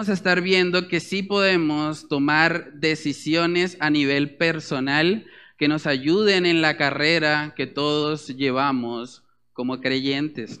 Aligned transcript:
vamos 0.00 0.08
a 0.08 0.14
estar 0.14 0.40
viendo 0.40 0.88
que 0.88 0.98
sí 0.98 1.22
podemos 1.22 2.08
tomar 2.08 2.72
decisiones 2.72 3.76
a 3.80 3.90
nivel 3.90 4.36
personal 4.36 5.26
que 5.58 5.68
nos 5.68 5.86
ayuden 5.86 6.46
en 6.46 6.62
la 6.62 6.78
carrera 6.78 7.52
que 7.54 7.66
todos 7.66 8.28
llevamos 8.28 9.24
como 9.52 9.82
creyentes. 9.82 10.58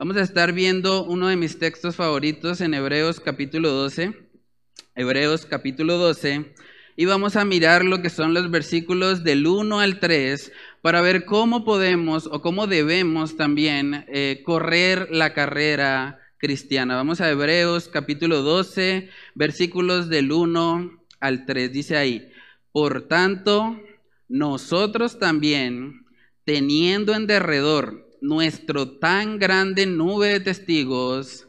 Vamos 0.00 0.16
a 0.16 0.22
estar 0.22 0.52
viendo 0.52 1.04
uno 1.04 1.28
de 1.28 1.36
mis 1.36 1.60
textos 1.60 1.94
favoritos 1.94 2.60
en 2.60 2.74
Hebreos 2.74 3.20
capítulo 3.20 3.70
12. 3.70 4.29
Hebreos 5.00 5.46
capítulo 5.46 5.96
12. 5.96 6.52
Y 6.94 7.06
vamos 7.06 7.36
a 7.36 7.46
mirar 7.46 7.86
lo 7.86 8.02
que 8.02 8.10
son 8.10 8.34
los 8.34 8.50
versículos 8.50 9.24
del 9.24 9.46
1 9.46 9.80
al 9.80 9.98
3 9.98 10.52
para 10.82 11.00
ver 11.00 11.24
cómo 11.24 11.64
podemos 11.64 12.26
o 12.26 12.42
cómo 12.42 12.66
debemos 12.66 13.38
también 13.38 14.04
eh, 14.08 14.42
correr 14.44 15.08
la 15.10 15.32
carrera 15.32 16.20
cristiana. 16.36 16.96
Vamos 16.96 17.22
a 17.22 17.30
Hebreos 17.30 17.88
capítulo 17.88 18.42
12, 18.42 19.08
versículos 19.34 20.10
del 20.10 20.32
1 20.32 21.02
al 21.18 21.46
3. 21.46 21.72
Dice 21.72 21.96
ahí, 21.96 22.30
por 22.70 23.08
tanto, 23.08 23.80
nosotros 24.28 25.18
también, 25.18 26.04
teniendo 26.44 27.14
en 27.14 27.26
derredor 27.26 28.06
nuestro 28.20 28.98
tan 28.98 29.38
grande 29.38 29.86
nube 29.86 30.28
de 30.28 30.40
testigos, 30.40 31.48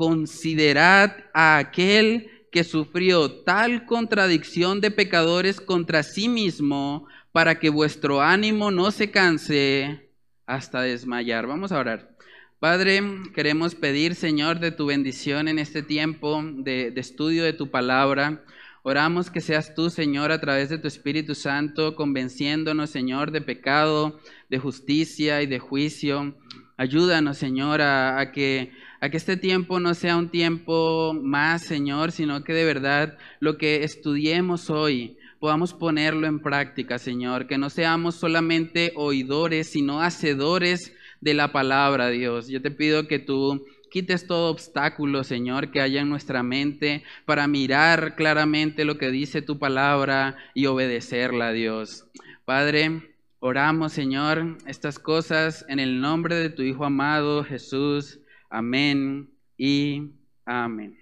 Considerad 0.00 1.12
a 1.34 1.58
aquel 1.58 2.30
que 2.50 2.64
sufrió 2.64 3.30
tal 3.42 3.84
contradicción 3.84 4.80
de 4.80 4.90
pecadores 4.90 5.60
contra 5.60 6.02
sí 6.02 6.26
mismo, 6.26 7.06
para 7.32 7.58
que 7.58 7.68
vuestro 7.68 8.22
ánimo 8.22 8.70
no 8.70 8.92
se 8.92 9.10
canse 9.10 10.10
hasta 10.46 10.80
desmayar. 10.80 11.46
Vamos 11.46 11.70
a 11.70 11.78
orar. 11.78 12.16
Padre, 12.58 13.02
queremos 13.34 13.74
pedir, 13.74 14.14
Señor, 14.14 14.58
de 14.58 14.70
tu 14.70 14.86
bendición 14.86 15.48
en 15.48 15.58
este 15.58 15.82
tiempo 15.82 16.42
de, 16.42 16.94
estudio 16.96 17.44
de 17.44 17.52
tu 17.52 17.70
palabra. 17.70 18.42
Oramos 18.82 19.30
que 19.30 19.42
seas 19.42 19.74
tú, 19.74 19.90
Señor, 19.90 20.32
a 20.32 20.40
través 20.40 20.70
de 20.70 20.78
tu 20.78 20.88
Espíritu 20.88 21.34
Santo, 21.34 21.94
convenciéndonos, 21.94 22.88
Señor, 22.88 23.32
de 23.32 23.42
pecado, 23.42 24.18
de 24.48 24.58
justicia 24.58 25.42
y 25.42 25.46
de 25.46 25.58
juicio. 25.58 26.34
Ayúdanos, 26.78 27.36
Señor, 27.36 27.82
a, 27.82 28.32
que, 28.32 28.72
a 29.00 29.08
que 29.08 29.16
este 29.16 29.36
tiempo 29.36 29.80
no 29.80 29.94
sea 29.94 30.16
un 30.16 30.28
tiempo 30.28 31.14
más, 31.14 31.62
Señor, 31.62 32.12
sino 32.12 32.44
que 32.44 32.52
de 32.52 32.64
verdad 32.64 33.16
lo 33.40 33.56
que 33.56 33.82
estudiemos 33.82 34.68
hoy 34.68 35.16
podamos 35.38 35.72
ponerlo 35.72 36.26
en 36.26 36.38
práctica, 36.40 36.98
Señor, 36.98 37.46
que 37.46 37.56
no 37.56 37.70
seamos 37.70 38.14
solamente 38.14 38.92
oidores, 38.94 39.70
sino 39.70 40.02
hacedores 40.02 40.92
de 41.22 41.32
la 41.32 41.50
palabra, 41.50 42.10
Dios. 42.10 42.48
Yo 42.48 42.60
te 42.60 42.70
pido 42.70 43.08
que 43.08 43.18
tú 43.18 43.66
quites 43.90 44.26
todo 44.26 44.50
obstáculo, 44.50 45.24
Señor, 45.24 45.70
que 45.70 45.80
haya 45.80 46.02
en 46.02 46.10
nuestra 46.10 46.42
mente 46.42 47.02
para 47.24 47.46
mirar 47.46 48.14
claramente 48.16 48.84
lo 48.84 48.98
que 48.98 49.10
dice 49.10 49.40
tu 49.40 49.58
palabra 49.58 50.36
y 50.54 50.66
obedecerla, 50.66 51.52
Dios. 51.52 52.04
Padre, 52.44 53.14
oramos, 53.40 53.94
Señor, 53.94 54.58
estas 54.66 54.98
cosas 54.98 55.64
en 55.68 55.80
el 55.80 56.02
nombre 56.02 56.36
de 56.36 56.50
tu 56.50 56.62
Hijo 56.62 56.84
amado, 56.84 57.44
Jesús. 57.44 58.19
Amén 58.50 59.30
y 59.56 60.10
amén. 60.44 60.98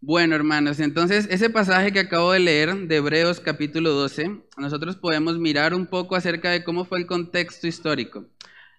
Bueno, 0.00 0.34
hermanos, 0.34 0.80
entonces 0.80 1.28
ese 1.30 1.48
pasaje 1.48 1.92
que 1.92 2.00
acabo 2.00 2.32
de 2.32 2.40
leer 2.40 2.74
de 2.88 2.96
Hebreos 2.96 3.38
capítulo 3.38 3.92
12, 3.92 4.42
nosotros 4.56 4.96
podemos 4.96 5.38
mirar 5.38 5.74
un 5.74 5.86
poco 5.86 6.16
acerca 6.16 6.50
de 6.50 6.64
cómo 6.64 6.84
fue 6.84 6.98
el 6.98 7.06
contexto 7.06 7.68
histórico. 7.68 8.26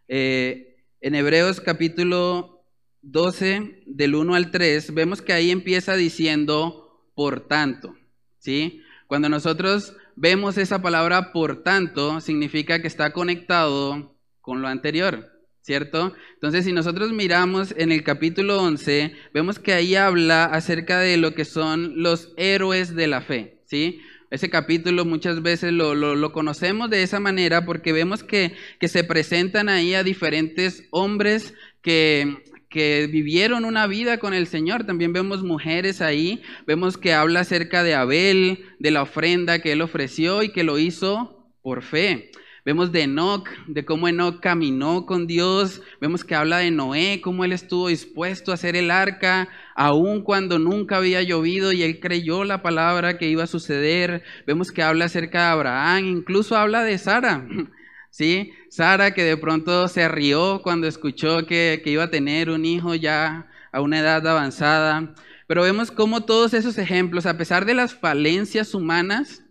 Eh, 0.09 0.75
en 0.99 1.15
Hebreos 1.15 1.61
capítulo 1.61 2.65
12, 3.03 3.83
del 3.85 4.15
1 4.15 4.35
al 4.35 4.51
3, 4.51 4.93
vemos 4.93 5.21
que 5.21 5.31
ahí 5.31 5.49
empieza 5.49 5.95
diciendo, 5.95 7.07
por 7.15 7.47
tanto, 7.47 7.95
¿sí? 8.37 8.81
Cuando 9.07 9.29
nosotros 9.29 9.95
vemos 10.17 10.57
esa 10.57 10.81
palabra 10.81 11.31
por 11.31 11.63
tanto, 11.63 12.19
significa 12.19 12.81
que 12.81 12.87
está 12.87 13.13
conectado 13.13 14.13
con 14.41 14.61
lo 14.61 14.67
anterior. 14.67 15.32
¿Cierto? 15.63 16.13
Entonces, 16.33 16.65
si 16.65 16.73
nosotros 16.73 17.13
miramos 17.13 17.73
en 17.77 17.91
el 17.91 18.03
capítulo 18.03 18.61
11, 18.61 19.13
vemos 19.33 19.59
que 19.59 19.73
ahí 19.73 19.95
habla 19.95 20.45
acerca 20.45 20.99
de 20.99 21.17
lo 21.17 21.33
que 21.33 21.45
son 21.45 22.03
los 22.03 22.33
héroes 22.37 22.95
de 22.95 23.07
la 23.07 23.21
fe, 23.21 23.61
¿sí? 23.65 24.01
Ese 24.29 24.49
capítulo 24.49 25.05
muchas 25.05 25.41
veces 25.41 25.71
lo, 25.71 25.93
lo, 25.95 26.33
conocemos 26.33 26.89
de 26.89 27.03
esa 27.03 27.19
manera 27.19 27.65
porque 27.65 27.93
vemos 27.93 28.23
que, 28.23 28.53
que, 28.79 28.87
se 28.87 29.03
presentan 29.03 29.69
ahí 29.69 29.93
a 29.93 30.03
diferentes 30.03 30.87
hombres 30.89 31.53
que, 31.83 32.43
que 32.67 33.07
vivieron 33.11 33.63
una 33.63 33.85
vida 33.85 34.17
con 34.17 34.33
el 34.33 34.47
Señor. 34.47 34.85
También 34.85 35.13
vemos 35.13 35.43
mujeres 35.43 36.01
ahí, 36.01 36.41
vemos 36.65 36.97
que 36.97 37.13
habla 37.13 37.41
acerca 37.41 37.83
de 37.83 37.93
Abel, 37.93 38.65
de 38.79 38.89
la 38.89 39.03
ofrenda 39.03 39.59
que 39.59 39.73
él 39.73 39.81
ofreció 39.81 40.41
y 40.41 40.49
que 40.49 40.63
lo 40.63 40.79
hizo 40.79 41.47
por 41.61 41.83
fe. 41.83 42.31
Vemos 42.65 42.93
de 42.93 43.01
Enoch, 43.01 43.49
de 43.67 43.83
cómo 43.83 44.07
Enoch 44.07 44.39
caminó 44.39 45.05
con 45.05 45.27
Dios. 45.27 45.81
Vemos 45.99 46.23
que 46.23 46.33
habla 46.33 46.59
de 46.59 46.71
Noé, 46.71 47.19
cómo 47.21 47.43
él 47.43 47.51
estuvo 47.51 47.89
dispuesto 47.89 48.51
a 48.51 48.53
hacer 48.53 48.77
el 48.77 48.89
arca, 48.89 49.49
aun 49.75 50.21
cuando 50.23 50.59
nunca 50.59 50.95
había 50.95 51.21
llovido 51.23 51.73
y 51.73 51.83
él 51.83 51.99
creyó 51.99 52.45
la 52.45 52.61
palabra 52.61 53.17
que 53.17 53.27
iba 53.27 53.43
a 53.43 53.47
suceder. 53.47 54.23
Vemos 54.47 54.71
que 54.71 54.81
habla 54.81 55.05
acerca 55.05 55.39
de 55.39 55.47
Abraham, 55.47 56.05
incluso 56.05 56.55
habla 56.55 56.83
de 56.83 56.97
Sara. 56.97 57.45
¿Sí? 58.09 58.53
Sara 58.69 59.13
que 59.13 59.23
de 59.23 59.35
pronto 59.35 59.89
se 59.89 60.07
rió 60.07 60.61
cuando 60.63 60.87
escuchó 60.87 61.45
que, 61.45 61.81
que 61.83 61.89
iba 61.89 62.03
a 62.03 62.11
tener 62.11 62.49
un 62.49 62.63
hijo 62.63 62.95
ya 62.95 63.49
a 63.73 63.81
una 63.81 63.99
edad 63.99 64.25
avanzada. 64.25 65.13
Pero 65.47 65.63
vemos 65.63 65.91
cómo 65.91 66.21
todos 66.21 66.53
esos 66.53 66.77
ejemplos, 66.77 67.25
a 67.25 67.37
pesar 67.37 67.65
de 67.65 67.73
las 67.73 67.93
falencias 67.93 68.73
humanas, 68.73 69.43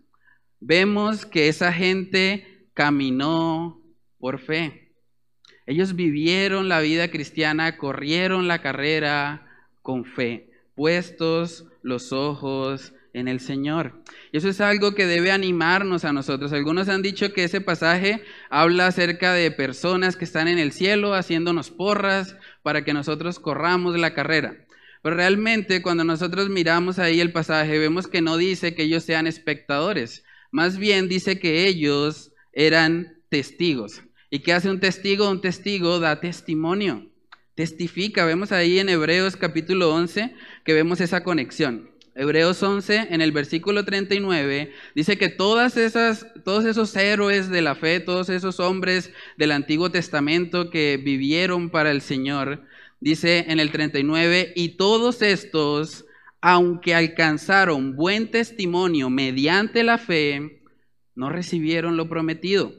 vemos 0.59 1.27
que 1.27 1.47
esa 1.47 1.71
gente 1.71 2.52
caminó 2.73 3.81
por 4.19 4.39
fe. 4.39 4.91
Ellos 5.65 5.95
vivieron 5.95 6.67
la 6.69 6.81
vida 6.81 7.09
cristiana, 7.09 7.77
corrieron 7.77 8.47
la 8.47 8.61
carrera 8.61 9.47
con 9.81 10.05
fe, 10.05 10.49
puestos 10.75 11.65
los 11.81 12.11
ojos 12.11 12.93
en 13.13 13.27
el 13.27 13.39
Señor. 13.39 14.03
Y 14.31 14.37
eso 14.37 14.49
es 14.49 14.59
algo 14.59 14.95
que 14.95 15.05
debe 15.05 15.31
animarnos 15.31 16.03
a 16.03 16.13
nosotros. 16.13 16.51
Algunos 16.51 16.89
han 16.89 17.01
dicho 17.01 17.31
que 17.31 17.43
ese 17.43 17.61
pasaje 17.61 18.23
habla 18.49 18.87
acerca 18.87 19.33
de 19.33 19.51
personas 19.51 20.15
que 20.15 20.25
están 20.25 20.47
en 20.47 20.57
el 20.57 20.71
cielo 20.71 21.13
haciéndonos 21.13 21.69
porras 21.69 22.35
para 22.63 22.83
que 22.83 22.93
nosotros 22.93 23.39
corramos 23.39 23.97
la 23.97 24.13
carrera. 24.13 24.65
Pero 25.01 25.15
realmente 25.15 25.81
cuando 25.81 26.03
nosotros 26.03 26.49
miramos 26.49 26.97
ahí 26.97 27.19
el 27.19 27.31
pasaje 27.31 27.77
vemos 27.77 28.07
que 28.07 28.21
no 28.21 28.37
dice 28.37 28.73
que 28.73 28.83
ellos 28.83 29.03
sean 29.03 29.27
espectadores, 29.27 30.23
más 30.49 30.77
bien 30.77 31.09
dice 31.09 31.39
que 31.39 31.67
ellos 31.67 32.32
eran 32.53 33.17
testigos. 33.29 34.03
¿Y 34.29 34.39
qué 34.39 34.53
hace 34.53 34.69
un 34.69 34.79
testigo? 34.79 35.29
Un 35.29 35.41
testigo 35.41 35.99
da 35.99 36.19
testimonio, 36.19 37.11
testifica. 37.55 38.25
Vemos 38.25 38.51
ahí 38.51 38.79
en 38.79 38.89
Hebreos 38.89 39.35
capítulo 39.35 39.93
11 39.93 40.33
que 40.63 40.73
vemos 40.73 41.01
esa 41.01 41.23
conexión. 41.23 41.93
Hebreos 42.15 42.61
11, 42.61 43.07
en 43.09 43.21
el 43.21 43.31
versículo 43.31 43.85
39, 43.85 44.71
dice 44.93 45.17
que 45.17 45.29
todas 45.29 45.77
esas, 45.77 46.27
todos 46.45 46.63
esos 46.65 46.95
héroes 46.95 47.49
de 47.49 47.63
la 47.63 47.73
fe, 47.73 47.99
todos 47.99 48.29
esos 48.29 48.59
hombres 48.59 49.11
del 49.37 49.51
Antiguo 49.51 49.89
Testamento 49.89 50.69
que 50.69 51.01
vivieron 51.03 51.71
para 51.71 51.89
el 51.89 52.01
Señor, 52.01 52.65
dice 52.99 53.45
en 53.47 53.59
el 53.59 53.71
39, 53.71 54.53
y 54.55 54.69
todos 54.77 55.23
estos, 55.23 56.05
aunque 56.39 56.93
alcanzaron 56.93 57.95
buen 57.95 58.29
testimonio 58.29 59.09
mediante 59.09 59.81
la 59.83 59.97
fe, 59.97 60.62
no 61.15 61.29
recibieron 61.29 61.97
lo 61.97 62.09
prometido, 62.09 62.73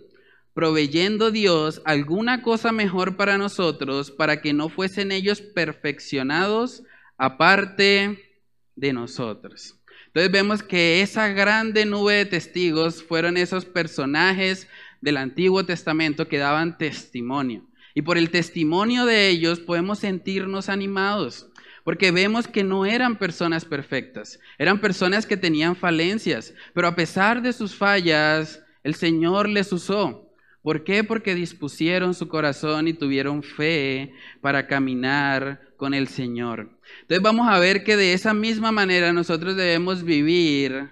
proveyendo 0.55 1.31
Dios 1.31 1.83
alguna 1.85 2.43
cosa 2.43 2.73
mejor 2.73 3.17
para 3.17 3.39
nosotros, 3.39 4.11
para 4.11 4.41
que 4.41 4.53
no 4.53 4.69
fuesen 4.69 5.13
ellos 5.13 5.41
perfeccionados 5.41 6.83
aparte 7.17 8.19
de 8.77 8.93
nosotros. 8.93 9.81
Entonces 10.07 10.31
vemos 10.31 10.63
que 10.63 11.03
esa 11.03 11.29
grande 11.29 11.87
nube 11.87 12.15
de 12.15 12.27
testigos 12.27 13.03
fueron 13.03 13.37
esos 13.37 13.65
personajes 13.65 14.69
del 15.01 15.17
Antiguo 15.17 15.65
Testamento 15.65 16.29
que 16.29 16.39
daban 16.39 16.79
testimonio. 16.79 17.67
Y 17.95 18.03
por 18.03 18.19
el 18.19 18.31
testimonio 18.31 19.07
de 19.07 19.29
ellos 19.29 19.61
podemos 19.61 20.01
sentirnos 20.01 20.69
animados, 20.69 21.49
porque 21.85 22.11
vemos 22.11 22.49
que 22.49 22.65
no 22.65 22.87
eran 22.87 23.19
personas 23.19 23.65
perfectas, 23.65 24.41
eran 24.59 24.81
personas 24.81 25.27
que 25.27 25.37
tenían 25.37 25.77
falencias, 25.77 26.55
pero 26.73 26.89
a 26.89 26.97
pesar 26.97 27.43
de 27.43 27.53
sus 27.53 27.77
fallas, 27.77 28.63
el 28.83 28.95
Señor 28.95 29.49
les 29.49 29.73
usó. 29.73 30.33
¿Por 30.63 30.83
qué? 30.83 31.05
Porque 31.05 31.35
dispusieron 31.35 32.15
su 32.15 32.27
corazón 32.27 32.89
y 32.89 32.95
tuvieron 32.95 33.43
fe 33.43 34.15
para 34.41 34.67
caminar 34.67 35.61
con 35.77 35.93
el 35.93 36.09
Señor. 36.09 36.79
Entonces 37.03 37.23
vamos 37.23 37.49
a 37.49 37.59
ver 37.59 37.85
que 37.85 37.99
de 37.99 38.15
esa 38.15 38.33
misma 38.33 38.73
manera 38.73 39.13
nosotros 39.13 39.57
debemos 39.57 40.05
vivir 40.05 40.91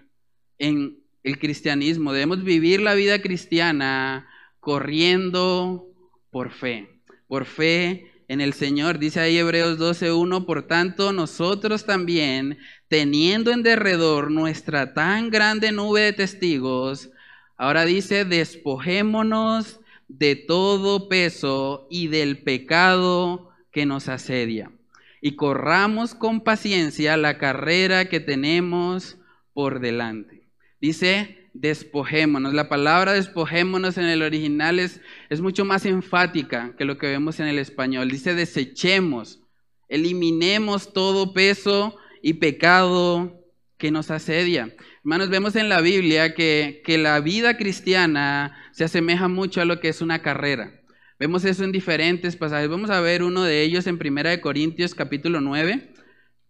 en 0.59 0.99
el 1.23 1.39
cristianismo, 1.39 2.13
debemos 2.13 2.45
vivir 2.45 2.83
la 2.83 2.95
vida 2.95 3.23
cristiana 3.23 4.29
corriendo 4.61 5.89
por 6.31 6.51
fe, 6.51 7.01
por 7.27 7.47
fe 7.47 8.12
en 8.33 8.41
el 8.41 8.55
Señor. 8.55 8.99
Dice 8.99 9.21
ahí 9.21 9.37
Hebreos 9.37 9.79
12.1, 9.79 10.47
por 10.47 10.63
tanto 10.63 11.13
nosotros 11.13 11.85
también, 11.85 12.59
teniendo 12.89 13.51
en 13.51 13.63
derredor 13.63 14.31
nuestra 14.31 14.95
tan 14.95 15.29
grande 15.29 15.71
nube 15.71 16.01
de 16.01 16.13
testigos, 16.15 17.11
ahora 17.59 17.85
dice, 17.85 18.25
despojémonos 18.25 19.81
de 20.09 20.35
todo 20.35 21.11
peso 21.11 21.87
y 21.91 22.09
del 22.09 22.39
pecado 22.43 23.51
que 23.71 23.85
nos 23.85 24.09
asedia. 24.09 24.73
Y 25.21 25.37
corramos 25.37 26.15
con 26.15 26.41
paciencia 26.41 27.19
la 27.19 27.37
carrera 27.37 28.07
que 28.07 28.19
tenemos 28.19 29.19
por 29.53 29.81
delante. 29.81 30.49
Dice, 30.81 31.42
despojémonos. 31.55 32.55
La 32.55 32.69
palabra 32.69 33.13
despojémonos 33.13 33.99
en 33.99 34.05
el 34.05 34.23
original 34.23 34.79
es, 34.79 35.01
es 35.29 35.41
mucho 35.41 35.65
más 35.65 35.87
enfática 35.87 36.75
que 36.77 36.85
lo 36.85 36.99
que 36.99 37.09
vemos 37.09 37.41
en 37.41 37.47
el 37.47 37.59
español. 37.59 38.11
Dice, 38.11 38.35
desechemos, 38.35 39.41
eliminemos 39.89 40.93
todo 40.93 41.33
peso 41.33 41.97
y 42.23 42.35
pecado 42.35 43.41
que 43.77 43.91
nos 43.91 44.11
asedia. 44.11 44.75
Hermanos, 44.99 45.29
vemos 45.29 45.57
en 45.57 45.69
la 45.69 45.81
Biblia 45.81 46.35
que, 46.35 46.83
que 46.85 46.99
la 46.99 47.21
vida 47.21 47.57
cristiana 47.57 48.57
se 48.73 48.85
asemeja 48.85 49.29
mucho 49.29 49.61
a 49.61 49.65
lo 49.65 49.81
que 49.81 49.89
es 49.89 50.01
una 50.01 50.23
carrera. 50.23 50.81
Vemos 51.19 51.45
eso 51.45 51.65
en 51.65 51.73
diferentes 51.73 52.37
pasajes. 52.37 52.69
Vamos 52.69 52.91
a 52.91 53.01
ver 53.01 53.23
uno 53.23 53.43
de 53.43 53.63
ellos 53.63 53.87
en 53.87 53.99
Primera 53.99 54.31
de 54.31 54.41
Corintios 54.41 54.95
capítulo 54.95 55.41
9. 55.41 55.92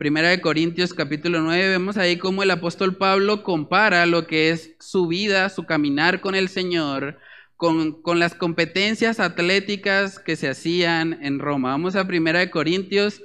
Primera 0.02 0.30
de 0.30 0.40
Corintios 0.40 0.94
capítulo 0.94 1.42
9, 1.42 1.68
vemos 1.68 1.96
ahí 1.96 2.16
cómo 2.16 2.42
el 2.42 2.50
apóstol 2.50 2.96
Pablo 2.96 3.44
compara 3.44 4.04
lo 4.04 4.26
que 4.26 4.50
es 4.50 4.74
su 4.80 5.06
vida, 5.06 5.48
su 5.48 5.62
caminar 5.62 6.20
con 6.20 6.34
el 6.34 6.48
Señor, 6.48 7.20
con, 7.56 8.02
con, 8.02 8.18
las 8.18 8.34
competencias 8.34 9.20
atléticas 9.20 10.18
que 10.18 10.34
se 10.34 10.48
hacían 10.48 11.20
en 11.22 11.38
Roma. 11.38 11.68
Vamos 11.68 11.94
a 11.94 12.08
Primera 12.08 12.40
de 12.40 12.50
Corintios 12.50 13.22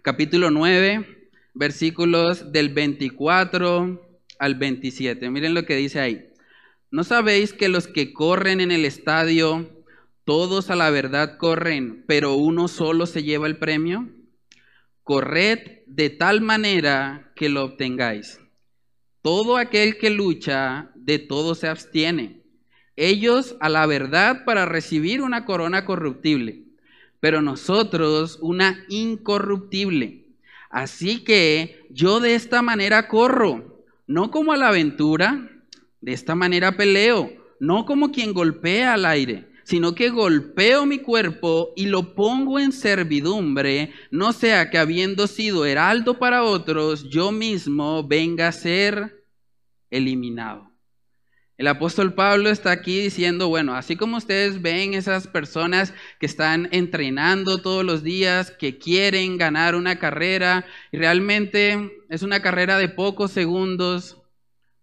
capítulo 0.00 0.50
9, 0.50 1.28
versículos 1.52 2.52
del 2.52 2.70
24 2.70 4.00
al 4.38 4.54
27. 4.54 5.28
Miren 5.28 5.52
lo 5.52 5.66
que 5.66 5.76
dice 5.76 6.00
ahí. 6.00 6.26
¿No 6.90 7.04
sabéis 7.04 7.52
que 7.52 7.68
los 7.68 7.86
que 7.86 8.14
corren 8.14 8.62
en 8.62 8.70
el 8.70 8.86
estadio, 8.86 9.68
todos 10.24 10.70
a 10.70 10.74
la 10.74 10.88
verdad 10.88 11.36
corren, 11.36 12.02
pero 12.08 12.32
uno 12.32 12.66
solo 12.66 13.04
se 13.04 13.24
lleva 13.24 13.46
el 13.46 13.58
premio? 13.58 14.15
Corred 15.06 15.84
de 15.86 16.10
tal 16.10 16.40
manera 16.40 17.30
que 17.36 17.48
lo 17.48 17.62
obtengáis. 17.62 18.40
Todo 19.22 19.56
aquel 19.56 19.98
que 19.98 20.10
lucha, 20.10 20.90
de 20.96 21.20
todo 21.20 21.54
se 21.54 21.68
abstiene. 21.68 22.42
Ellos 22.96 23.56
a 23.60 23.68
la 23.68 23.86
verdad 23.86 24.44
para 24.44 24.66
recibir 24.66 25.22
una 25.22 25.44
corona 25.44 25.84
corruptible, 25.84 26.64
pero 27.20 27.40
nosotros 27.40 28.40
una 28.42 28.84
incorruptible. 28.88 30.26
Así 30.70 31.22
que 31.22 31.86
yo 31.88 32.18
de 32.18 32.34
esta 32.34 32.60
manera 32.60 33.06
corro, 33.06 33.84
no 34.08 34.32
como 34.32 34.52
a 34.52 34.56
la 34.56 34.68
aventura, 34.68 35.48
de 36.00 36.12
esta 36.12 36.34
manera 36.34 36.76
peleo, 36.76 37.30
no 37.60 37.86
como 37.86 38.10
quien 38.10 38.34
golpea 38.34 38.94
al 38.94 39.06
aire 39.06 39.55
sino 39.66 39.96
que 39.96 40.10
golpeo 40.10 40.86
mi 40.86 41.00
cuerpo 41.00 41.72
y 41.74 41.86
lo 41.86 42.14
pongo 42.14 42.60
en 42.60 42.70
servidumbre, 42.70 43.92
no 44.12 44.32
sea 44.32 44.70
que 44.70 44.78
habiendo 44.78 45.26
sido 45.26 45.66
heraldo 45.66 46.20
para 46.20 46.44
otros, 46.44 47.10
yo 47.10 47.32
mismo 47.32 48.06
venga 48.06 48.46
a 48.46 48.52
ser 48.52 49.24
eliminado. 49.90 50.70
El 51.58 51.66
apóstol 51.66 52.14
Pablo 52.14 52.48
está 52.48 52.70
aquí 52.70 53.00
diciendo, 53.00 53.48
bueno, 53.48 53.74
así 53.74 53.96
como 53.96 54.18
ustedes 54.18 54.62
ven 54.62 54.94
esas 54.94 55.26
personas 55.26 55.92
que 56.20 56.26
están 56.26 56.68
entrenando 56.70 57.58
todos 57.58 57.84
los 57.84 58.04
días, 58.04 58.52
que 58.52 58.78
quieren 58.78 59.36
ganar 59.36 59.74
una 59.74 59.98
carrera, 59.98 60.64
y 60.92 60.98
realmente 60.98 61.90
es 62.08 62.22
una 62.22 62.40
carrera 62.40 62.78
de 62.78 62.88
pocos 62.88 63.32
segundos, 63.32 64.22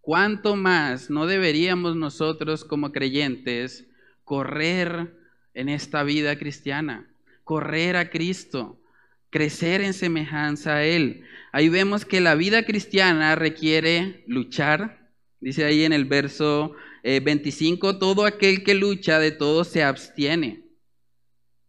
¿cuánto 0.02 0.58
más 0.58 1.10
no 1.10 1.26
deberíamos 1.26 1.96
nosotros 1.96 2.66
como 2.66 2.92
creyentes 2.92 3.88
correr 4.34 5.14
en 5.54 5.70
esta 5.70 6.02
vida 6.02 6.40
cristiana, 6.40 7.08
correr 7.44 7.96
a 7.96 8.10
Cristo, 8.10 8.82
crecer 9.30 9.82
en 9.82 9.94
semejanza 9.94 10.78
a 10.78 10.84
Él. 10.84 11.24
Ahí 11.52 11.70
vemos 11.70 12.04
que 12.04 12.20
la 12.20 12.34
vida 12.34 12.66
cristiana 12.66 13.36
requiere 13.36 14.24
luchar. 14.26 15.12
Dice 15.40 15.66
ahí 15.66 15.84
en 15.84 15.94
el 15.94 16.06
verso 16.06 16.74
25, 17.04 17.92
eh, 17.92 17.94
todo 18.00 18.26
aquel 18.26 18.64
que 18.64 18.74
lucha 18.74 19.20
de 19.20 19.30
todo 19.30 19.66
se 19.66 19.84
abstiene. 19.84 20.64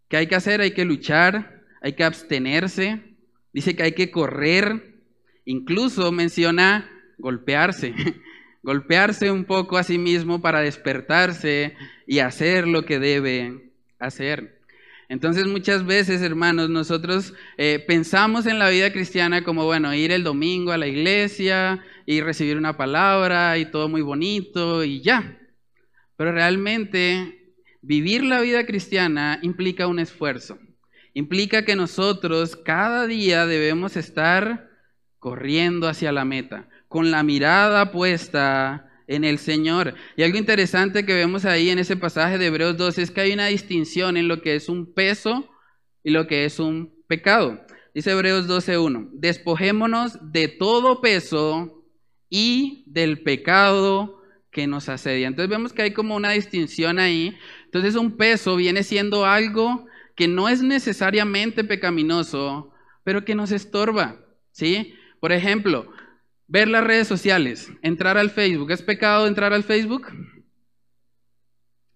¿Qué 0.09 0.17
hay 0.17 0.27
que 0.27 0.37
hacer? 0.37 0.63
Hay 0.63 0.71
que 0.71 0.87
luchar, 0.87 1.67
hay 1.83 1.93
que 1.93 2.05
abstenerse. 2.05 3.15
Dice 3.53 3.77
que 3.77 3.83
hay 3.83 3.93
que 3.93 4.11
correr. 4.11 5.03
Incluso 5.45 6.11
menciona 6.13 6.91
golpearse. 7.19 7.93
golpearse 8.65 9.31
un 9.31 9.45
poco 9.45 9.77
a 9.77 9.85
sí 9.85 9.99
mismo 9.99 10.41
para 10.41 10.61
despertarse 10.61 11.77
y 12.07 12.21
hacer 12.21 12.67
lo 12.67 12.87
que 12.87 12.99
debe 12.99 13.71
hacer. 13.99 14.59
Entonces 15.11 15.47
muchas 15.47 15.85
veces, 15.85 16.23
hermanos, 16.23 16.71
nosotros 16.71 17.35
eh, 17.59 17.85
pensamos 17.87 18.47
en 18.47 18.59
la 18.59 18.71
vida 18.71 18.91
cristiana 18.91 19.45
como, 19.45 19.67
bueno, 19.67 19.93
ir 19.95 20.11
el 20.11 20.25
domingo 20.25 20.73
a 20.73 20.79
la 20.79 20.87
iglesia 20.87 21.85
y 22.07 22.23
recibir 22.23 22.57
una 22.57 22.79
palabra 22.79 23.59
y 23.59 23.67
todo 23.67 23.91
muy 23.91 24.01
bonito 24.01 24.83
y 24.83 25.03
ya. 25.03 25.39
Pero 26.17 26.33
realmente 26.33 27.55
vivir 27.83 28.25
la 28.25 28.41
vida 28.41 28.65
cristiana 28.65 29.41
implica 29.43 29.87
un 29.87 29.99
esfuerzo. 29.99 30.59
Implica 31.13 31.67
que 31.67 31.77
nosotros 31.77 32.57
cada 32.57 33.07
día 33.07 33.45
debemos 33.45 33.99
estar 33.99 34.71
corriendo 35.19 35.87
hacia 35.87 36.13
la 36.13 36.25
meta 36.25 36.67
con 36.95 37.11
la 37.11 37.25
mirada 37.25 37.91
puesta 37.91 38.89
en 39.09 39.25
el 39.25 39.39
Señor. 39.39 39.97
Y 40.17 40.23
algo 40.23 40.39
interesante 40.39 41.05
que 41.05 41.13
vemos 41.13 41.45
ahí 41.45 41.71
en 41.71 41.81
ese 41.81 41.97
pasaje 41.97 42.39
de 42.39 42.47
Hebreos 42.47 42.77
2 42.77 42.99
es 42.99 43.11
que 43.11 43.23
hay 43.23 43.33
una 43.33 43.49
distinción 43.49 44.17
en 44.17 44.29
lo 44.29 44.41
que 44.41 44.55
es 44.55 44.69
un 44.69 44.95
peso 44.95 45.51
y 46.05 46.11
lo 46.11 46.29
que 46.29 46.45
es 46.45 46.61
un 46.61 46.95
pecado. 47.09 47.61
Dice 47.97 48.13
Hebreos 48.13 48.47
12.1, 48.47 49.09
despojémonos 49.13 50.19
de 50.31 50.47
todo 50.47 51.01
peso 51.01 51.85
y 52.31 52.85
del 52.87 53.25
pecado 53.25 54.23
que 54.53 54.69
nos 54.69 54.89
asedia. 54.89 55.27
Entonces 55.27 55.51
vemos 55.51 55.73
que 55.73 55.83
hay 55.83 55.91
como 55.95 56.15
una 56.15 56.31
distinción 56.31 57.01
ahí. 57.01 57.37
Entonces 57.65 57.97
un 57.97 58.17
peso 58.17 58.55
viene 58.55 58.85
siendo 58.85 59.27
algo 59.27 59.87
que 60.15 60.29
no 60.29 60.49
es 60.49 60.63
necesariamente 60.63 61.65
pecaminoso, 61.65 62.71
pero 63.03 63.25
que 63.25 63.35
nos 63.35 63.51
estorba, 63.51 64.21
¿sí? 64.53 64.95
Por 65.19 65.33
ejemplo, 65.33 65.91
Ver 66.47 66.69
las 66.69 66.85
redes 66.85 67.09
sociales, 67.09 67.71
entrar 67.83 68.19
al 68.19 68.31
Facebook. 68.31 68.71
¿Es 68.71 68.83
pecado 68.83 69.27
entrar 69.27 69.53
al 69.53 69.65
Facebook? 69.65 70.09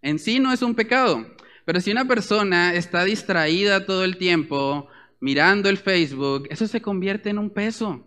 En 0.00 0.18
sí 0.18 0.38
no 0.38 0.52
es 0.52 0.62
un 0.62 0.74
pecado. 0.74 1.26
Pero 1.64 1.82
si 1.82 1.90
una 1.90 2.06
persona 2.06 2.74
está 2.74 3.04
distraída 3.04 3.84
todo 3.84 4.04
el 4.04 4.16
tiempo 4.16 4.88
mirando 5.20 5.68
el 5.68 5.76
Facebook, 5.76 6.46
eso 6.48 6.66
se 6.66 6.80
convierte 6.80 7.28
en 7.28 7.38
un 7.38 7.50
peso. 7.50 8.06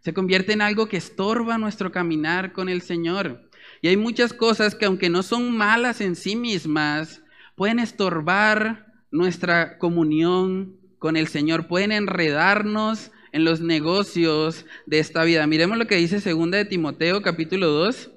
Se 0.00 0.12
convierte 0.12 0.54
en 0.54 0.60
algo 0.60 0.88
que 0.88 0.96
estorba 0.96 1.56
nuestro 1.56 1.92
caminar 1.92 2.52
con 2.52 2.68
el 2.68 2.82
Señor. 2.82 3.48
Y 3.80 3.88
hay 3.88 3.96
muchas 3.96 4.32
cosas 4.32 4.74
que 4.74 4.86
aunque 4.86 5.08
no 5.08 5.22
son 5.22 5.56
malas 5.56 6.00
en 6.00 6.16
sí 6.16 6.34
mismas, 6.34 7.22
pueden 7.54 7.78
estorbar 7.78 8.86
nuestra 9.12 9.78
comunión 9.78 10.76
con 10.98 11.16
el 11.16 11.28
Señor, 11.28 11.68
pueden 11.68 11.92
enredarnos 11.92 13.12
en 13.32 13.44
los 13.44 13.60
negocios 13.60 14.66
de 14.86 14.98
esta 14.98 15.24
vida. 15.24 15.46
Miremos 15.46 15.78
lo 15.78 15.86
que 15.86 15.96
dice 15.96 16.20
segunda 16.20 16.58
de 16.58 16.64
Timoteo 16.64 17.22
capítulo 17.22 17.68
2. 17.68 18.10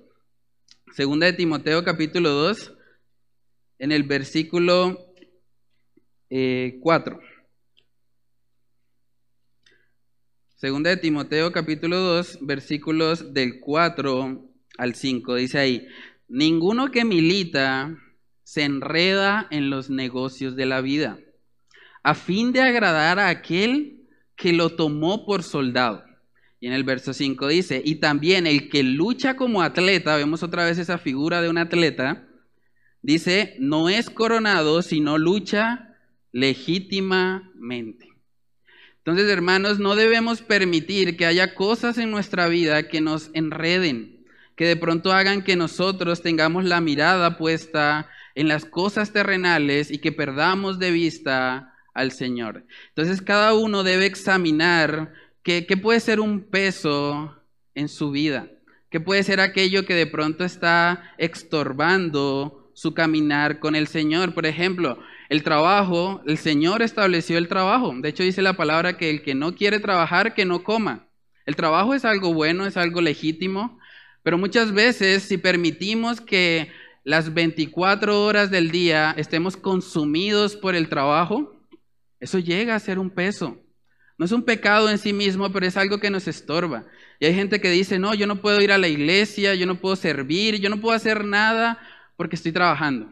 Segunda 0.94 1.28
de 1.28 1.34
Timoteo 1.34 1.84
capítulo 1.84 2.30
2 2.30 2.74
en 3.80 3.92
el 3.92 4.04
versículo 4.04 5.14
4. 6.30 6.30
Eh, 6.30 6.80
Segunda 10.56 10.90
de 10.90 10.98
Timoteo 10.98 11.54
capítulo 11.54 11.98
2, 12.00 12.40
versículos 12.42 13.34
del 13.34 13.62
4 13.62 14.46
al 14.78 14.94
5. 14.94 15.36
Dice 15.36 15.58
ahí, 15.58 15.88
ninguno 16.28 16.92
que 16.92 17.06
milita 17.06 17.98
se 18.44 18.64
enreda 18.64 19.48
en 19.52 19.70
los 19.70 19.90
negocios 19.90 20.58
de 20.58 20.66
la 20.66 20.82
vida, 20.82 21.18
a 22.04 22.14
fin 22.14 22.52
de 22.52 22.60
agradar 22.60 23.20
a 23.20 23.30
aquel 23.30 23.99
que 24.40 24.54
lo 24.54 24.70
tomó 24.70 25.26
por 25.26 25.44
soldado. 25.44 26.06
Y 26.62 26.68
en 26.68 26.74
el 26.74 26.86
verso 26.86 27.14
5 27.14 27.48
dice, 27.48 27.82
y 27.84 27.96
también 27.96 28.48
el 28.48 28.70
que 28.70 28.84
lucha 28.84 29.36
como 29.36 29.62
atleta, 29.62 30.16
vemos 30.16 30.44
otra 30.44 30.66
vez 30.66 30.78
esa 30.78 30.98
figura 30.98 31.42
de 31.42 31.50
un 31.50 31.58
atleta, 31.58 32.26
dice, 33.02 33.56
no 33.60 33.90
es 33.90 34.10
coronado, 34.10 34.82
sino 34.82 35.18
lucha 35.18 35.98
legítimamente. 36.32 38.08
Entonces, 39.00 39.30
hermanos, 39.30 39.80
no 39.80 39.96
debemos 39.96 40.42
permitir 40.42 41.18
que 41.18 41.26
haya 41.26 41.54
cosas 41.54 41.98
en 41.98 42.10
nuestra 42.10 42.48
vida 42.48 42.88
que 42.88 43.02
nos 43.02 43.32
enreden, 43.34 44.26
que 44.56 44.66
de 44.66 44.78
pronto 44.78 45.12
hagan 45.12 45.44
que 45.44 45.58
nosotros 45.58 46.22
tengamos 46.22 46.64
la 46.64 46.80
mirada 46.80 47.38
puesta 47.38 48.10
en 48.36 48.48
las 48.48 48.64
cosas 48.64 49.12
terrenales 49.12 49.92
y 49.92 49.98
que 49.98 50.12
perdamos 50.12 50.80
de 50.80 50.92
vista 50.92 51.74
al 52.00 52.12
Señor. 52.12 52.66
Entonces, 52.90 53.22
cada 53.22 53.54
uno 53.54 53.84
debe 53.84 54.06
examinar 54.06 55.14
qué, 55.44 55.66
puede 55.82 56.00
ser 56.00 56.20
un 56.20 56.42
peso 56.42 57.36
en 57.76 57.90
su 57.90 58.12
vida, 58.12 58.50
qué 58.90 59.00
puede 59.00 59.24
ser 59.24 59.40
aquello 59.40 59.86
que 59.86 59.96
de 59.96 60.08
pronto 60.08 60.44
está 60.44 61.14
estorbando 61.18 62.72
su 62.74 62.94
caminar 62.94 63.60
con 63.60 63.76
el 63.76 63.88
Señor. 63.88 64.34
Por 64.34 64.46
ejemplo, 64.46 65.00
el 65.30 65.44
trabajo, 65.44 66.22
el 66.26 66.38
Señor 66.38 66.82
estableció 66.82 67.38
el 67.38 67.48
trabajo. 67.48 67.94
De 67.98 68.10
hecho, 68.10 68.24
dice 68.24 68.42
la 68.42 68.54
palabra 68.54 68.98
que 68.98 69.10
el 69.10 69.22
que 69.22 69.36
no 69.36 69.56
quiere 69.56 69.80
trabajar, 69.80 70.34
que 70.34 70.46
no 70.46 70.64
coma. 70.64 71.08
El 71.46 71.56
trabajo 71.56 71.94
es 71.94 72.06
algo 72.06 72.34
bueno, 72.34 72.66
es 72.66 72.78
algo 72.78 73.02
legítimo, 73.02 73.80
pero 74.24 74.38
muchas 74.38 74.72
veces 74.72 75.24
si 75.24 75.38
permitimos 75.38 76.22
que 76.22 76.72
las 77.04 77.34
24 77.34 78.24
horas 78.24 78.52
del 78.52 78.72
día 78.72 79.14
estemos 79.18 79.58
consumidos 79.58 80.56
por 80.56 80.76
el 80.76 80.90
trabajo, 80.90 81.59
eso 82.20 82.40
llega 82.40 82.76
a 82.76 82.80
ser 82.80 83.00
un 83.00 83.10
peso. 83.10 83.58
No 84.18 84.26
es 84.26 84.32
un 84.34 84.44
pecado 84.44 84.90
en 84.90 84.98
sí 84.98 85.14
mismo, 85.14 85.50
pero 85.52 85.66
es 85.66 85.78
algo 85.78 86.00
que 86.00 86.10
nos 86.10 86.28
estorba. 86.28 86.86
Y 87.20 87.26
hay 87.26 87.34
gente 87.34 87.62
que 87.62 87.70
dice, 87.70 88.00
no, 88.00 88.14
yo 88.14 88.28
no 88.28 88.42
puedo 88.42 88.62
ir 88.62 88.72
a 88.72 88.78
la 88.78 88.90
iglesia, 88.90 89.56
yo 89.56 89.66
no 89.66 89.80
puedo 89.80 89.96
servir, 89.96 90.60
yo 90.60 90.70
no 90.70 90.82
puedo 90.82 90.96
hacer 90.96 91.24
nada 91.24 91.80
porque 92.18 92.36
estoy 92.36 92.52
trabajando. 92.52 93.10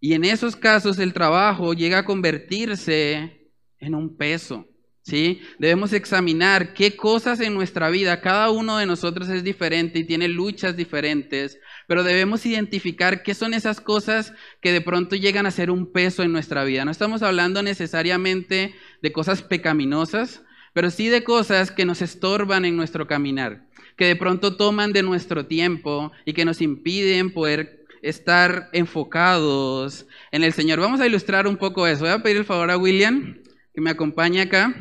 Y 0.00 0.14
en 0.14 0.24
esos 0.24 0.56
casos 0.56 0.98
el 0.98 1.12
trabajo 1.12 1.72
llega 1.72 1.98
a 1.98 2.04
convertirse 2.04 3.52
en 3.78 3.94
un 3.94 4.16
peso. 4.16 4.66
¿Sí? 5.02 5.42
Debemos 5.58 5.92
examinar 5.92 6.74
qué 6.74 6.96
cosas 6.96 7.40
en 7.40 7.54
nuestra 7.54 7.90
vida, 7.90 8.20
cada 8.20 8.50
uno 8.50 8.78
de 8.78 8.86
nosotros 8.86 9.28
es 9.28 9.44
diferente 9.44 10.00
y 10.00 10.04
tiene 10.04 10.28
luchas 10.28 10.76
diferentes, 10.76 11.58
pero 11.86 12.04
debemos 12.04 12.46
identificar 12.46 13.22
qué 13.22 13.34
son 13.34 13.54
esas 13.54 13.80
cosas 13.80 14.32
que 14.60 14.72
de 14.72 14.80
pronto 14.80 15.16
llegan 15.16 15.46
a 15.46 15.50
ser 15.50 15.70
un 15.70 15.92
peso 15.92 16.22
en 16.22 16.32
nuestra 16.32 16.64
vida. 16.64 16.84
No 16.84 16.90
estamos 16.90 17.22
hablando 17.22 17.62
necesariamente 17.62 18.74
de 19.02 19.12
cosas 19.12 19.42
pecaminosas, 19.42 20.42
pero 20.72 20.90
sí 20.90 21.08
de 21.08 21.24
cosas 21.24 21.70
que 21.70 21.84
nos 21.84 22.00
estorban 22.00 22.64
en 22.64 22.76
nuestro 22.76 23.06
caminar, 23.06 23.66
que 23.96 24.06
de 24.06 24.16
pronto 24.16 24.56
toman 24.56 24.92
de 24.92 25.02
nuestro 25.02 25.46
tiempo 25.46 26.12
y 26.24 26.32
que 26.32 26.44
nos 26.44 26.62
impiden 26.62 27.32
poder 27.32 27.84
estar 28.02 28.68
enfocados 28.72 30.06
en 30.32 30.42
el 30.42 30.52
Señor. 30.52 30.80
Vamos 30.80 31.00
a 31.00 31.06
ilustrar 31.06 31.46
un 31.46 31.56
poco 31.56 31.86
eso. 31.86 32.00
Voy 32.00 32.10
a 32.10 32.22
pedir 32.22 32.38
el 32.38 32.44
favor 32.44 32.70
a 32.70 32.76
William 32.76 33.36
que 33.74 33.80
me 33.80 33.90
acompañe 33.90 34.40
acá. 34.40 34.74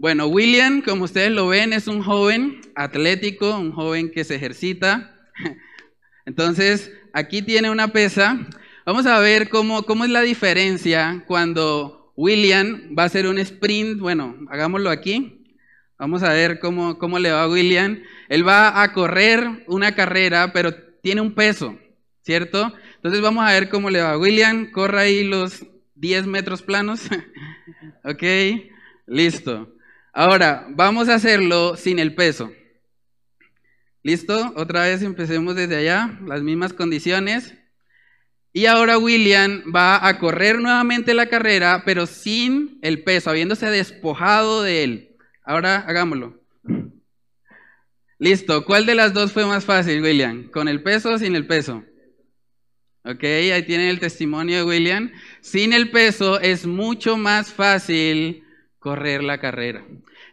Bueno, 0.00 0.28
William, 0.28 0.80
como 0.80 1.04
ustedes 1.04 1.30
lo 1.30 1.48
ven, 1.48 1.74
es 1.74 1.86
un 1.86 2.02
joven 2.02 2.62
atlético, 2.74 3.58
un 3.58 3.70
joven 3.70 4.10
que 4.10 4.24
se 4.24 4.36
ejercita. 4.36 5.14
Entonces, 6.24 6.90
aquí 7.12 7.42
tiene 7.42 7.70
una 7.70 7.88
pesa. 7.88 8.48
Vamos 8.86 9.04
a 9.04 9.18
ver 9.18 9.50
cómo, 9.50 9.82
cómo 9.82 10.06
es 10.06 10.10
la 10.10 10.22
diferencia 10.22 11.22
cuando 11.26 12.14
William 12.16 12.96
va 12.98 13.02
a 13.02 13.06
hacer 13.06 13.26
un 13.26 13.38
sprint. 13.40 14.00
Bueno, 14.00 14.38
hagámoslo 14.48 14.88
aquí. 14.88 15.44
Vamos 15.98 16.22
a 16.22 16.32
ver 16.32 16.60
cómo, 16.60 16.96
cómo 16.96 17.18
le 17.18 17.30
va 17.30 17.42
a 17.42 17.48
William. 17.50 18.02
Él 18.30 18.48
va 18.48 18.82
a 18.82 18.94
correr 18.94 19.64
una 19.66 19.94
carrera, 19.94 20.50
pero 20.54 20.72
tiene 21.02 21.20
un 21.20 21.34
peso, 21.34 21.78
¿cierto? 22.22 22.72
Entonces 22.94 23.20
vamos 23.20 23.44
a 23.46 23.52
ver 23.52 23.68
cómo 23.68 23.90
le 23.90 24.00
va. 24.00 24.16
William, 24.16 24.70
corra 24.70 25.02
ahí 25.02 25.24
los 25.24 25.66
10 25.96 26.26
metros 26.26 26.62
planos. 26.62 27.02
ok, 28.02 28.22
listo. 29.06 29.74
Ahora, 30.12 30.66
vamos 30.70 31.08
a 31.08 31.14
hacerlo 31.14 31.76
sin 31.76 31.98
el 31.98 32.14
peso. 32.14 32.52
¿Listo? 34.02 34.52
Otra 34.56 34.82
vez 34.82 35.02
empecemos 35.02 35.54
desde 35.54 35.76
allá, 35.76 36.18
las 36.26 36.42
mismas 36.42 36.72
condiciones. 36.72 37.54
Y 38.52 38.66
ahora 38.66 38.98
William 38.98 39.62
va 39.74 40.04
a 40.06 40.18
correr 40.18 40.58
nuevamente 40.58 41.14
la 41.14 41.26
carrera, 41.26 41.82
pero 41.84 42.06
sin 42.06 42.78
el 42.82 43.04
peso, 43.04 43.30
habiéndose 43.30 43.66
despojado 43.66 44.62
de 44.62 44.82
él. 44.82 45.16
Ahora 45.44 45.76
hagámoslo. 45.76 46.40
Listo, 48.18 48.64
¿cuál 48.64 48.86
de 48.86 48.96
las 48.96 49.14
dos 49.14 49.32
fue 49.32 49.46
más 49.46 49.64
fácil, 49.64 50.02
William? 50.02 50.50
¿Con 50.50 50.66
el 50.66 50.82
peso 50.82 51.12
o 51.12 51.18
sin 51.18 51.36
el 51.36 51.46
peso? 51.46 51.84
Ok, 53.04 53.24
ahí 53.24 53.62
tienen 53.62 53.88
el 53.88 54.00
testimonio 54.00 54.58
de 54.58 54.64
William. 54.64 55.12
Sin 55.40 55.72
el 55.72 55.90
peso 55.90 56.40
es 56.40 56.66
mucho 56.66 57.16
más 57.16 57.52
fácil 57.52 58.44
correr 58.80 59.22
la 59.22 59.38
carrera. 59.38 59.84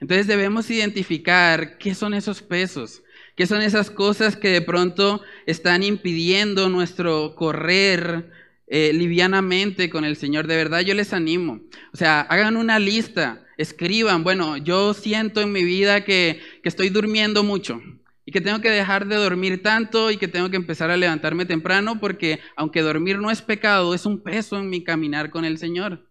Entonces 0.02 0.26
debemos 0.26 0.72
identificar 0.72 1.78
qué 1.78 1.94
son 1.94 2.16
esos 2.16 2.42
pesos, 2.42 3.04
qué 3.36 3.46
son 3.46 3.62
esas 3.62 3.92
cosas 3.92 4.36
que 4.36 4.50
de 4.50 4.62
pronto 4.62 5.22
están 5.46 5.84
impidiendo 5.84 6.70
nuestro 6.70 7.36
correr 7.36 8.32
eh, 8.66 8.92
livianamente 8.94 9.92
con 9.92 10.04
el 10.06 10.16
Señor. 10.16 10.48
De 10.48 10.56
verdad 10.56 10.80
yo 10.80 10.96
les 10.96 11.14
animo. 11.14 11.62
O 11.94 11.98
sea, 11.98 12.22
hagan 12.22 12.58
una 12.58 12.80
lista 12.80 13.44
escriban, 13.58 14.24
bueno, 14.24 14.58
yo 14.58 14.94
siento 14.94 15.42
en 15.42 15.52
mi 15.52 15.64
vida 15.64 16.04
que, 16.04 16.40
estoy 16.64 16.90
durmiendo 16.90 17.44
mucho 17.44 17.82
y 18.26 18.32
que 18.32 18.42
tengo 18.42 18.60
que 18.60 18.70
dejar 18.70 19.08
de 19.08 19.16
dormir 19.16 19.64
tanto 19.64 20.12
y 20.12 20.18
que 20.18 20.28
tengo 20.28 20.50
que 20.50 20.58
empezar 20.58 20.92
a 20.92 20.98
levantarme 20.98 21.46
temprano 21.46 22.00
porque 22.00 22.40
aunque 22.56 22.82
dormir 22.82 23.20
no 23.20 23.32
es 23.32 23.42
pecado, 23.42 23.94
es 23.94 24.06
un 24.06 24.22
peso 24.22 24.58
en 24.58 24.70
mi 24.70 24.84
caminar 24.84 25.30
con 25.30 25.46
el 25.46 25.58
Señor. 25.58 26.07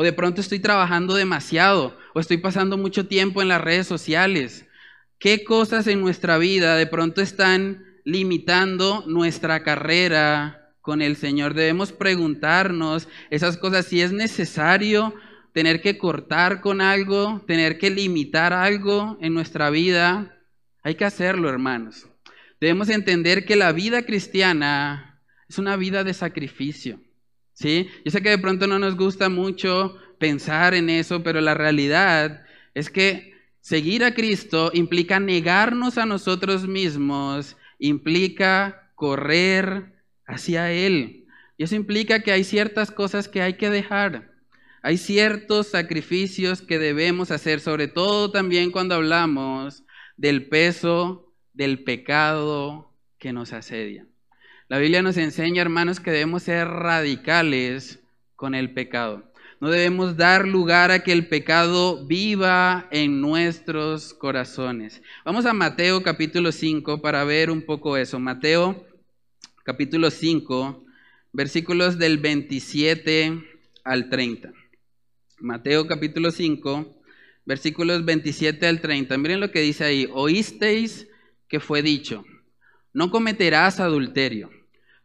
O 0.00 0.02
de 0.02 0.14
pronto 0.14 0.40
estoy 0.40 0.60
trabajando 0.60 1.14
demasiado 1.14 1.94
o 2.14 2.20
estoy 2.20 2.38
pasando 2.38 2.78
mucho 2.78 3.06
tiempo 3.06 3.42
en 3.42 3.48
las 3.48 3.60
redes 3.60 3.86
sociales. 3.86 4.64
¿Qué 5.18 5.44
cosas 5.44 5.86
en 5.88 6.00
nuestra 6.00 6.38
vida 6.38 6.76
de 6.76 6.86
pronto 6.86 7.20
están 7.20 7.84
limitando 8.06 9.04
nuestra 9.06 9.62
carrera 9.62 10.72
con 10.80 11.02
el 11.02 11.16
Señor? 11.16 11.52
Debemos 11.52 11.92
preguntarnos 11.92 13.08
esas 13.28 13.58
cosas 13.58 13.84
si 13.84 14.00
es 14.00 14.10
necesario 14.10 15.14
tener 15.52 15.82
que 15.82 15.98
cortar 15.98 16.62
con 16.62 16.80
algo, 16.80 17.44
tener 17.46 17.76
que 17.76 17.90
limitar 17.90 18.54
algo 18.54 19.18
en 19.20 19.34
nuestra 19.34 19.68
vida, 19.68 20.34
hay 20.82 20.94
que 20.94 21.04
hacerlo, 21.04 21.50
hermanos. 21.50 22.08
Debemos 22.58 22.88
entender 22.88 23.44
que 23.44 23.54
la 23.54 23.70
vida 23.72 24.06
cristiana 24.06 25.20
es 25.46 25.58
una 25.58 25.76
vida 25.76 26.04
de 26.04 26.14
sacrificio. 26.14 27.00
¿Sí? 27.60 27.88
Yo 28.04 28.10
sé 28.10 28.22
que 28.22 28.30
de 28.30 28.38
pronto 28.38 28.66
no 28.66 28.78
nos 28.78 28.96
gusta 28.96 29.28
mucho 29.28 29.96
pensar 30.18 30.74
en 30.74 30.88
eso, 30.88 31.22
pero 31.22 31.40
la 31.40 31.54
realidad 31.54 32.42
es 32.74 32.88
que 32.88 33.34
seguir 33.60 34.02
a 34.02 34.14
Cristo 34.14 34.70
implica 34.72 35.20
negarnos 35.20 35.98
a 35.98 36.06
nosotros 36.06 36.66
mismos, 36.66 37.58
implica 37.78 38.90
correr 38.94 39.92
hacia 40.26 40.72
Él. 40.72 41.26
Y 41.58 41.64
eso 41.64 41.74
implica 41.74 42.22
que 42.22 42.32
hay 42.32 42.44
ciertas 42.44 42.90
cosas 42.90 43.28
que 43.28 43.42
hay 43.42 43.54
que 43.54 43.68
dejar. 43.68 44.30
Hay 44.82 44.96
ciertos 44.96 45.66
sacrificios 45.68 46.62
que 46.62 46.78
debemos 46.78 47.30
hacer, 47.30 47.60
sobre 47.60 47.88
todo 47.88 48.30
también 48.30 48.70
cuando 48.70 48.94
hablamos 48.94 49.84
del 50.16 50.48
peso 50.48 51.34
del 51.52 51.84
pecado 51.84 52.94
que 53.18 53.34
nos 53.34 53.52
asedia. 53.52 54.09
La 54.70 54.78
Biblia 54.78 55.02
nos 55.02 55.16
enseña, 55.16 55.62
hermanos, 55.62 55.98
que 55.98 56.12
debemos 56.12 56.44
ser 56.44 56.68
radicales 56.68 57.98
con 58.36 58.54
el 58.54 58.72
pecado. 58.72 59.24
No 59.58 59.68
debemos 59.68 60.16
dar 60.16 60.46
lugar 60.46 60.92
a 60.92 61.02
que 61.02 61.10
el 61.10 61.26
pecado 61.26 62.06
viva 62.06 62.86
en 62.92 63.20
nuestros 63.20 64.14
corazones. 64.14 65.02
Vamos 65.24 65.44
a 65.44 65.54
Mateo 65.54 66.04
capítulo 66.04 66.52
5 66.52 67.02
para 67.02 67.24
ver 67.24 67.50
un 67.50 67.62
poco 67.62 67.96
eso. 67.96 68.20
Mateo 68.20 68.86
capítulo 69.64 70.08
5, 70.08 70.84
versículos 71.32 71.98
del 71.98 72.18
27 72.18 73.42
al 73.82 74.08
30. 74.08 74.52
Mateo 75.40 75.88
capítulo 75.88 76.30
5, 76.30 77.02
versículos 77.44 78.04
27 78.04 78.68
al 78.68 78.80
30. 78.80 79.18
Miren 79.18 79.40
lo 79.40 79.50
que 79.50 79.62
dice 79.62 79.82
ahí. 79.82 80.08
Oísteis 80.12 81.08
que 81.48 81.58
fue 81.58 81.82
dicho, 81.82 82.24
no 82.92 83.10
cometerás 83.10 83.80
adulterio. 83.80 84.59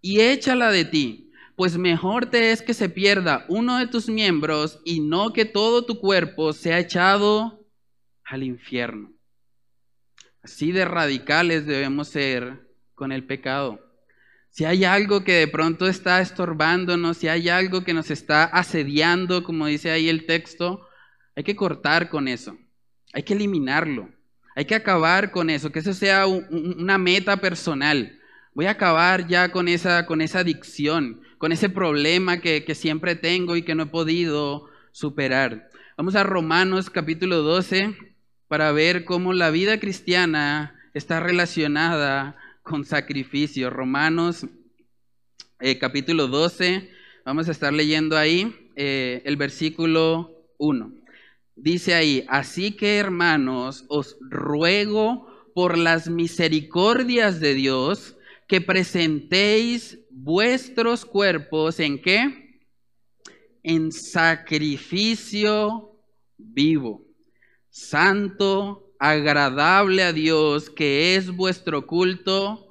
y 0.00 0.20
échala 0.20 0.70
de 0.70 0.84
ti, 0.84 1.30
pues 1.56 1.76
mejor 1.76 2.26
te 2.26 2.52
es 2.52 2.62
que 2.62 2.74
se 2.74 2.88
pierda 2.88 3.44
uno 3.48 3.78
de 3.78 3.86
tus 3.86 4.08
miembros 4.08 4.80
y 4.84 5.00
no 5.00 5.32
que 5.32 5.44
todo 5.44 5.84
tu 5.84 6.00
cuerpo 6.00 6.52
sea 6.52 6.78
echado 6.78 7.66
al 8.24 8.42
infierno. 8.42 9.12
Así 10.42 10.72
de 10.72 10.86
radicales 10.86 11.66
debemos 11.66 12.08
ser 12.08 12.66
con 12.94 13.12
el 13.12 13.24
pecado. 13.24 13.78
Si 14.48 14.64
hay 14.64 14.84
algo 14.84 15.22
que 15.22 15.34
de 15.34 15.48
pronto 15.48 15.86
está 15.86 16.20
estorbándonos, 16.20 17.18
si 17.18 17.28
hay 17.28 17.48
algo 17.48 17.84
que 17.84 17.94
nos 17.94 18.10
está 18.10 18.44
asediando, 18.44 19.44
como 19.44 19.66
dice 19.66 19.90
ahí 19.90 20.08
el 20.08 20.26
texto, 20.26 20.86
hay 21.36 21.44
que 21.44 21.56
cortar 21.56 22.08
con 22.08 22.26
eso, 22.26 22.58
hay 23.12 23.22
que 23.22 23.34
eliminarlo, 23.34 24.10
hay 24.56 24.64
que 24.64 24.74
acabar 24.74 25.30
con 25.30 25.50
eso, 25.50 25.70
que 25.70 25.78
eso 25.78 25.94
sea 25.94 26.26
una 26.26 26.98
meta 26.98 27.36
personal. 27.36 28.19
Voy 28.52 28.66
a 28.66 28.72
acabar 28.72 29.28
ya 29.28 29.52
con 29.52 29.68
esa, 29.68 30.06
con 30.06 30.20
esa 30.20 30.40
adicción, 30.40 31.20
con 31.38 31.52
ese 31.52 31.68
problema 31.68 32.40
que, 32.40 32.64
que 32.64 32.74
siempre 32.74 33.14
tengo 33.14 33.56
y 33.56 33.62
que 33.62 33.76
no 33.76 33.84
he 33.84 33.86
podido 33.86 34.66
superar. 34.90 35.70
Vamos 35.96 36.16
a 36.16 36.24
Romanos 36.24 36.90
capítulo 36.90 37.42
12 37.42 37.96
para 38.48 38.72
ver 38.72 39.04
cómo 39.04 39.32
la 39.34 39.50
vida 39.50 39.78
cristiana 39.78 40.74
está 40.94 41.20
relacionada 41.20 42.36
con 42.62 42.84
sacrificio. 42.84 43.70
Romanos 43.70 44.46
eh, 45.60 45.78
capítulo 45.78 46.26
12, 46.26 46.90
vamos 47.24 47.48
a 47.48 47.52
estar 47.52 47.72
leyendo 47.72 48.18
ahí 48.18 48.72
eh, 48.74 49.22
el 49.26 49.36
versículo 49.36 50.48
1. 50.58 50.92
Dice 51.54 51.94
ahí, 51.94 52.24
así 52.28 52.72
que 52.72 52.96
hermanos, 52.96 53.84
os 53.88 54.16
ruego 54.20 55.28
por 55.54 55.78
las 55.78 56.08
misericordias 56.08 57.38
de 57.38 57.54
Dios 57.54 58.16
que 58.50 58.60
presentéis 58.60 59.96
vuestros 60.10 61.04
cuerpos 61.04 61.78
en 61.78 62.02
qué? 62.02 62.60
En 63.62 63.92
sacrificio 63.92 65.96
vivo, 66.36 67.06
santo, 67.68 68.92
agradable 68.98 70.02
a 70.02 70.12
Dios, 70.12 70.68
que 70.68 71.14
es 71.14 71.30
vuestro 71.30 71.86
culto 71.86 72.66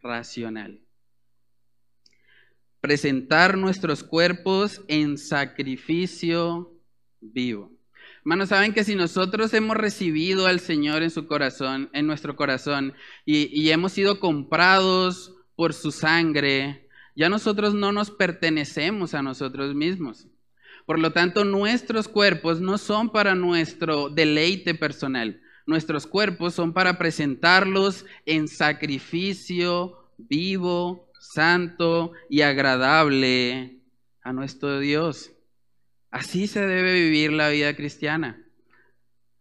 racional. 0.00 0.80
Presentar 2.80 3.58
nuestros 3.58 4.02
cuerpos 4.02 4.80
en 4.88 5.18
sacrificio 5.18 6.72
vivo. 7.20 7.70
Hermanos, 8.24 8.50
saben 8.50 8.72
que 8.72 8.84
si 8.84 8.94
nosotros 8.94 9.52
hemos 9.52 9.76
recibido 9.76 10.46
al 10.46 10.60
Señor 10.60 11.02
en 11.02 11.10
su 11.10 11.26
corazón, 11.26 11.90
en 11.92 12.06
nuestro 12.06 12.36
corazón, 12.36 12.94
y, 13.24 13.48
y 13.52 13.70
hemos 13.70 13.92
sido 13.92 14.20
comprados 14.20 15.34
por 15.56 15.74
su 15.74 15.90
sangre, 15.90 16.88
ya 17.16 17.28
nosotros 17.28 17.74
no 17.74 17.90
nos 17.90 18.12
pertenecemos 18.12 19.14
a 19.14 19.22
nosotros 19.22 19.74
mismos. 19.74 20.28
Por 20.86 21.00
lo 21.00 21.12
tanto, 21.12 21.44
nuestros 21.44 22.06
cuerpos 22.06 22.60
no 22.60 22.78
son 22.78 23.10
para 23.10 23.34
nuestro 23.34 24.08
deleite 24.08 24.74
personal. 24.74 25.40
Nuestros 25.66 26.06
cuerpos 26.06 26.54
son 26.54 26.72
para 26.72 26.98
presentarlos 26.98 28.04
en 28.24 28.46
sacrificio 28.46 29.98
vivo, 30.16 31.10
santo 31.18 32.12
y 32.28 32.42
agradable 32.42 33.78
a 34.22 34.32
nuestro 34.32 34.78
Dios. 34.78 35.32
Así 36.12 36.46
se 36.46 36.64
debe 36.64 36.92
vivir 36.92 37.32
la 37.32 37.48
vida 37.48 37.74
cristiana. 37.74 38.40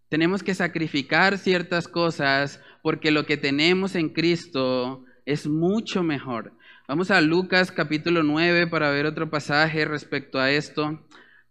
Tenemos 0.09 0.41
que 0.41 0.55
sacrificar 0.55 1.37
ciertas 1.37 1.87
cosas 1.87 2.59
porque 2.81 3.11
lo 3.11 3.25
que 3.25 3.37
tenemos 3.37 3.93
en 3.95 4.09
Cristo 4.09 5.05
es 5.25 5.45
mucho 5.47 6.01
mejor. 6.01 6.53
Vamos 6.87 7.11
a 7.11 7.21
Lucas 7.21 7.71
capítulo 7.71 8.23
9 8.23 8.67
para 8.67 8.89
ver 8.89 9.05
otro 9.05 9.29
pasaje 9.29 9.85
respecto 9.85 10.39
a 10.39 10.49
esto. 10.49 11.05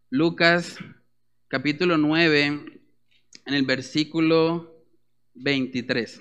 Lucas 0.09 0.79
capítulo 1.49 1.97
9 1.99 2.45
en 3.47 3.55
el 3.55 3.65
versículo 3.65 4.85
23. 5.35 6.21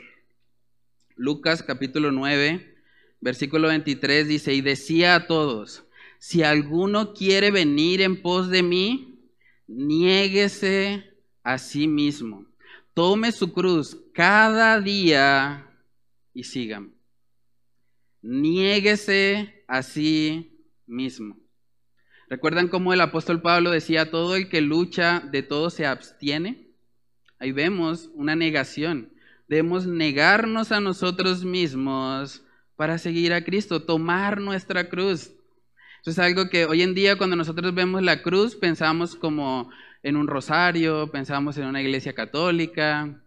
Lucas 1.15 1.63
capítulo 1.63 2.11
9, 2.11 2.75
versículo 3.19 3.67
23 3.67 4.27
dice, 4.27 4.53
y 4.53 4.61
decía 4.61 5.15
a 5.15 5.27
todos, 5.27 5.85
si 6.19 6.43
alguno 6.43 7.13
quiere 7.13 7.49
venir 7.49 8.01
en 8.01 8.21
pos 8.21 8.49
de 8.49 8.61
mí, 8.61 9.31
niéguese 9.67 11.17
a 11.43 11.57
sí 11.57 11.87
mismo, 11.87 12.45
tome 12.93 13.31
su 13.31 13.51
cruz 13.53 13.97
cada 14.13 14.79
día 14.79 15.65
y 16.33 16.43
sígame. 16.43 16.91
Niéguese 18.21 19.63
a 19.67 19.81
sí 19.81 20.65
mismo. 20.85 21.37
¿Recuerdan 22.27 22.67
cómo 22.67 22.93
el 22.93 23.01
apóstol 23.01 23.41
Pablo 23.41 23.71
decía, 23.71 24.11
todo 24.11 24.35
el 24.35 24.49
que 24.49 24.61
lucha 24.61 25.21
de 25.31 25.41
todo 25.41 25.69
se 25.69 25.85
abstiene? 25.85 26.67
Ahí 27.39 27.53
vemos 27.53 28.09
una 28.13 28.35
negación. 28.35 29.13
Debemos 29.47 29.87
negarnos 29.87 30.71
a 30.71 30.81
nosotros 30.81 31.45
mismos 31.45 32.43
para 32.75 32.97
seguir 32.97 33.33
a 33.33 33.43
Cristo, 33.43 33.83
tomar 33.83 34.41
nuestra 34.41 34.89
cruz. 34.89 35.31
Eso 36.01 36.11
es 36.11 36.19
algo 36.19 36.49
que 36.49 36.65
hoy 36.65 36.81
en 36.81 36.93
día 36.93 37.17
cuando 37.17 37.35
nosotros 37.35 37.73
vemos 37.73 38.01
la 38.01 38.21
cruz 38.21 38.55
pensamos 38.55 39.15
como 39.15 39.69
en 40.01 40.15
un 40.15 40.27
rosario, 40.27 41.11
pensamos 41.11 41.57
en 41.57 41.65
una 41.65 41.81
iglesia 41.81 42.13
católica, 42.13 43.21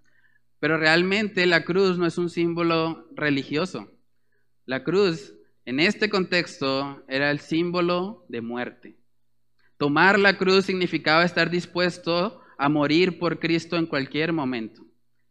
pero 0.59 0.79
realmente 0.79 1.45
la 1.47 1.65
cruz 1.65 1.99
no 1.99 2.07
es 2.07 2.17
un 2.17 2.31
símbolo 2.31 3.09
religioso. 3.15 3.91
La 4.65 4.85
cruz 4.85 5.35
en 5.67 5.81
este 5.81 6.09
contexto 6.09 7.03
era 7.09 7.31
el 7.31 7.41
símbolo 7.41 8.25
de 8.29 8.41
muerte. 8.41 8.97
Tomar 9.77 10.19
la 10.19 10.39
cruz 10.39 10.65
significaba 10.65 11.25
estar 11.25 11.51
dispuesto 11.51 12.41
a 12.57 12.69
morir 12.69 13.19
por 13.19 13.39
Cristo 13.39 13.77
en 13.77 13.87
cualquier 13.87 14.33
momento, 14.33 14.83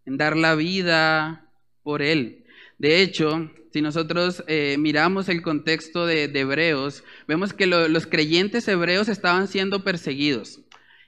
en 0.05 0.17
dar 0.17 0.37
la 0.37 0.53
vida 0.53 1.49
por 1.81 2.01
Él. 2.01 2.45
De 2.77 3.01
hecho, 3.01 3.49
si 3.71 3.81
nosotros 3.81 4.43
eh, 4.47 4.75
miramos 4.77 5.29
el 5.29 5.41
contexto 5.41 6.05
de, 6.05 6.25
Hebreos, 6.25 7.03
vemos 7.27 7.53
que 7.53 7.67
los 7.67 8.05
creyentes 8.05 8.67
hebreos 8.67 9.07
estaban 9.07 9.47
siendo 9.47 9.83
perseguidos. 9.83 10.59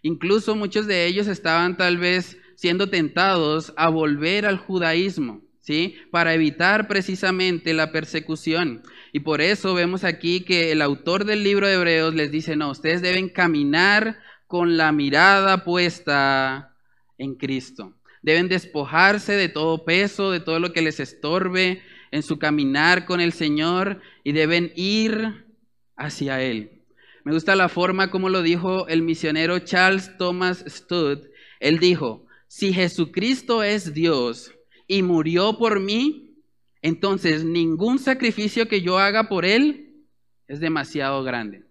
Incluso 0.01 0.55
muchos 0.55 0.87
de 0.87 1.05
ellos 1.05 1.27
estaban 1.27 1.75
tal 1.75 1.97
vez 1.97 2.37
siendo 2.55 2.89
tentados 2.89 3.73
a 3.75 3.89
volver 3.89 4.45
al 4.45 4.57
judaísmo. 4.57 5.41
¿sí? 5.59 5.95
Para 6.11 6.33
evitar 6.33 6.87
precisamente 6.87 7.73
la 7.73 7.91
persecución. 7.91 8.83
Y 9.11 9.21
por 9.21 9.41
eso 9.41 9.73
vemos 9.73 10.03
aquí 10.03 10.41
que 10.41 10.71
el 10.71 10.81
autor 10.81 11.25
del 11.25 11.43
libro 11.43 11.67
de 11.67 11.75
Hebreos 11.75 12.13
les 12.13 12.31
dice, 12.31 12.55
no, 12.55 12.69
ustedes 12.71 13.01
deben 13.01 13.29
caminar 13.29 14.19
con 14.47 14.77
la 14.77 14.91
mirada 14.91 15.63
puesta 15.63 16.75
en 17.17 17.35
Cristo. 17.35 17.93
Deben 18.21 18.47
despojarse 18.47 19.33
de 19.33 19.49
todo 19.49 19.83
peso, 19.83 20.31
de 20.31 20.39
todo 20.39 20.59
lo 20.59 20.71
que 20.71 20.81
les 20.81 20.99
estorbe 21.01 21.81
en 22.13 22.21
su 22.21 22.37
caminar 22.37 23.05
con 23.05 23.19
el 23.19 23.33
Señor 23.33 23.99
y 24.23 24.33
deben 24.33 24.71
ir 24.75 25.47
hacia 25.95 26.43
Él. 26.43 26.83
Me 27.23 27.33
gusta 27.33 27.55
la 27.55 27.69
forma 27.69 28.11
como 28.11 28.29
lo 28.29 28.43
dijo 28.43 28.87
el 28.87 29.01
misionero 29.01 29.57
Charles 29.57 30.15
Thomas 30.19 30.63
Studd. 30.67 31.25
Él 31.59 31.79
dijo, 31.79 32.27
si 32.47 32.71
Jesucristo 32.71 33.63
es 33.63 33.95
Dios, 33.95 34.53
y 34.87 35.01
murió 35.01 35.57
por 35.57 35.79
mí, 35.79 36.35
entonces 36.83 37.43
ningún 37.43 37.97
sacrificio 37.97 38.67
que 38.67 38.81
yo 38.81 38.99
haga 38.99 39.27
por 39.27 39.43
Él 39.43 40.05
es 40.47 40.59
demasiado 40.59 41.23
grande. 41.23 41.63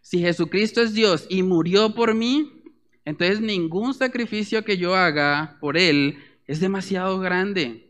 Si 0.00 0.20
Jesucristo 0.20 0.80
es 0.80 0.94
Dios 0.94 1.26
y 1.28 1.42
murió 1.42 1.92
por 1.96 2.14
mí, 2.14 2.52
entonces 3.04 3.40
ningún 3.40 3.94
sacrificio 3.94 4.64
que 4.64 4.76
yo 4.76 4.94
haga 4.94 5.58
por 5.60 5.76
Él 5.76 6.18
es 6.46 6.60
demasiado 6.60 7.18
grande. 7.18 7.89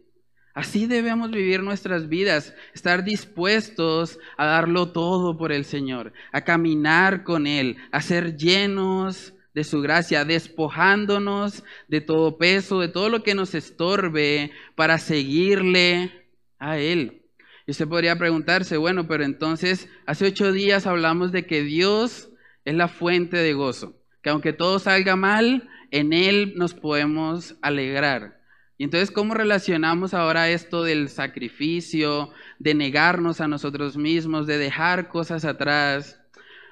Así 0.60 0.86
debemos 0.86 1.30
vivir 1.30 1.62
nuestras 1.62 2.10
vidas, 2.10 2.54
estar 2.74 3.02
dispuestos 3.02 4.18
a 4.36 4.44
darlo 4.44 4.92
todo 4.92 5.38
por 5.38 5.52
el 5.52 5.64
Señor, 5.64 6.12
a 6.32 6.42
caminar 6.42 7.24
con 7.24 7.46
Él, 7.46 7.78
a 7.92 8.02
ser 8.02 8.36
llenos 8.36 9.32
de 9.54 9.64
su 9.64 9.80
gracia, 9.80 10.26
despojándonos 10.26 11.64
de 11.88 12.02
todo 12.02 12.36
peso, 12.36 12.78
de 12.78 12.88
todo 12.88 13.08
lo 13.08 13.22
que 13.22 13.34
nos 13.34 13.54
estorbe 13.54 14.50
para 14.74 14.98
seguirle 14.98 16.28
a 16.58 16.76
Él. 16.76 17.22
Y 17.66 17.70
usted 17.70 17.88
podría 17.88 18.18
preguntarse, 18.18 18.76
bueno, 18.76 19.08
pero 19.08 19.24
entonces 19.24 19.88
hace 20.04 20.26
ocho 20.26 20.52
días 20.52 20.86
hablamos 20.86 21.32
de 21.32 21.46
que 21.46 21.62
Dios 21.62 22.28
es 22.66 22.74
la 22.74 22.88
fuente 22.88 23.38
de 23.38 23.54
gozo. 23.54 23.96
que 24.20 24.28
aunque 24.28 24.52
todo 24.52 24.78
salga 24.78 25.16
mal, 25.16 25.70
en 25.90 26.12
Él 26.12 26.52
nos 26.54 26.74
podemos 26.74 27.56
alegrar. 27.62 28.39
Y 28.80 28.84
entonces, 28.84 29.10
¿cómo 29.10 29.34
relacionamos 29.34 30.14
ahora 30.14 30.48
esto 30.48 30.82
del 30.84 31.10
sacrificio, 31.10 32.30
de 32.58 32.72
negarnos 32.72 33.42
a 33.42 33.46
nosotros 33.46 33.98
mismos, 33.98 34.46
de 34.46 34.56
dejar 34.56 35.08
cosas 35.08 35.44
atrás? 35.44 36.18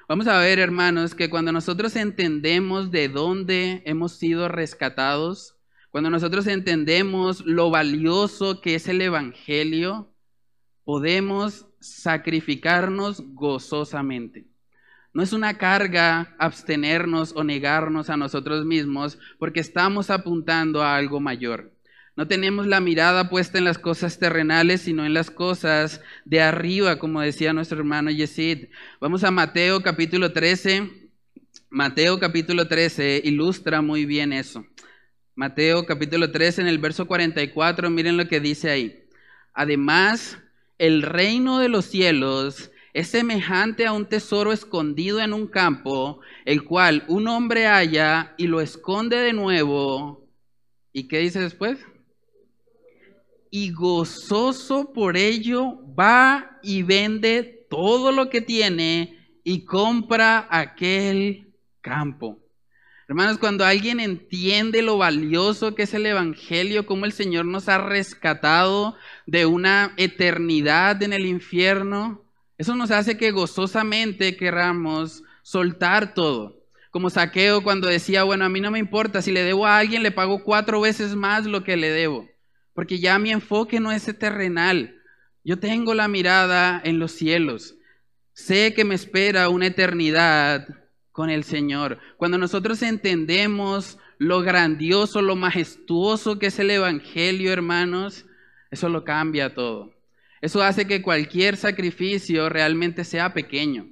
Vamos 0.07 0.25
a 0.25 0.39
ver, 0.39 0.57
hermanos, 0.57 1.13
que 1.13 1.29
cuando 1.29 1.51
nosotros 1.51 1.95
entendemos 1.95 2.89
de 2.89 3.09
dónde 3.09 3.83
hemos 3.85 4.13
sido 4.13 4.47
rescatados, 4.47 5.55
cuando 5.91 6.09
nosotros 6.09 6.47
entendemos 6.47 7.45
lo 7.45 7.69
valioso 7.69 8.59
que 8.59 8.73
es 8.73 8.87
el 8.87 9.01
Evangelio, 9.01 10.11
podemos 10.85 11.67
sacrificarnos 11.79 13.21
gozosamente. 13.35 14.47
No 15.13 15.21
es 15.21 15.31
una 15.31 15.59
carga 15.59 16.35
abstenernos 16.39 17.33
o 17.35 17.43
negarnos 17.43 18.09
a 18.09 18.17
nosotros 18.17 18.65
mismos 18.65 19.19
porque 19.37 19.59
estamos 19.59 20.09
apuntando 20.09 20.81
a 20.81 20.95
algo 20.95 21.19
mayor. 21.19 21.77
No 22.19 22.27
tenemos 22.27 22.67
la 22.67 22.81
mirada 22.81 23.29
puesta 23.29 23.59
en 23.59 23.63
las 23.63 23.77
cosas 23.77 24.19
terrenales, 24.19 24.81
sino 24.81 25.05
en 25.05 25.13
las 25.13 25.31
cosas 25.31 26.01
de 26.25 26.41
arriba, 26.41 26.99
como 26.99 27.21
decía 27.21 27.53
nuestro 27.53 27.77
hermano 27.77 28.11
Yesid. 28.11 28.65
Vamos 28.99 29.23
a 29.23 29.31
Mateo 29.31 29.81
capítulo 29.81 30.33
13. 30.33 31.11
Mateo 31.69 32.19
capítulo 32.19 32.67
13 32.67 33.21
ilustra 33.23 33.81
muy 33.81 34.05
bien 34.05 34.33
eso. 34.33 34.65
Mateo 35.33 35.85
capítulo 35.85 36.29
13 36.29 36.63
en 36.63 36.67
el 36.67 36.79
verso 36.79 37.07
44, 37.07 37.89
miren 37.89 38.17
lo 38.17 38.27
que 38.27 38.41
dice 38.41 38.69
ahí. 38.69 39.01
Además, 39.53 40.39
el 40.77 41.03
reino 41.03 41.59
de 41.59 41.69
los 41.69 41.85
cielos 41.85 42.69
es 42.91 43.07
semejante 43.07 43.85
a 43.85 43.93
un 43.93 44.05
tesoro 44.05 44.51
escondido 44.51 45.21
en 45.21 45.31
un 45.31 45.47
campo, 45.47 46.19
el 46.43 46.65
cual 46.65 47.05
un 47.07 47.29
hombre 47.29 47.65
halla 47.65 48.33
y 48.37 48.47
lo 48.47 48.59
esconde 48.59 49.15
de 49.15 49.31
nuevo. 49.31 50.27
¿Y 50.91 51.07
qué 51.07 51.19
dice 51.19 51.39
después? 51.39 51.79
Y 53.51 53.71
gozoso 53.71 54.93
por 54.93 55.17
ello 55.17 55.79
va 55.97 56.59
y 56.61 56.83
vende 56.83 57.65
todo 57.69 58.11
lo 58.11 58.29
que 58.29 58.41
tiene 58.41 59.17
y 59.43 59.65
compra 59.65 60.47
aquel 60.49 61.53
campo. 61.81 62.39
Hermanos, 63.07 63.39
cuando 63.39 63.65
alguien 63.65 63.99
entiende 63.99 64.83
lo 64.83 64.99
valioso 64.99 65.73
que 65.73 65.83
es 65.83 65.95
el 65.95 66.05
Evangelio, 66.05 66.85
cómo 66.85 67.05
el 67.05 67.11
Señor 67.11 67.45
nos 67.45 67.67
ha 67.67 67.79
rescatado 67.79 68.95
de 69.25 69.47
una 69.47 69.93
eternidad 69.97 71.01
en 71.01 71.13
el 71.13 71.25
infierno, 71.25 72.23
eso 72.59 72.75
nos 72.75 72.91
hace 72.91 73.17
que 73.17 73.31
gozosamente 73.31 74.37
queramos 74.37 75.23
soltar 75.41 76.13
todo. 76.13 76.61
Como 76.91 77.09
saqueo 77.09 77.63
cuando 77.63 77.87
decía, 77.87 78.23
bueno, 78.23 78.45
a 78.45 78.49
mí 78.49 78.61
no 78.61 78.69
me 78.69 78.77
importa, 78.77 79.23
si 79.23 79.31
le 79.31 79.43
debo 79.43 79.65
a 79.65 79.79
alguien 79.79 80.03
le 80.03 80.11
pago 80.11 80.43
cuatro 80.43 80.81
veces 80.81 81.15
más 81.15 81.45
lo 81.45 81.63
que 81.63 81.77
le 81.77 81.89
debo, 81.89 82.27
porque 82.79 82.97
ya 82.97 83.19
mi 83.19 83.29
enfoque 83.29 83.81
no 83.81 83.91
es 83.91 84.05
terrenal. 84.17 84.95
Yo 85.43 85.59
tengo 85.59 85.93
la 85.93 86.07
mirada 86.07 86.79
en 86.81 86.97
los 86.97 87.11
cielos. 87.11 87.75
Sé 88.31 88.73
que 88.73 88.85
me 88.85 88.95
espera 88.95 89.49
una 89.49 89.65
eternidad 89.65 90.65
con 91.11 91.29
el 91.29 91.43
Señor. 91.43 91.99
Cuando 92.15 92.37
nosotros 92.37 92.81
entendemos 92.81 93.97
lo 94.17 94.39
grandioso, 94.43 95.21
lo 95.21 95.35
majestuoso 95.35 96.39
que 96.39 96.45
es 96.45 96.57
el 96.57 96.71
Evangelio, 96.71 97.51
hermanos, 97.51 98.25
eso 98.71 98.87
lo 98.87 99.03
cambia 99.03 99.53
todo. 99.53 99.93
Eso 100.39 100.63
hace 100.63 100.87
que 100.87 101.01
cualquier 101.01 101.57
sacrificio 101.57 102.47
realmente 102.47 103.03
sea 103.03 103.33
pequeño 103.33 103.89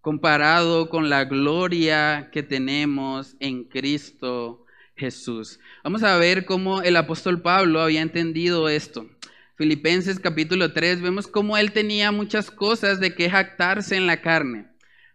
comparado 0.00 0.88
con 0.88 1.08
la 1.08 1.24
gloria 1.24 2.30
que 2.32 2.42
tenemos 2.42 3.36
en 3.38 3.62
Cristo 3.62 4.64
Jesús. 4.98 5.60
Vamos 5.84 6.02
a 6.02 6.16
ver 6.18 6.44
cómo 6.44 6.82
el 6.82 6.96
apóstol 6.96 7.40
Pablo 7.40 7.80
había 7.80 8.02
entendido 8.02 8.68
esto. 8.68 9.08
Filipenses 9.56 10.20
capítulo 10.20 10.72
3, 10.72 11.00
vemos 11.00 11.26
cómo 11.26 11.56
él 11.56 11.72
tenía 11.72 12.12
muchas 12.12 12.50
cosas 12.50 13.00
de 13.00 13.14
que 13.14 13.30
jactarse 13.30 13.96
en 13.96 14.06
la 14.06 14.20
carne. 14.20 14.68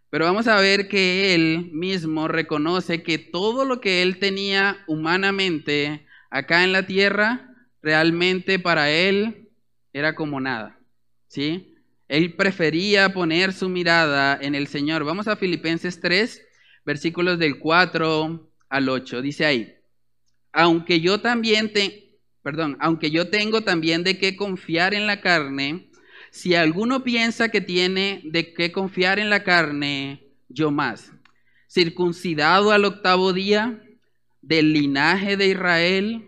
Pero 0.09 0.25
vamos 0.25 0.47
a 0.47 0.59
ver 0.59 0.87
que 0.87 1.33
él 1.33 1.69
mismo 1.71 2.27
reconoce 2.27 3.03
que 3.03 3.17
todo 3.17 3.65
lo 3.65 3.81
que 3.81 4.01
él 4.01 4.19
tenía 4.19 4.83
humanamente 4.87 6.05
acá 6.29 6.63
en 6.63 6.71
la 6.71 6.85
tierra 6.85 7.49
realmente 7.81 8.59
para 8.59 8.89
él 8.89 9.49
era 9.91 10.15
como 10.15 10.39
nada, 10.39 10.79
¿sí? 11.27 11.75
Él 12.07 12.35
prefería 12.35 13.13
poner 13.13 13.53
su 13.53 13.69
mirada 13.69 14.37
en 14.39 14.55
el 14.55 14.67
Señor. 14.67 15.03
Vamos 15.03 15.27
a 15.27 15.35
Filipenses 15.35 15.99
3, 15.99 16.41
versículos 16.85 17.39
del 17.39 17.59
4 17.59 18.52
al 18.73 18.89
8. 18.89 19.21
Dice 19.21 19.45
ahí, 19.45 19.75
aunque 20.51 20.99
yo 20.99 21.21
también 21.21 21.71
te, 21.71 22.17
perdón, 22.41 22.75
aunque 22.79 23.11
yo 23.11 23.29
tengo 23.29 23.61
también 23.61 24.03
de 24.03 24.17
qué 24.17 24.35
confiar 24.35 24.95
en 24.95 25.05
la 25.05 25.21
carne, 25.21 25.91
si 26.31 26.55
alguno 26.55 27.03
piensa 27.03 27.49
que 27.49 27.61
tiene 27.61 28.21
de 28.25 28.51
qué 28.53 28.71
confiar 28.71 29.19
en 29.19 29.29
la 29.29 29.43
carne, 29.43 30.27
yo 30.49 30.71
más. 30.71 31.11
Circuncidado 31.67 32.71
al 32.71 32.85
octavo 32.85 33.31
día, 33.31 33.79
del 34.41 34.73
linaje 34.73 35.37
de 35.37 35.49
Israel, 35.49 36.27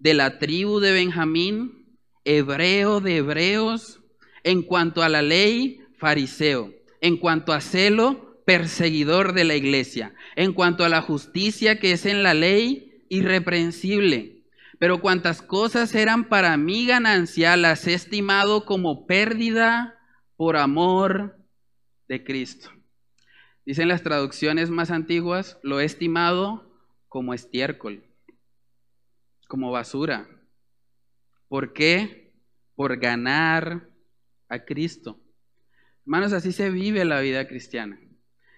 de 0.00 0.14
la 0.14 0.40
tribu 0.40 0.80
de 0.80 0.92
Benjamín, 0.92 1.96
hebreo 2.24 3.00
de 3.00 3.18
hebreos, 3.18 4.00
en 4.42 4.62
cuanto 4.62 5.00
a 5.04 5.08
la 5.08 5.22
ley, 5.22 5.80
fariseo, 5.96 6.74
en 7.00 7.16
cuanto 7.18 7.52
a 7.52 7.60
celo, 7.60 8.33
perseguidor 8.44 9.32
de 9.32 9.44
la 9.44 9.54
iglesia, 9.54 10.14
en 10.36 10.52
cuanto 10.52 10.84
a 10.84 10.88
la 10.88 11.00
justicia 11.00 11.78
que 11.78 11.92
es 11.92 12.06
en 12.06 12.22
la 12.22 12.34
ley, 12.34 13.04
irreprensible. 13.08 14.44
Pero 14.78 15.00
cuantas 15.00 15.40
cosas 15.40 15.94
eran 15.94 16.28
para 16.28 16.56
mí 16.56 16.86
ganancia, 16.86 17.56
las 17.56 17.86
he 17.86 17.94
estimado 17.94 18.64
como 18.64 19.06
pérdida 19.06 19.98
por 20.36 20.56
amor 20.56 21.38
de 22.08 22.24
Cristo. 22.24 22.70
Dicen 23.64 23.88
las 23.88 24.02
traducciones 24.02 24.70
más 24.70 24.90
antiguas, 24.90 25.58
lo 25.62 25.80
he 25.80 25.84
estimado 25.84 26.70
como 27.08 27.32
estiércol 27.32 28.04
como 29.54 29.70
basura. 29.70 30.28
¿Por 31.48 31.72
qué? 31.72 32.32
Por 32.74 32.98
ganar 32.98 33.88
a 34.48 34.64
Cristo. 34.64 35.20
Hermanos, 36.04 36.32
así 36.32 36.52
se 36.52 36.70
vive 36.70 37.04
la 37.04 37.20
vida 37.20 37.46
cristiana. 37.46 38.00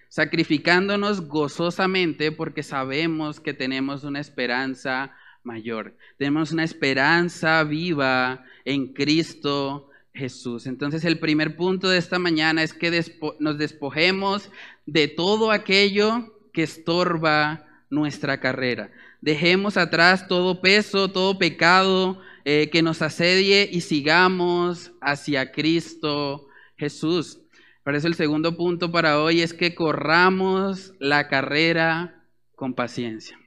Sacrificándonos 0.09 1.27
gozosamente 1.27 2.31
porque 2.31 2.63
sabemos 2.63 3.39
que 3.39 3.53
tenemos 3.53 4.03
una 4.03 4.19
esperanza 4.19 5.15
mayor. 5.43 5.95
Tenemos 6.17 6.51
una 6.51 6.63
esperanza 6.63 7.63
viva 7.63 8.45
en 8.65 8.93
Cristo 8.93 9.89
Jesús. 10.13 10.65
Entonces 10.67 11.05
el 11.05 11.19
primer 11.19 11.55
punto 11.55 11.89
de 11.89 11.97
esta 11.97 12.19
mañana 12.19 12.63
es 12.63 12.73
que 12.73 13.03
nos 13.39 13.57
despojemos 13.57 14.49
de 14.85 15.07
todo 15.07 15.51
aquello 15.51 16.35
que 16.53 16.63
estorba 16.63 17.65
nuestra 17.89 18.39
carrera. 18.39 18.91
Dejemos 19.21 19.77
atrás 19.77 20.27
todo 20.27 20.61
peso, 20.61 21.09
todo 21.11 21.37
pecado 21.37 22.21
eh, 22.45 22.69
que 22.71 22.81
nos 22.81 23.01
asedie 23.01 23.69
y 23.71 23.81
sigamos 23.81 24.91
hacia 25.01 25.51
Cristo 25.51 26.47
Jesús. 26.77 27.39
Por 27.87 27.95
eso 27.95 28.07
el 28.07 28.15
segundo 28.15 28.57
punto 28.57 28.91
para 28.91 29.21
hoy 29.21 29.39
es 29.39 29.53
que 29.53 29.73
corramos 29.73 30.91
la 30.99 31.29
carrera 31.29 32.25
con 32.53 32.73
paciencia. 32.73 33.39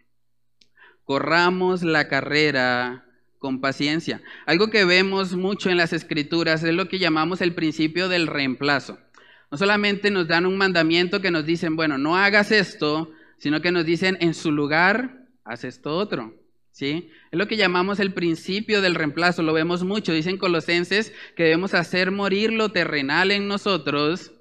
Corramos 1.05 1.83
la 1.83 2.09
carrera 2.09 3.05
con 3.39 3.61
paciencia. 3.61 4.23
Algo 4.47 4.71
que 4.71 4.87
vemos 4.87 5.37
mucho 5.37 5.69
en 5.69 5.77
las 5.77 5.93
escrituras 5.93 6.63
es 6.63 6.73
lo 6.73 6.89
que 6.89 6.99
llamamos 6.99 7.43
el 7.43 7.55
principio 7.55 8.09
del 8.09 8.27
reemplazo. 8.27 8.99
No 9.51 9.59
solamente 9.59 10.11
nos 10.11 10.27
dan 10.27 10.47
un 10.47 10.57
mandamiento 10.57 11.21
que 11.21 11.31
nos 11.31 11.45
dicen, 11.45 11.77
bueno, 11.77 11.99
no 11.99 12.17
hagas 12.17 12.51
esto, 12.51 13.13
sino 13.37 13.61
que 13.61 13.73
nos 13.73 13.85
dicen 13.85 14.17
en 14.23 14.33
su 14.33 14.53
lugar 14.53 15.27
haz 15.45 15.65
esto 15.65 15.95
otro. 15.95 16.40
Es 16.83 17.05
lo 17.33 17.47
que 17.47 17.57
llamamos 17.57 18.01
el 18.01 18.15
principio 18.15 18.81
del 18.81 18.95
reemplazo, 18.95 19.43
lo 19.43 19.53
vemos 19.53 19.85
mucho. 19.85 20.13
Dicen 20.13 20.39
Colosenses 20.39 21.13
que 21.37 21.45
debemos 21.45 21.75
hacer 21.75 22.11
morir 22.11 22.53
lo 22.53 22.71
terrenal 22.71 23.31
en 23.31 23.49
nosotros 23.49 24.33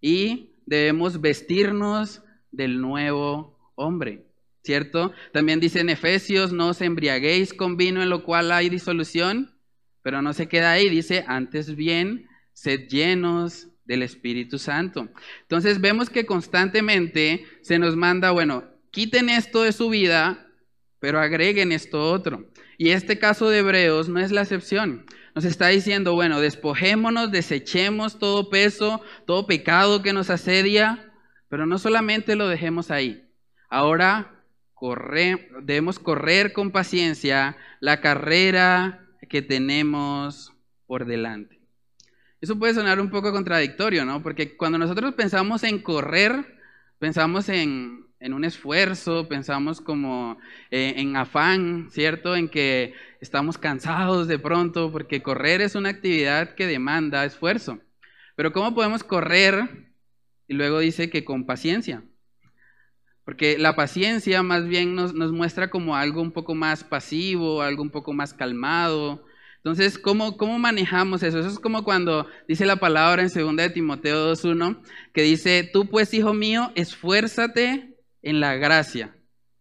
y 0.00 0.56
debemos 0.66 1.20
vestirnos 1.20 2.22
del 2.50 2.80
nuevo 2.80 3.58
hombre, 3.74 4.26
¿cierto? 4.62 5.12
También 5.32 5.60
dicen 5.60 5.88
Efesios, 5.88 6.52
no 6.52 6.68
os 6.68 6.80
embriaguéis 6.80 7.52
con 7.52 7.76
vino 7.76 8.02
en 8.02 8.10
lo 8.10 8.24
cual 8.24 8.52
hay 8.52 8.68
disolución, 8.68 9.54
pero 10.02 10.22
no 10.22 10.32
se 10.32 10.48
queda 10.48 10.72
ahí, 10.72 10.88
dice, 10.88 11.24
antes 11.26 11.76
bien, 11.76 12.26
sed 12.52 12.88
llenos 12.88 13.68
del 13.84 14.02
Espíritu 14.02 14.58
Santo. 14.58 15.08
Entonces 15.42 15.80
vemos 15.80 16.10
que 16.10 16.26
constantemente 16.26 17.44
se 17.62 17.78
nos 17.78 17.96
manda, 17.96 18.30
bueno, 18.30 18.64
quiten 18.90 19.28
esto 19.28 19.62
de 19.62 19.72
su 19.72 19.88
vida 19.88 20.51
pero 21.02 21.18
agreguen 21.18 21.72
esto 21.72 22.00
otro. 22.12 22.48
Y 22.78 22.90
este 22.90 23.18
caso 23.18 23.48
de 23.48 23.58
Hebreos 23.58 24.08
no 24.08 24.20
es 24.20 24.30
la 24.30 24.42
excepción. 24.42 25.04
Nos 25.34 25.44
está 25.44 25.66
diciendo, 25.66 26.14
bueno, 26.14 26.40
despojémonos, 26.40 27.32
desechemos 27.32 28.20
todo 28.20 28.50
peso, 28.50 29.02
todo 29.26 29.48
pecado 29.48 30.00
que 30.04 30.12
nos 30.12 30.30
asedia, 30.30 31.12
pero 31.48 31.66
no 31.66 31.78
solamente 31.78 32.36
lo 32.36 32.46
dejemos 32.46 32.92
ahí. 32.92 33.28
Ahora 33.68 34.44
debemos 35.62 35.98
correr 35.98 36.52
con 36.52 36.70
paciencia 36.70 37.56
la 37.80 38.00
carrera 38.00 39.04
que 39.28 39.42
tenemos 39.42 40.52
por 40.86 41.04
delante. 41.04 41.60
Eso 42.40 42.60
puede 42.60 42.74
sonar 42.74 43.00
un 43.00 43.10
poco 43.10 43.32
contradictorio, 43.32 44.04
¿no? 44.04 44.22
Porque 44.22 44.56
cuando 44.56 44.78
nosotros 44.78 45.14
pensamos 45.14 45.64
en 45.64 45.80
correr, 45.82 46.60
pensamos 47.00 47.48
en, 47.48 48.01
un 48.30 48.44
esfuerzo, 48.44 49.28
pensamos 49.28 49.80
como 49.80 50.38
eh, 50.70 50.94
en 50.96 51.16
afán, 51.16 51.88
¿cierto? 51.90 52.36
En 52.36 52.48
que 52.48 52.94
estamos 53.20 53.58
cansados 53.58 54.28
de 54.28 54.38
pronto, 54.38 54.92
porque 54.92 55.22
correr 55.22 55.60
es 55.60 55.74
una 55.74 55.88
actividad 55.88 56.54
que 56.54 56.66
demanda 56.66 57.24
esfuerzo. 57.24 57.80
Pero 58.36 58.52
¿cómo 58.52 58.74
podemos 58.74 59.02
correr? 59.02 59.92
Y 60.46 60.54
luego 60.54 60.78
dice 60.78 61.10
que 61.10 61.24
con 61.24 61.46
paciencia. 61.46 62.04
Porque 63.24 63.58
la 63.58 63.74
paciencia 63.74 64.42
más 64.42 64.66
bien 64.66 64.94
nos, 64.94 65.14
nos 65.14 65.32
muestra 65.32 65.70
como 65.70 65.96
algo 65.96 66.22
un 66.22 66.32
poco 66.32 66.54
más 66.54 66.84
pasivo, 66.84 67.62
algo 67.62 67.82
un 67.82 67.90
poco 67.90 68.12
más 68.12 68.34
calmado, 68.34 69.24
entonces, 69.64 69.96
¿cómo, 69.96 70.36
¿cómo 70.36 70.58
manejamos 70.58 71.22
eso? 71.22 71.38
Eso 71.38 71.48
es 71.48 71.60
como 71.60 71.84
cuando 71.84 72.26
dice 72.48 72.66
la 72.66 72.76
palabra 72.76 73.22
en 73.22 73.28
2 73.28 73.56
de 73.56 73.70
Timoteo 73.70 74.32
2.1, 74.32 74.82
que 75.12 75.22
dice, 75.22 75.70
tú 75.72 75.88
pues, 75.88 76.12
hijo 76.14 76.34
mío, 76.34 76.72
esfuérzate 76.74 77.91
en 78.22 78.40
la 78.40 78.54
gracia, 78.56 79.14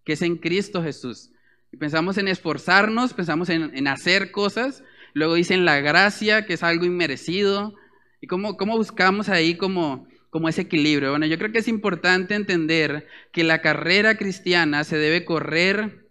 que 0.03 0.13
es 0.13 0.21
en 0.21 0.37
Cristo 0.37 0.83
Jesús. 0.83 1.31
Y 1.71 1.77
pensamos 1.77 2.17
en 2.17 2.27
esforzarnos, 2.27 3.13
pensamos 3.13 3.49
en, 3.49 3.87
hacer 3.87 4.31
cosas, 4.31 4.83
luego 5.13 5.35
dice 5.35 5.53
en 5.53 5.65
la 5.65 5.79
gracia, 5.79 6.45
que 6.45 6.53
es 6.53 6.63
algo 6.63 6.85
inmerecido. 6.85 7.73
¿Y 8.19 8.27
cómo, 8.27 8.57
cómo 8.57 8.77
buscamos 8.77 9.29
ahí 9.29 9.55
como, 9.55 10.07
como 10.29 10.49
ese 10.49 10.61
equilibrio? 10.61 11.11
Bueno, 11.11 11.25
yo 11.25 11.37
creo 11.37 11.51
que 11.51 11.59
es 11.59 11.67
importante 11.67 12.35
entender 12.35 13.07
que 13.31 13.43
la 13.43 13.61
carrera 13.61 14.17
cristiana 14.17 14.83
se 14.83 14.97
debe 14.97 15.25
correr 15.25 16.09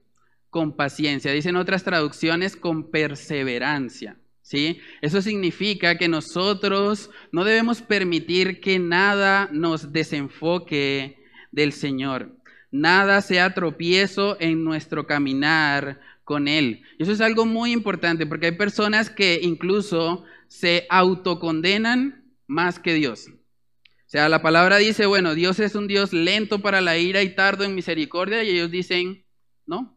con 0.48 0.74
paciencia. 0.74 1.32
Dicen 1.32 1.56
otras 1.56 1.84
traducciones 1.84 2.56
con 2.56 2.90
perseverancia. 2.90 4.16
¿sí? 4.42 4.80
Eso 5.00 5.22
significa 5.22 5.96
que 5.96 6.08
nosotros 6.08 7.10
no 7.32 7.44
debemos 7.44 7.82
permitir 7.82 8.60
que 8.60 8.78
nada 8.78 9.48
nos 9.52 9.92
desenfoque 9.92 11.18
del 11.52 11.72
Señor. 11.72 12.36
Nada 12.70 13.20
sea 13.22 13.54
tropiezo 13.54 14.36
en 14.40 14.64
nuestro 14.64 15.06
caminar 15.06 16.00
con 16.24 16.46
Él. 16.46 16.82
Eso 16.98 17.12
es 17.12 17.20
algo 17.20 17.46
muy 17.46 17.72
importante 17.72 18.26
porque 18.26 18.46
hay 18.46 18.52
personas 18.52 19.10
que 19.10 19.40
incluso 19.42 20.24
se 20.46 20.86
autocondenan 20.88 22.24
más 22.46 22.78
que 22.78 22.94
Dios. 22.94 23.28
O 23.28 24.12
sea, 24.12 24.28
la 24.28 24.42
palabra 24.42 24.78
dice, 24.78 25.06
bueno, 25.06 25.34
Dios 25.34 25.60
es 25.60 25.74
un 25.74 25.86
Dios 25.86 26.12
lento 26.12 26.60
para 26.60 26.80
la 26.80 26.98
ira 26.98 27.22
y 27.22 27.34
tardo 27.34 27.64
en 27.64 27.74
misericordia 27.74 28.42
y 28.42 28.50
ellos 28.50 28.70
dicen, 28.70 29.24
no, 29.66 29.96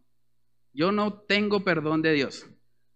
yo 0.71 0.91
no 0.91 1.13
tengo 1.13 1.63
perdón 1.63 2.01
de 2.01 2.13
Dios. 2.13 2.47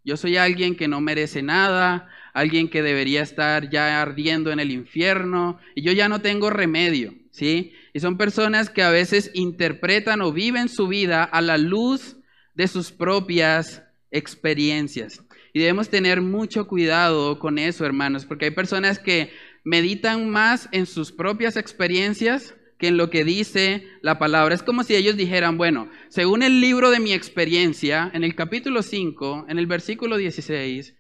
Yo 0.03 0.15
soy 0.15 0.37
alguien 0.37 0.75
que 0.75 0.87
no 0.87 1.01
merece 1.01 1.41
nada, 1.41 2.07
alguien 2.37 2.69
que 2.69 2.83
debería 2.83 3.23
estar 3.23 3.69
ya 3.69 3.99
ardiendo 3.99 4.51
en 4.51 4.59
el 4.59 4.71
infierno, 4.71 5.59
y 5.73 5.81
yo 5.81 5.91
ya 5.91 6.07
no 6.07 6.21
tengo 6.21 6.51
remedio, 6.51 7.15
¿sí? 7.31 7.73
Y 7.93 7.99
son 7.99 8.17
personas 8.17 8.69
que 8.69 8.83
a 8.83 8.91
veces 8.91 9.31
interpretan 9.33 10.21
o 10.21 10.31
viven 10.31 10.69
su 10.69 10.87
vida 10.87 11.23
a 11.23 11.41
la 11.41 11.57
luz 11.57 12.17
de 12.53 12.67
sus 12.67 12.91
propias 12.91 13.81
experiencias. 14.11 15.23
Y 15.51 15.59
debemos 15.59 15.89
tener 15.89 16.21
mucho 16.21 16.67
cuidado 16.67 17.39
con 17.39 17.57
eso, 17.57 17.85
hermanos, 17.85 18.25
porque 18.25 18.45
hay 18.45 18.51
personas 18.51 18.99
que 18.99 19.31
meditan 19.63 20.29
más 20.29 20.69
en 20.71 20.85
sus 20.85 21.11
propias 21.11 21.57
experiencias 21.57 22.53
que 22.77 22.89
en 22.89 22.97
lo 22.97 23.09
que 23.09 23.23
dice 23.23 23.87
la 24.03 24.19
palabra. 24.19 24.53
Es 24.53 24.61
como 24.61 24.83
si 24.83 24.95
ellos 24.95 25.17
dijeran, 25.17 25.57
bueno, 25.57 25.89
según 26.09 26.43
el 26.43 26.61
libro 26.61 26.91
de 26.91 26.99
mi 26.99 27.13
experiencia, 27.13 28.11
en 28.13 28.23
el 28.23 28.35
capítulo 28.35 28.83
5, 28.83 29.47
en 29.49 29.57
el 29.57 29.65
versículo 29.65 30.17
16, 30.17 30.95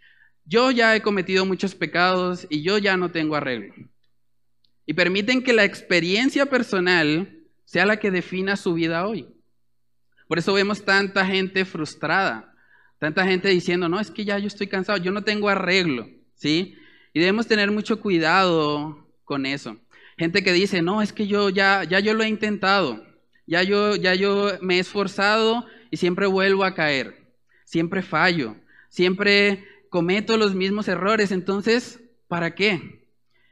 yo 0.47 0.71
ya 0.71 0.95
he 0.95 1.01
cometido 1.01 1.45
muchos 1.45 1.75
pecados 1.75 2.47
y 2.49 2.63
yo 2.63 2.77
ya 2.77 2.95
no 2.95 3.11
tengo 3.11 3.35
arreglo. 3.35 3.73
Y 4.85 4.93
permiten 4.93 5.43
que 5.43 5.51
la 5.51 5.65
experiencia 5.65 6.45
personal 6.45 7.43
sea 7.65 7.85
la 7.85 7.97
que 7.97 8.11
defina 8.11 8.55
su 8.55 8.73
vida 8.73 9.05
hoy. 9.05 9.27
Por 10.27 10.39
eso 10.39 10.53
vemos 10.53 10.83
tanta 10.83 11.25
gente 11.25 11.65
frustrada, 11.65 12.53
tanta 12.97 13.25
gente 13.25 13.49
diciendo, 13.49 13.89
no, 13.89 13.99
es 13.99 14.09
que 14.09 14.23
ya 14.23 14.39
yo 14.39 14.47
estoy 14.47 14.67
cansado, 14.67 14.97
yo 14.97 15.11
no 15.11 15.23
tengo 15.23 15.49
arreglo, 15.49 16.09
¿sí? 16.35 16.77
Y 17.13 17.19
debemos 17.19 17.47
tener 17.47 17.69
mucho 17.71 17.99
cuidado 17.99 19.05
con 19.25 19.45
eso. 19.45 19.77
Gente 20.17 20.43
que 20.43 20.53
dice, 20.53 20.81
no, 20.81 21.01
es 21.01 21.11
que 21.11 21.27
yo 21.27 21.49
ya, 21.49 21.83
ya 21.83 21.99
yo 21.99 22.13
lo 22.13 22.23
he 22.23 22.29
intentado, 22.29 23.05
ya 23.45 23.63
yo, 23.63 23.95
ya 23.95 24.15
yo 24.15 24.51
me 24.61 24.77
he 24.77 24.79
esforzado 24.79 25.65
y 25.91 25.97
siempre 25.97 26.25
vuelvo 26.25 26.63
a 26.63 26.73
caer, 26.73 27.27
siempre 27.65 28.01
fallo, 28.01 28.55
siempre 28.89 29.65
cometo 29.89 30.37
los 30.37 30.55
mismos 30.55 30.87
errores, 30.87 31.31
entonces, 31.31 32.01
¿para 32.27 32.55
qué? 32.55 33.07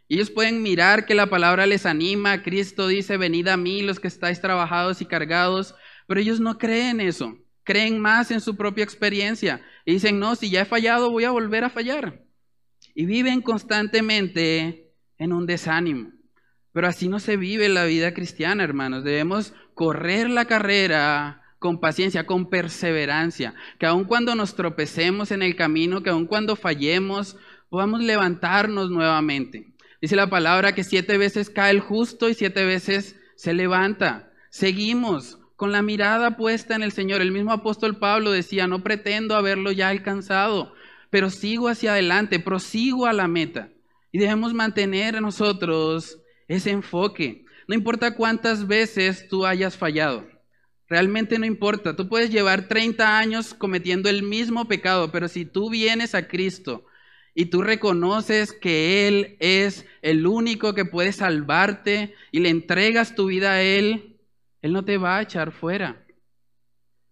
Ellos 0.07 0.29
pueden 0.29 0.61
mirar 0.61 1.05
que 1.05 1.15
la 1.15 1.27
palabra 1.27 1.65
les 1.65 1.85
anima, 1.85 2.43
Cristo 2.43 2.87
dice, 2.87 3.17
venid 3.17 3.47
a 3.47 3.57
mí 3.57 3.81
los 3.81 3.99
que 3.99 4.07
estáis 4.07 4.39
trabajados 4.39 5.01
y 5.01 5.05
cargados, 5.05 5.75
pero 6.07 6.19
ellos 6.19 6.39
no 6.39 6.57
creen 6.57 6.99
eso, 6.99 7.37
creen 7.63 7.99
más 7.99 8.29
en 8.29 8.41
su 8.41 8.55
propia 8.55 8.83
experiencia 8.83 9.61
y 9.83 9.93
dicen, 9.93 10.19
no, 10.19 10.35
si 10.35 10.49
ya 10.49 10.61
he 10.61 10.65
fallado, 10.65 11.09
voy 11.09 11.23
a 11.23 11.31
volver 11.31 11.63
a 11.63 11.69
fallar. 11.69 12.23
Y 12.93 13.05
viven 13.05 13.41
constantemente 13.41 14.93
en 15.17 15.33
un 15.33 15.45
desánimo. 15.45 16.11
Pero 16.71 16.87
así 16.87 17.07
no 17.07 17.19
se 17.19 17.37
vive 17.37 17.67
la 17.69 17.85
vida 17.85 18.13
cristiana, 18.13 18.63
hermanos. 18.63 19.03
Debemos 19.03 19.53
correr 19.73 20.29
la 20.29 20.45
carrera 20.45 21.41
con 21.65 21.79
paciencia, 21.79 22.27
con 22.27 22.47
perseverancia, 22.47 23.55
que 23.79 23.87
aun 23.87 24.03
cuando 24.03 24.35
nos 24.35 24.53
tropecemos 24.53 25.31
en 25.31 25.41
el 25.41 25.55
camino, 25.55 26.03
que 26.03 26.11
aun 26.11 26.27
cuando 26.27 26.55
fallemos, 26.55 27.37
podamos 27.71 28.03
levantarnos 28.03 28.91
nuevamente. 28.91 29.73
Dice 29.99 30.15
la 30.15 30.29
palabra 30.29 30.75
que 30.75 30.83
siete 30.83 31.17
veces 31.17 31.49
cae 31.49 31.71
el 31.71 31.79
justo 31.79 32.29
y 32.29 32.35
siete 32.35 32.65
veces 32.65 33.15
se 33.35 33.55
levanta. 33.55 34.31
Seguimos 34.51 35.39
con 35.55 35.71
la 35.71 35.81
mirada 35.81 36.37
puesta 36.37 36.75
en 36.75 36.83
el 36.83 36.91
Señor. 36.91 37.23
El 37.23 37.31
mismo 37.31 37.51
apóstol 37.51 37.97
Pablo 37.97 38.29
decía, 38.29 38.67
no 38.67 38.83
pretendo 38.83 39.35
haberlo 39.35 39.71
ya 39.71 39.89
alcanzado, 39.89 40.71
pero 41.09 41.31
sigo 41.31 41.67
hacia 41.67 41.93
adelante, 41.93 42.39
prosigo 42.39 43.07
a 43.07 43.13
la 43.13 43.27
meta. 43.27 43.69
Y 44.11 44.19
debemos 44.19 44.53
mantener 44.53 45.19
nosotros 45.19 46.19
ese 46.47 46.69
enfoque. 46.69 47.43
No 47.67 47.73
importa 47.73 48.13
cuántas 48.13 48.67
veces 48.67 49.27
tú 49.27 49.47
hayas 49.47 49.75
fallado. 49.75 50.34
Realmente 50.87 51.39
no 51.39 51.45
importa. 51.45 51.95
Tú 51.95 52.07
puedes 52.07 52.29
llevar 52.29 52.67
30 52.67 53.17
años 53.17 53.53
cometiendo 53.53 54.09
el 54.09 54.23
mismo 54.23 54.67
pecado, 54.67 55.11
pero 55.11 55.27
si 55.27 55.45
tú 55.45 55.69
vienes 55.69 56.13
a 56.13 56.27
Cristo 56.27 56.85
y 57.33 57.45
tú 57.47 57.61
reconoces 57.61 58.53
que 58.53 59.07
Él 59.07 59.37
es 59.39 59.85
el 60.01 60.27
único 60.27 60.75
que 60.75 60.85
puede 60.85 61.11
salvarte 61.11 62.13
y 62.31 62.39
le 62.39 62.49
entregas 62.49 63.15
tu 63.15 63.27
vida 63.27 63.53
a 63.53 63.61
Él, 63.61 64.17
Él 64.61 64.73
no 64.73 64.85
te 64.85 64.97
va 64.97 65.17
a 65.17 65.21
echar 65.23 65.51
fuera. 65.51 66.05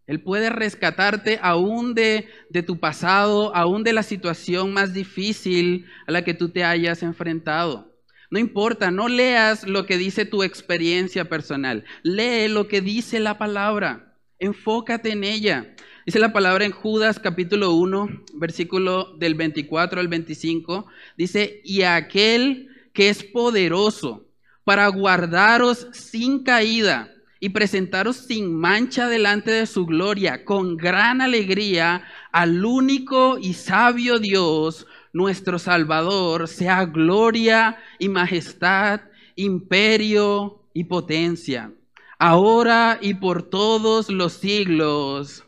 Él 0.06 0.22
puede 0.22 0.50
rescatarte 0.50 1.40
aún 1.42 1.96
de, 1.96 2.28
de 2.50 2.62
tu 2.62 2.80
pasado, 2.80 3.56
aún 3.56 3.84
de 3.84 3.94
la 3.94 4.04
situación 4.04 4.74
más 4.74 4.94
difícil 4.94 5.88
a 6.06 6.12
la 6.12 6.24
que 6.24 6.34
tú 6.34 6.50
te 6.50 6.64
hayas 6.64 7.04
enfrentado. 7.04 7.93
No 8.34 8.40
importa, 8.40 8.90
no 8.90 9.10
leas 9.10 9.68
lo 9.68 9.86
que 9.86 9.96
dice 9.96 10.26
tu 10.26 10.42
experiencia 10.42 11.30
personal. 11.30 11.84
Lee 12.02 12.48
lo 12.48 12.68
que 12.68 12.82
dice 12.82 13.20
la 13.20 13.38
palabra. 13.38 14.16
Enfócate 14.40 15.12
en 15.12 15.24
ella. 15.24 15.76
Dice 16.04 16.18
la 16.18 16.34
palabra 16.34 16.66
en 16.66 16.72
Judas 16.72 17.20
capítulo 17.20 17.76
1, 17.76 18.24
versículo 18.34 19.16
del 19.20 19.36
24 19.36 20.00
al 20.00 20.08
25. 20.08 20.88
Dice, 21.16 21.62
y 21.64 21.84
aquel 21.84 22.70
que 22.92 23.10
es 23.10 23.24
poderoso 23.24 24.26
para 24.64 24.88
guardaros 24.88 25.86
sin 25.92 26.42
caída 26.42 27.14
y 27.40 27.50
presentaros 27.50 28.16
sin 28.16 28.52
mancha 28.56 29.10
delante 29.10 29.52
de 29.52 29.68
su 29.68 29.86
gloria, 29.86 30.44
con 30.44 30.76
gran 30.76 31.22
alegría, 31.22 32.04
al 32.32 32.66
único 32.66 33.38
y 33.38 33.54
sabio 33.54 34.18
Dios, 34.18 34.88
nuestro 35.14 35.60
Salvador, 35.60 36.48
sea 36.48 36.86
gloria 36.86 37.78
y 38.00 38.10
majestad, 38.10 39.02
imperio 39.36 40.68
y 40.74 40.86
potencia, 40.86 41.72
ahora 42.18 42.98
y 43.00 43.14
por 43.14 43.44
todos 43.44 44.10
los 44.10 44.34
siglos. 44.34 45.46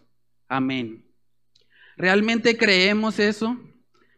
Amén. 0.48 1.04
¿Realmente 1.98 2.58
creemos 2.58 3.20
eso? 3.20 3.58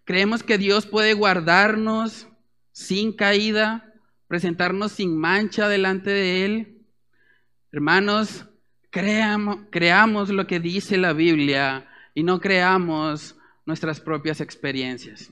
¿Creemos 0.03 0.43
que 0.43 0.57
Dios 0.57 0.85
puede 0.85 1.13
guardarnos 1.13 2.27
sin 2.71 3.13
caída, 3.13 3.93
presentarnos 4.27 4.91
sin 4.91 5.17
mancha 5.17 5.67
delante 5.67 6.09
de 6.09 6.45
Él? 6.45 6.85
Hermanos, 7.71 8.45
creamos, 8.89 10.29
lo 10.29 10.47
que 10.47 10.59
dice 10.59 10.97
la 10.97 11.13
Biblia 11.13 11.87
y 12.15 12.23
no 12.23 12.39
creamos 12.39 13.35
nuestras 13.65 13.99
propias 13.99 14.41
experiencias 14.41 15.31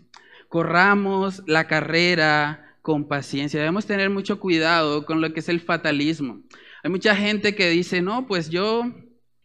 corramos 0.49 1.43
la 1.47 1.67
carrera 1.67 2.77
con 2.81 3.08
paciencia. 3.08 3.60
Debemos 3.60 3.86
tener 3.86 4.10
mucho 4.10 4.39
cuidado 4.39 5.05
con 5.05 5.21
lo 5.21 5.34
que 5.34 5.39
es 5.39 5.49
el 5.49 5.60
fatalismo. 5.60 6.41
Hay 6.84 6.91
mucha 6.91 7.15
gente 7.15 7.55
que 7.55 7.69
dice, 7.69 8.01
no, 8.01 8.27
pues 8.27 8.49
yo 8.49 8.84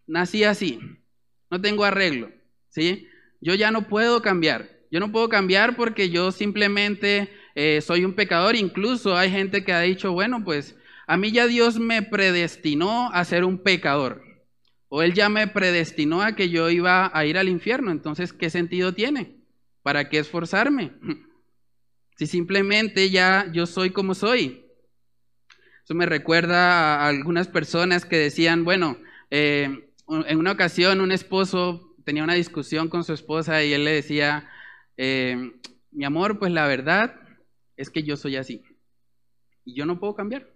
nací 0.06 0.44
así, 0.44 0.78
no 1.50 1.60
tengo 1.60 1.84
arreglo, 1.84 2.30
¿sí? 2.68 3.06
Yo 3.40 3.54
ya 3.54 3.70
no 3.70 3.88
puedo 3.88 4.20
cambiar. 4.20 4.68
Yo 4.90 5.00
no 5.00 5.12
puedo 5.12 5.28
cambiar 5.28 5.76
porque 5.76 6.10
yo 6.10 6.32
simplemente 6.32 7.30
eh, 7.54 7.80
soy 7.80 8.04
un 8.04 8.14
pecador. 8.14 8.56
Incluso 8.56 9.16
hay 9.16 9.30
gente 9.30 9.64
que 9.64 9.72
ha 9.72 9.80
dicho, 9.80 10.12
bueno, 10.12 10.44
pues 10.44 10.76
a 11.06 11.16
mí 11.16 11.32
ya 11.32 11.46
Dios 11.46 11.78
me 11.78 12.02
predestinó 12.02 13.10
a 13.12 13.24
ser 13.24 13.44
un 13.44 13.58
pecador. 13.58 14.22
O 14.88 15.02
Él 15.02 15.14
ya 15.14 15.28
me 15.28 15.46
predestinó 15.46 16.22
a 16.22 16.34
que 16.34 16.50
yo 16.50 16.68
iba 16.70 17.10
a 17.14 17.24
ir 17.24 17.38
al 17.38 17.48
infierno. 17.48 17.90
Entonces, 17.90 18.32
¿qué 18.32 18.50
sentido 18.50 18.92
tiene? 18.92 19.39
¿Para 19.82 20.08
qué 20.08 20.18
esforzarme? 20.18 20.92
Si 22.16 22.26
simplemente 22.26 23.08
ya 23.08 23.50
yo 23.50 23.64
soy 23.64 23.92
como 23.92 24.14
soy. 24.14 24.66
Eso 25.82 25.94
me 25.94 26.04
recuerda 26.04 26.96
a 26.96 27.08
algunas 27.08 27.48
personas 27.48 28.04
que 28.04 28.18
decían, 28.18 28.62
bueno, 28.62 28.98
eh, 29.30 29.90
en 30.06 30.38
una 30.38 30.52
ocasión 30.52 31.00
un 31.00 31.12
esposo 31.12 31.94
tenía 32.04 32.22
una 32.22 32.34
discusión 32.34 32.90
con 32.90 33.04
su 33.04 33.14
esposa 33.14 33.64
y 33.64 33.72
él 33.72 33.86
le 33.86 33.92
decía, 33.92 34.50
eh, 34.98 35.52
mi 35.92 36.04
amor, 36.04 36.38
pues 36.38 36.52
la 36.52 36.66
verdad 36.66 37.14
es 37.78 37.88
que 37.88 38.02
yo 38.02 38.18
soy 38.18 38.36
así 38.36 38.62
y 39.64 39.74
yo 39.74 39.86
no 39.86 39.98
puedo 39.98 40.14
cambiar. 40.14 40.46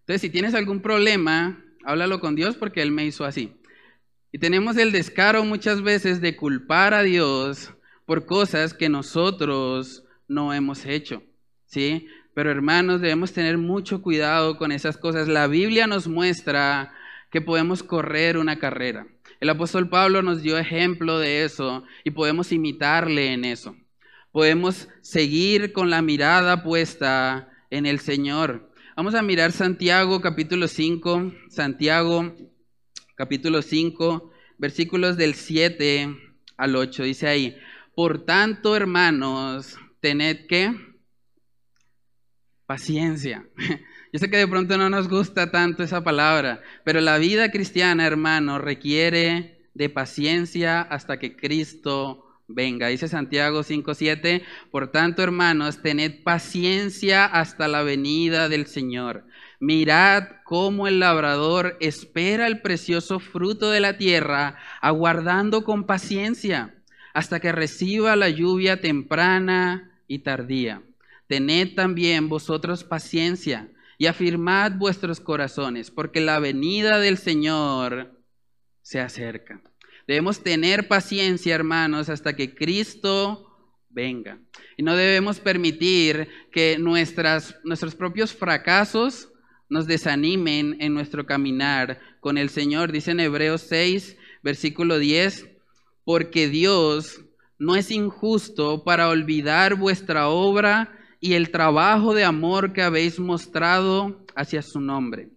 Entonces, 0.00 0.20
si 0.20 0.30
tienes 0.30 0.54
algún 0.54 0.82
problema, 0.82 1.64
háblalo 1.84 2.20
con 2.20 2.34
Dios 2.36 2.56
porque 2.56 2.82
Él 2.82 2.90
me 2.90 3.04
hizo 3.04 3.24
así. 3.24 3.60
Y 4.32 4.38
tenemos 4.38 4.76
el 4.76 4.92
descaro 4.92 5.44
muchas 5.44 5.82
veces 5.82 6.20
de 6.20 6.36
culpar 6.36 6.94
a 6.94 7.02
Dios 7.02 7.72
por 8.10 8.26
cosas 8.26 8.74
que 8.74 8.88
nosotros 8.88 10.02
no 10.26 10.52
hemos 10.52 10.84
hecho, 10.84 11.22
¿sí? 11.66 12.08
Pero 12.34 12.50
hermanos, 12.50 13.00
debemos 13.00 13.32
tener 13.32 13.56
mucho 13.56 14.02
cuidado 14.02 14.58
con 14.58 14.72
esas 14.72 14.96
cosas. 14.96 15.28
La 15.28 15.46
Biblia 15.46 15.86
nos 15.86 16.08
muestra 16.08 16.92
que 17.30 17.40
podemos 17.40 17.84
correr 17.84 18.36
una 18.36 18.58
carrera. 18.58 19.06
El 19.38 19.48
apóstol 19.48 19.88
Pablo 19.88 20.22
nos 20.22 20.42
dio 20.42 20.58
ejemplo 20.58 21.20
de 21.20 21.44
eso 21.44 21.84
y 22.02 22.10
podemos 22.10 22.50
imitarle 22.50 23.32
en 23.32 23.44
eso. 23.44 23.76
Podemos 24.32 24.88
seguir 25.02 25.72
con 25.72 25.88
la 25.88 26.02
mirada 26.02 26.64
puesta 26.64 27.48
en 27.70 27.86
el 27.86 28.00
Señor. 28.00 28.72
Vamos 28.96 29.14
a 29.14 29.22
mirar 29.22 29.52
Santiago 29.52 30.20
capítulo 30.20 30.66
5, 30.66 31.32
Santiago 31.48 32.34
capítulo 33.14 33.62
5, 33.62 34.32
versículos 34.58 35.16
del 35.16 35.34
7 35.34 36.16
al 36.56 36.74
8. 36.74 37.04
Dice 37.04 37.28
ahí, 37.28 37.56
por 37.94 38.24
tanto, 38.24 38.76
hermanos, 38.76 39.76
tened 40.00 40.46
que 40.46 40.74
paciencia. 42.66 43.46
Yo 44.12 44.18
sé 44.18 44.30
que 44.30 44.36
de 44.36 44.48
pronto 44.48 44.76
no 44.78 44.90
nos 44.90 45.08
gusta 45.08 45.50
tanto 45.50 45.82
esa 45.82 46.02
palabra, 46.02 46.62
pero 46.84 47.00
la 47.00 47.18
vida 47.18 47.50
cristiana, 47.50 48.06
hermano, 48.06 48.58
requiere 48.58 49.68
de 49.74 49.88
paciencia 49.88 50.80
hasta 50.80 51.18
que 51.18 51.36
Cristo 51.36 52.26
venga. 52.48 52.88
Dice 52.88 53.08
Santiago 53.08 53.62
5:7, 53.62 54.42
por 54.70 54.88
tanto, 54.90 55.22
hermanos, 55.22 55.82
tened 55.82 56.22
paciencia 56.24 57.24
hasta 57.24 57.68
la 57.68 57.82
venida 57.82 58.48
del 58.48 58.66
Señor. 58.66 59.26
Mirad 59.60 60.24
cómo 60.44 60.88
el 60.88 61.00
labrador 61.00 61.76
espera 61.80 62.46
el 62.46 62.62
precioso 62.62 63.20
fruto 63.20 63.70
de 63.70 63.80
la 63.80 63.98
tierra, 63.98 64.56
aguardando 64.80 65.64
con 65.64 65.84
paciencia 65.84 66.79
hasta 67.14 67.40
que 67.40 67.52
reciba 67.52 68.16
la 68.16 68.28
lluvia 68.28 68.80
temprana 68.80 70.00
y 70.06 70.20
tardía. 70.20 70.82
Tened 71.26 71.74
también 71.74 72.28
vosotros 72.28 72.84
paciencia 72.84 73.68
y 73.98 74.06
afirmad 74.06 74.72
vuestros 74.72 75.20
corazones, 75.20 75.90
porque 75.90 76.20
la 76.20 76.38
venida 76.38 76.98
del 76.98 77.18
Señor 77.18 78.18
se 78.82 79.00
acerca. 79.00 79.60
Debemos 80.06 80.42
tener 80.42 80.88
paciencia, 80.88 81.54
hermanos, 81.54 82.08
hasta 82.08 82.34
que 82.34 82.54
Cristo 82.54 83.50
venga. 83.90 84.40
Y 84.76 84.82
no 84.82 84.96
debemos 84.96 85.38
permitir 85.38 86.28
que 86.50 86.78
nuestras, 86.78 87.56
nuestros 87.62 87.94
propios 87.94 88.32
fracasos 88.32 89.30
nos 89.68 89.86
desanimen 89.86 90.76
en 90.80 90.94
nuestro 90.94 91.26
caminar 91.26 92.00
con 92.20 92.38
el 92.38 92.48
Señor. 92.48 92.90
Dice 92.92 93.12
en 93.12 93.20
Hebreos 93.20 93.66
6, 93.68 94.16
versículo 94.42 94.98
10, 94.98 95.49
porque 96.04 96.48
Dios 96.48 97.20
no 97.58 97.76
es 97.76 97.90
injusto 97.90 98.84
para 98.84 99.08
olvidar 99.08 99.74
vuestra 99.74 100.28
obra 100.28 100.96
y 101.20 101.34
el 101.34 101.50
trabajo 101.50 102.14
de 102.14 102.24
amor 102.24 102.72
que 102.72 102.82
habéis 102.82 103.18
mostrado 103.18 104.24
hacia 104.34 104.62
su 104.62 104.80
nombre, 104.80 105.28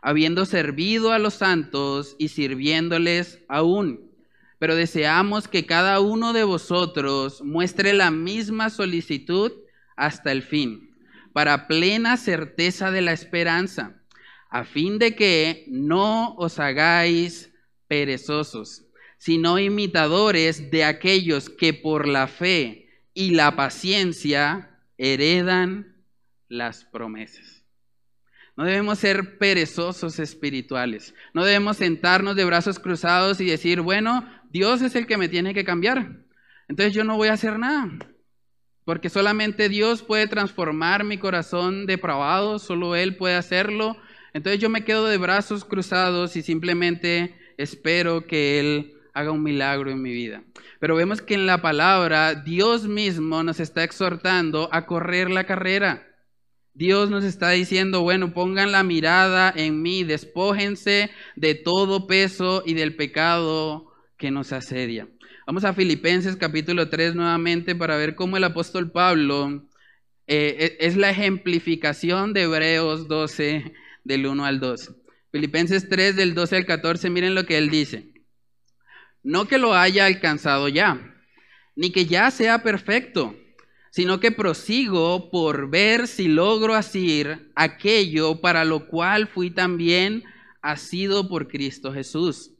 habiendo 0.00 0.46
servido 0.46 1.12
a 1.12 1.18
los 1.18 1.34
santos 1.34 2.14
y 2.18 2.28
sirviéndoles 2.28 3.40
aún. 3.48 4.12
Pero 4.60 4.76
deseamos 4.76 5.48
que 5.48 5.66
cada 5.66 5.98
uno 5.98 6.32
de 6.32 6.44
vosotros 6.44 7.42
muestre 7.42 7.92
la 7.92 8.12
misma 8.12 8.70
solicitud 8.70 9.50
hasta 9.96 10.30
el 10.30 10.42
fin, 10.42 10.94
para 11.32 11.66
plena 11.66 12.16
certeza 12.16 12.92
de 12.92 13.02
la 13.02 13.12
esperanza, 13.12 14.00
a 14.50 14.64
fin 14.64 14.98
de 14.98 15.16
que 15.16 15.64
no 15.66 16.34
os 16.36 16.60
hagáis 16.60 17.50
perezosos, 17.88 18.84
sino 19.22 19.60
imitadores 19.60 20.72
de 20.72 20.82
aquellos 20.82 21.48
que 21.48 21.72
por 21.72 22.08
la 22.08 22.26
fe 22.26 22.88
y 23.14 23.30
la 23.30 23.54
paciencia 23.54 24.80
heredan 24.98 25.94
las 26.48 26.84
promesas. 26.84 27.62
No 28.56 28.64
debemos 28.64 28.98
ser 28.98 29.38
perezosos 29.38 30.18
espirituales. 30.18 31.14
No 31.34 31.44
debemos 31.44 31.76
sentarnos 31.76 32.34
de 32.34 32.44
brazos 32.44 32.80
cruzados 32.80 33.40
y 33.40 33.44
decir, 33.44 33.80
bueno, 33.80 34.28
Dios 34.50 34.82
es 34.82 34.96
el 34.96 35.06
que 35.06 35.16
me 35.16 35.28
tiene 35.28 35.54
que 35.54 35.64
cambiar. 35.64 36.24
Entonces 36.66 36.92
yo 36.92 37.04
no 37.04 37.16
voy 37.16 37.28
a 37.28 37.34
hacer 37.34 37.60
nada. 37.60 37.90
Porque 38.84 39.08
solamente 39.08 39.68
Dios 39.68 40.02
puede 40.02 40.26
transformar 40.26 41.04
mi 41.04 41.18
corazón 41.18 41.86
depravado, 41.86 42.58
solo 42.58 42.96
Él 42.96 43.14
puede 43.14 43.36
hacerlo. 43.36 43.96
Entonces 44.32 44.60
yo 44.60 44.68
me 44.68 44.84
quedo 44.84 45.06
de 45.06 45.18
brazos 45.18 45.64
cruzados 45.64 46.34
y 46.34 46.42
simplemente 46.42 47.36
espero 47.56 48.26
que 48.26 48.58
Él 48.58 48.98
haga 49.14 49.30
un 49.30 49.42
milagro 49.42 49.90
en 49.90 50.02
mi 50.02 50.12
vida. 50.12 50.44
Pero 50.80 50.96
vemos 50.96 51.22
que 51.22 51.34
en 51.34 51.46
la 51.46 51.62
palabra 51.62 52.34
Dios 52.34 52.88
mismo 52.88 53.42
nos 53.42 53.60
está 53.60 53.84
exhortando 53.84 54.68
a 54.72 54.86
correr 54.86 55.30
la 55.30 55.44
carrera. 55.44 56.08
Dios 56.74 57.10
nos 57.10 57.24
está 57.24 57.50
diciendo, 57.50 58.00
bueno, 58.00 58.32
pongan 58.32 58.72
la 58.72 58.82
mirada 58.82 59.52
en 59.54 59.82
mí, 59.82 60.04
despójense 60.04 61.10
de 61.36 61.54
todo 61.54 62.06
peso 62.06 62.62
y 62.64 62.74
del 62.74 62.96
pecado 62.96 63.92
que 64.16 64.30
nos 64.30 64.52
asedia. 64.52 65.08
Vamos 65.46 65.64
a 65.64 65.74
Filipenses 65.74 66.36
capítulo 66.36 66.88
3 66.88 67.14
nuevamente 67.14 67.74
para 67.74 67.96
ver 67.96 68.14
cómo 68.14 68.36
el 68.36 68.44
apóstol 68.44 68.90
Pablo 68.90 69.68
eh, 70.26 70.78
e, 70.80 70.86
es 70.86 70.96
la 70.96 71.10
ejemplificación 71.10 72.32
de 72.32 72.42
Hebreos 72.42 73.08
12 73.08 73.72
del 74.04 74.26
1 74.26 74.44
al 74.44 74.60
2. 74.60 74.94
Filipenses 75.32 75.88
3 75.88 76.16
del 76.16 76.34
12 76.34 76.56
al 76.56 76.66
14, 76.66 77.10
miren 77.10 77.34
lo 77.34 77.44
que 77.44 77.58
él 77.58 77.70
dice. 77.70 78.11
No 79.22 79.46
que 79.46 79.58
lo 79.58 79.74
haya 79.74 80.06
alcanzado 80.06 80.68
ya, 80.68 81.00
ni 81.76 81.90
que 81.90 82.06
ya 82.06 82.30
sea 82.32 82.62
perfecto, 82.64 83.36
sino 83.90 84.18
que 84.18 84.32
prosigo 84.32 85.30
por 85.30 85.70
ver 85.70 86.08
si 86.08 86.26
logro 86.26 86.74
asir 86.74 87.52
aquello 87.54 88.40
para 88.40 88.64
lo 88.64 88.88
cual 88.88 89.28
fui 89.28 89.50
también 89.50 90.24
asido 90.60 91.28
por 91.28 91.46
Cristo 91.46 91.92
Jesús. 91.92 92.50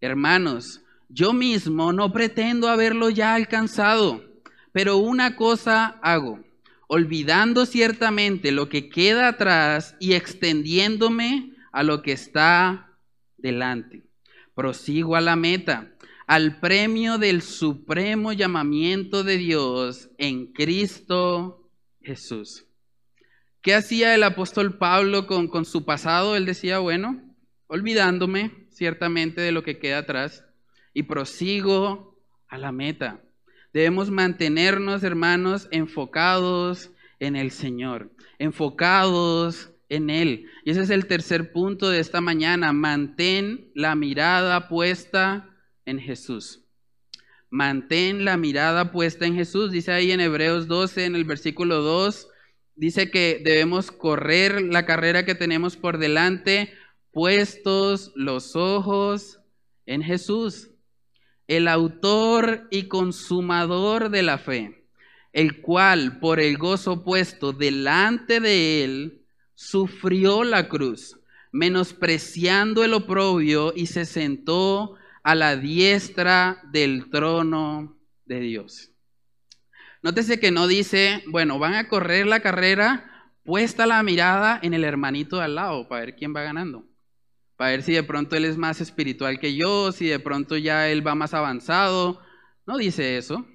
Hermanos, 0.00 0.82
yo 1.08 1.32
mismo 1.32 1.92
no 1.92 2.12
pretendo 2.12 2.68
haberlo 2.68 3.10
ya 3.10 3.34
alcanzado, 3.34 4.24
pero 4.72 4.96
una 4.96 5.36
cosa 5.36 5.98
hago, 6.02 6.40
olvidando 6.88 7.64
ciertamente 7.64 8.50
lo 8.50 8.68
que 8.68 8.88
queda 8.88 9.28
atrás 9.28 9.94
y 10.00 10.14
extendiéndome 10.14 11.52
a 11.70 11.84
lo 11.84 12.02
que 12.02 12.10
está 12.12 12.98
delante 13.36 14.05
prosigo 14.56 15.14
a 15.14 15.20
la 15.20 15.36
meta, 15.36 15.92
al 16.26 16.58
premio 16.58 17.18
del 17.18 17.42
supremo 17.42 18.32
llamamiento 18.32 19.22
de 19.22 19.36
Dios 19.36 20.10
en 20.18 20.52
Cristo 20.52 21.70
Jesús. 22.00 22.66
¿Qué 23.60 23.74
hacía 23.74 24.14
el 24.14 24.22
apóstol 24.22 24.78
Pablo 24.78 25.26
con, 25.26 25.46
con 25.48 25.64
su 25.66 25.84
pasado? 25.84 26.36
Él 26.36 26.46
decía, 26.46 26.78
bueno, 26.78 27.22
olvidándome 27.66 28.66
ciertamente 28.70 29.40
de 29.42 29.52
lo 29.52 29.62
que 29.62 29.78
queda 29.78 29.98
atrás 29.98 30.44
y 30.94 31.02
prosigo 31.04 32.18
a 32.48 32.56
la 32.56 32.72
meta. 32.72 33.20
Debemos 33.74 34.10
mantenernos, 34.10 35.02
hermanos, 35.02 35.68
enfocados 35.70 36.90
en 37.20 37.36
el 37.36 37.50
Señor, 37.50 38.10
enfocados 38.38 39.75
en 39.88 40.10
Él. 40.10 40.46
Y 40.64 40.70
ese 40.70 40.82
es 40.82 40.90
el 40.90 41.06
tercer 41.06 41.52
punto 41.52 41.88
de 41.88 42.00
esta 42.00 42.20
mañana. 42.20 42.72
Mantén 42.72 43.70
la 43.74 43.94
mirada 43.94 44.68
puesta 44.68 45.50
en 45.84 45.98
Jesús. 45.98 46.64
Mantén 47.50 48.24
la 48.24 48.36
mirada 48.36 48.92
puesta 48.92 49.26
en 49.26 49.34
Jesús. 49.34 49.70
Dice 49.70 49.92
ahí 49.92 50.12
en 50.12 50.20
Hebreos 50.20 50.66
12, 50.66 51.04
en 51.04 51.16
el 51.16 51.24
versículo 51.24 51.82
2, 51.82 52.28
dice 52.74 53.10
que 53.10 53.40
debemos 53.44 53.90
correr 53.90 54.62
la 54.62 54.84
carrera 54.84 55.24
que 55.24 55.34
tenemos 55.34 55.76
por 55.76 55.98
delante 55.98 56.72
puestos 57.16 58.12
los 58.14 58.56
ojos 58.56 59.40
en 59.86 60.02
Jesús, 60.02 60.70
el 61.46 61.66
autor 61.66 62.68
y 62.70 62.88
consumador 62.88 64.10
de 64.10 64.22
la 64.22 64.36
fe, 64.36 64.86
el 65.32 65.62
cual 65.62 66.18
por 66.18 66.40
el 66.40 66.58
gozo 66.58 67.04
puesto 67.04 67.52
delante 67.52 68.38
de 68.40 68.84
él, 68.84 69.25
sufrió 69.56 70.44
la 70.44 70.68
cruz, 70.68 71.18
menospreciando 71.50 72.84
el 72.84 72.94
oprobio 72.94 73.72
y 73.74 73.86
se 73.86 74.04
sentó 74.04 74.94
a 75.24 75.34
la 75.34 75.56
diestra 75.56 76.62
del 76.70 77.10
trono 77.10 77.98
de 78.26 78.38
Dios. 78.38 78.92
Nótese 80.02 80.38
que 80.38 80.52
no 80.52 80.68
dice, 80.68 81.24
bueno, 81.26 81.58
van 81.58 81.74
a 81.74 81.88
correr 81.88 82.28
la 82.28 82.40
carrera, 82.40 83.32
puesta 83.44 83.86
la 83.86 84.02
mirada 84.04 84.60
en 84.62 84.74
el 84.74 84.84
hermanito 84.84 85.38
de 85.38 85.44
al 85.44 85.56
lado 85.56 85.88
para 85.88 86.02
ver 86.02 86.14
quién 86.14 86.34
va 86.36 86.42
ganando. 86.42 86.84
Para 87.56 87.70
ver 87.70 87.82
si 87.82 87.92
de 87.92 88.02
pronto 88.02 88.36
él 88.36 88.44
es 88.44 88.58
más 88.58 88.80
espiritual 88.80 89.40
que 89.40 89.56
yo, 89.56 89.90
si 89.90 90.06
de 90.06 90.20
pronto 90.20 90.56
ya 90.58 90.88
él 90.90 91.04
va 91.04 91.14
más 91.14 91.32
avanzado. 91.32 92.20
No 92.66 92.76
dice 92.76 93.16
eso. 93.16 93.46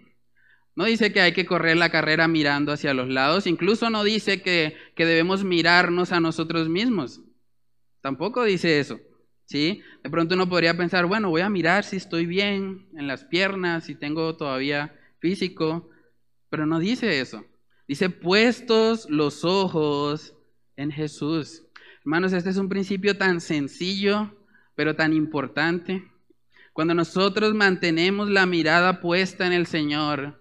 No 0.76 0.86
dice 0.86 1.12
que 1.12 1.22
hay 1.22 1.34
que 1.34 1.46
correr 1.46 1.78
la 1.78 1.90
carrera 1.90 2.28
mirando 2.28 2.72
hacia 2.72 2.94
los 2.94 3.10
lados. 3.10 3.48
Incluso 3.48 3.90
no 3.90 4.04
dice 4.04 4.42
que, 4.42 4.76
que 4.96 5.06
debemos 5.06 5.44
mirarnos 5.44 6.12
a 6.12 6.20
nosotros 6.20 6.70
mismos. 6.70 7.22
Tampoco 8.02 8.44
dice 8.44 8.80
eso. 8.80 9.00
¿sí? 9.52 9.82
De 10.02 10.10
pronto 10.10 10.36
uno 10.36 10.48
podría 10.48 10.78
pensar, 10.78 11.06
bueno, 11.06 11.30
voy 11.30 11.42
a 11.42 11.50
mirar 11.50 11.84
si 11.84 11.98
estoy 11.98 12.26
bien 12.26 12.88
en 12.96 13.08
las 13.08 13.26
piernas, 13.26 13.84
si 13.84 13.96
tengo 13.96 14.38
todavía 14.38 14.98
físico. 15.20 15.90
Pero 16.50 16.66
no 16.66 16.80
dice 16.80 17.20
eso. 17.20 17.46
Dice, 17.88 18.10
puestos 18.10 19.10
los 19.10 19.44
ojos 19.44 20.34
en 20.78 20.92
Jesús. 20.92 21.64
Hermanos, 22.00 22.32
este 22.34 22.50
es 22.50 22.58
un 22.58 22.70
principio 22.70 23.18
tan 23.18 23.42
sencillo, 23.42 24.34
pero 24.76 24.96
tan 24.96 25.14
importante. 25.14 26.10
Cuando 26.74 26.94
nosotros 26.94 27.54
mantenemos 27.54 28.30
la 28.30 28.46
mirada 28.46 29.02
puesta 29.02 29.46
en 29.46 29.54
el 29.54 29.68
Señor, 29.68 30.41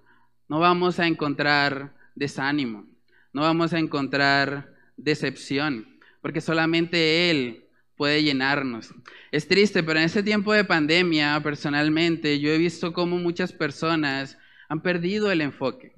no 0.51 0.59
vamos 0.59 0.99
a 0.99 1.07
encontrar 1.07 1.95
desánimo, 2.17 2.85
no 3.33 3.43
vamos 3.43 3.73
a 3.73 3.79
encontrar 3.79 4.75
decepción, 4.97 6.01
porque 6.21 6.41
solamente 6.41 7.31
Él 7.31 7.67
puede 7.97 8.25
llenarnos. 8.25 8.93
Es 9.31 9.47
triste, 9.47 9.85
pero 9.85 10.01
en 10.01 10.07
este 10.07 10.25
tiempo 10.25 10.53
de 10.53 10.65
pandemia, 10.65 11.41
personalmente, 11.41 12.41
yo 12.41 12.51
he 12.51 12.59
visto 12.59 12.93
cómo 12.93 13.17
muchas 13.19 13.53
personas 13.53 14.39
han 14.69 14.83
perdido 14.83 15.31
el 15.31 15.41
enfoque. 15.41 15.95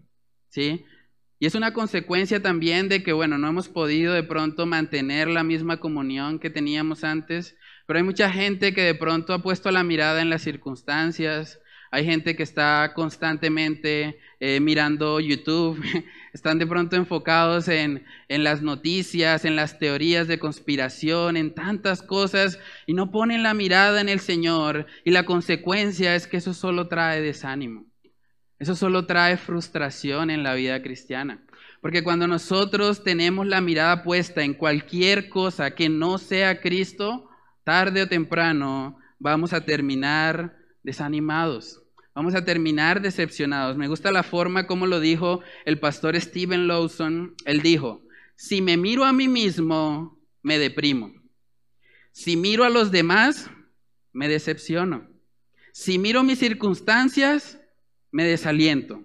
¿sí? 0.51 0.85
Y 1.39 1.47
es 1.47 1.55
una 1.55 1.73
consecuencia 1.73 2.43
también 2.43 2.91
de 2.91 3.03
que, 3.03 3.15
bueno, 3.15 3.39
no 3.39 3.49
hemos 3.49 3.71
podido 3.71 4.13
de 4.13 4.23
pronto 4.23 4.67
mantener 4.67 5.29
la 5.29 5.45
misma 5.45 5.81
comunión 5.81 6.39
que 6.39 6.51
teníamos 6.51 7.05
antes, 7.05 7.57
pero 7.87 8.01
hay 8.01 8.05
mucha 8.05 8.31
gente 8.31 8.75
que 8.75 8.83
de 8.83 8.95
pronto 8.95 9.33
ha 9.33 9.43
puesto 9.43 9.71
la 9.71 9.83
mirada 9.83 10.21
en 10.21 10.29
las 10.29 10.43
circunstancias, 10.43 11.59
hay 11.93 12.07
gente 12.07 12.35
que 12.35 12.43
está 12.43 12.93
constantemente 12.95 14.19
eh, 14.41 14.61
mirando 14.61 15.21
YouTube, 15.21 15.79
están 16.33 16.59
de 16.59 16.67
pronto 16.67 16.97
enfocados 16.97 17.69
en, 17.69 18.07
en 18.29 18.45
las 18.45 18.63
noticias, 18.63 19.45
en 19.45 19.57
las 19.57 19.79
teorías 19.79 20.27
de 20.27 20.39
conspiración, 20.39 21.37
en 21.37 21.55
tantas 21.55 22.03
cosas, 22.03 22.59
y 22.87 22.95
no 22.95 23.11
ponen 23.11 23.43
la 23.43 23.53
mirada 23.53 24.01
en 24.01 24.09
el 24.09 24.21
Señor, 24.21 24.87
y 25.05 25.11
la 25.11 25.25
consecuencia 25.25 26.17
es 26.17 26.27
que 26.27 26.39
eso 26.39 26.55
solo 26.55 26.89
trae 26.89 27.21
desánimo. 27.21 27.85
Eso 28.59 28.75
solo 28.75 29.05
trae 29.05 29.37
frustración 29.37 30.31
en 30.31 30.43
la 30.43 30.55
vida 30.55 30.81
cristiana. 30.83 31.45
Porque 31.83 32.03
cuando 32.03 32.27
nosotros 32.27 33.05
tenemos 33.05 33.47
la 33.47 33.61
mirada 33.61 34.03
puesta 34.03 34.43
en 34.43 34.55
cualquier 34.55 35.29
cosa 35.29 35.75
que 35.75 35.91
no 35.91 36.17
sea 36.17 36.63
Cristo, 36.63 37.29
tarde 37.65 38.03
o 38.03 38.09
temprano 38.09 38.99
vamos 39.19 39.53
a 39.53 39.67
terminar 39.67 40.57
desanimados. 40.83 41.82
Vamos 42.15 42.35
a 42.35 42.45
terminar 42.45 43.01
decepcionados. 43.01 43.79
Me 43.79 43.89
gusta 43.89 44.13
la 44.13 44.23
forma 44.23 44.67
como 44.67 44.87
lo 44.87 45.01
dijo 45.01 45.41
el 45.65 45.79
pastor 45.79 46.21
Stephen 46.21 46.69
Lawson. 46.69 47.35
Él 47.47 47.63
dijo, 47.63 48.03
si 48.37 48.61
me 48.61 48.77
miro 48.77 49.05
a 49.05 49.13
mí 49.15 49.29
mismo, 49.29 50.21
me 50.43 50.59
deprimo. 50.59 51.13
Si 52.11 52.37
miro 52.37 52.65
a 52.65 52.71
los 52.71 52.91
demás, 52.91 53.51
me 54.13 54.29
decepciono. 54.29 55.09
Si 55.73 55.99
miro 55.99 56.23
mis 56.23 56.39
circunstancias, 56.39 57.59
me 58.11 58.25
desaliento. 58.25 59.05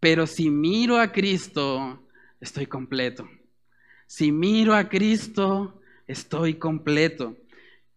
Pero 0.00 0.26
si 0.26 0.48
miro 0.48 0.98
a 0.98 1.12
Cristo, 1.12 2.08
estoy 2.40 2.66
completo. 2.66 3.28
Si 4.06 4.32
miro 4.32 4.74
a 4.74 4.88
Cristo, 4.88 5.82
estoy 6.06 6.54
completo. 6.54 7.36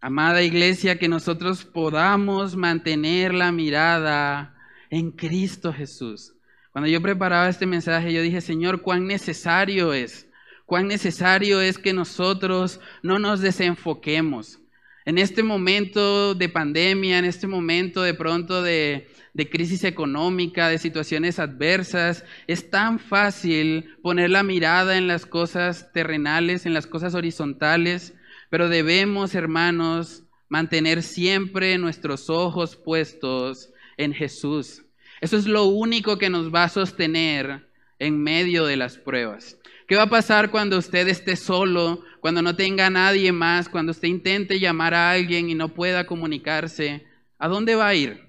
Amada 0.05 0.43
iglesia, 0.43 0.99
que 0.99 1.07
nosotros 1.07 1.63
podamos 1.63 2.57
mantener 2.57 3.33
la 3.33 3.53
mirada 3.53 4.53
en 4.89 5.11
Cristo 5.11 5.71
Jesús. 5.71 6.33
Cuando 6.73 6.89
yo 6.89 7.01
preparaba 7.01 7.47
este 7.47 7.65
mensaje, 7.65 8.11
yo 8.11 8.21
dije, 8.21 8.41
Señor, 8.41 8.81
cuán 8.81 9.07
necesario 9.07 9.93
es, 9.93 10.27
cuán 10.65 10.89
necesario 10.89 11.61
es 11.61 11.77
que 11.77 11.93
nosotros 11.93 12.81
no 13.01 13.17
nos 13.17 13.39
desenfoquemos. 13.39 14.59
En 15.05 15.17
este 15.17 15.41
momento 15.41 16.35
de 16.35 16.49
pandemia, 16.49 17.17
en 17.17 17.23
este 17.23 17.47
momento 17.47 18.01
de 18.01 18.13
pronto 18.13 18.61
de, 18.61 19.07
de 19.33 19.49
crisis 19.49 19.85
económica, 19.85 20.67
de 20.67 20.79
situaciones 20.79 21.39
adversas, 21.39 22.25
es 22.47 22.69
tan 22.69 22.99
fácil 22.99 23.95
poner 24.01 24.31
la 24.31 24.43
mirada 24.43 24.97
en 24.97 25.07
las 25.07 25.25
cosas 25.25 25.93
terrenales, 25.93 26.65
en 26.65 26.73
las 26.73 26.87
cosas 26.87 27.15
horizontales, 27.15 28.15
pero 28.53 28.69
debemos, 28.69 29.33
hermanos, 29.33 30.21
mantener 30.47 31.01
siempre 31.01 31.75
nuestros 31.79 32.29
ojos 32.29 32.75
puestos 32.75 33.71
en 33.97 34.13
Jesús. 34.13 34.83
Eso 35.21 35.37
es 35.37 35.47
lo 35.47 35.63
único 35.63 36.19
que 36.19 36.29
nos 36.29 36.53
va 36.53 36.65
a 36.65 36.69
sostener 36.69 37.67
en 37.97 38.21
medio 38.21 38.65
de 38.65 38.77
las 38.77 38.95
pruebas. 38.95 39.57
¿Qué 39.87 39.95
va 39.95 40.03
a 40.03 40.09
pasar 40.11 40.51
cuando 40.51 40.77
usted 40.77 41.07
esté 41.07 41.35
solo, 41.35 42.03
cuando 42.19 42.43
no 42.43 42.55
tenga 42.55 42.91
nadie 42.91 43.31
más, 43.31 43.67
cuando 43.67 43.91
usted 43.91 44.07
intente 44.07 44.59
llamar 44.59 44.93
a 44.93 45.09
alguien 45.09 45.49
y 45.49 45.55
no 45.55 45.69
pueda 45.69 46.05
comunicarse? 46.05 47.07
¿A 47.39 47.47
dónde 47.47 47.73
va 47.73 47.87
a 47.87 47.95
ir? 47.95 48.21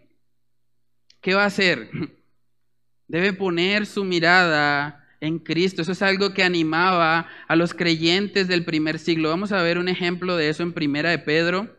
¿qué 1.21 1.35
va 1.35 1.43
a 1.43 1.49
hacer? 1.49 1.91
Debe 3.09 3.35
poner 3.35 3.85
su 3.85 4.05
mirada 4.05 5.04
en 5.25 5.39
Cristo. 5.39 5.83
Eso 5.83 5.93
es 5.93 6.03
algo 6.03 6.35
que 6.35 6.43
animaba 6.43 7.29
a 7.49 7.57
los 7.57 7.75
creyentes 7.75 8.49
del 8.49 8.65
primer 8.65 8.99
siglo. 8.99 9.31
Vamos 9.31 9.53
a 9.53 9.63
ver 9.63 9.79
un 9.79 9.89
ejemplo 9.89 10.37
de 10.37 10.49
eso 10.49 10.63
en 10.63 10.73
Primera 10.73 11.11
de 11.11 11.19
Pedro. 11.19 11.77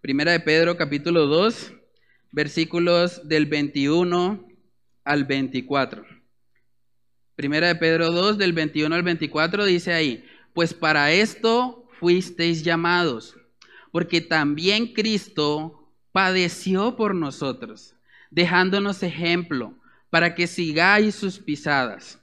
Primera 0.00 0.32
de 0.32 0.40
Pedro 0.40 0.76
capítulo 0.76 1.26
2, 1.26 1.74
versículos 2.30 3.26
del 3.28 3.46
21 3.46 4.46
al 5.04 5.24
24. 5.24 6.04
Primera 7.34 7.68
de 7.68 7.76
Pedro 7.76 8.10
2, 8.10 8.38
del 8.38 8.52
21 8.52 8.94
al 8.94 9.02
24 9.02 9.64
dice 9.64 9.92
ahí, 9.92 10.24
pues 10.54 10.74
para 10.74 11.12
esto 11.12 11.88
fuisteis 11.98 12.62
llamados, 12.62 13.36
porque 13.92 14.20
también 14.20 14.92
Cristo 14.92 15.92
padeció 16.12 16.96
por 16.96 17.14
nosotros 17.14 17.94
dejándonos 18.30 19.02
ejemplo 19.02 19.74
para 20.10 20.34
que 20.34 20.46
sigáis 20.46 21.14
sus 21.14 21.38
pisadas, 21.38 22.18